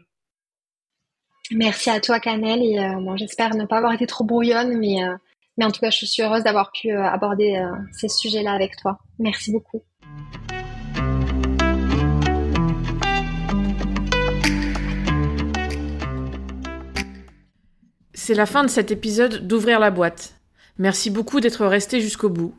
Merci 1.51 1.91
à 1.91 2.01
toi 2.01 2.21
Canel 2.21 2.63
et 2.63 2.79
euh, 2.79 3.17
j'espère 3.17 3.55
ne 3.57 3.67
pas 3.67 3.79
avoir 3.79 3.93
été 3.93 4.07
trop 4.07 4.25
brouillonne 4.25 4.79
mais, 4.79 5.05
euh, 5.05 5.17
mais 5.59 5.65
en 5.65 5.73
tout 5.73 5.81
cas 5.81 5.91
je 5.91 6.07
suis 6.07 6.23
heureuse 6.23 6.45
d'avoir 6.45 6.71
pu 6.73 6.91
euh, 6.91 7.05
aborder 7.05 7.63
ces 7.93 8.09
sujets-là 8.09 8.53
avec 8.53 8.77
toi. 8.77 8.99
Merci 9.19 9.53
beaucoup. 9.53 9.83
C'est 18.15 18.35
la 18.35 18.47
fin 18.47 18.63
de 18.63 18.69
cet 18.69 18.91
épisode 18.91 19.47
d'Ouvrir 19.47 19.81
la 19.81 19.91
boîte. 19.91 20.35
Merci 20.79 21.11
beaucoup 21.11 21.41
d'être 21.41 21.67
resté 21.67 22.01
jusqu'au 22.01 22.29
bout. 22.29 22.55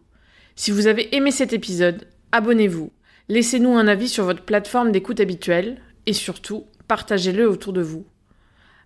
Si 0.56 0.72
vous 0.72 0.88
avez 0.88 1.16
aimé 1.16 1.32
cet 1.32 1.54
épisode, 1.54 2.08
abonnez-vous, 2.32 2.92
laissez-nous 3.30 3.78
un 3.78 3.88
avis 3.88 4.10
sur 4.10 4.26
votre 4.26 4.44
plateforme 4.44 4.92
d'écoute 4.92 5.20
habituelle 5.20 5.82
et 6.06 6.14
surtout, 6.14 6.66
partagez-le 6.88 7.50
autour 7.50 7.74
de 7.74 7.82
vous. 7.82 8.06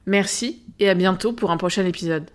Merci 0.06 0.64
et 0.80 0.90
à 0.90 0.94
bientôt 0.94 1.34
pour 1.34 1.52
un 1.52 1.58
prochain 1.58 1.86
épisode. 1.86 2.30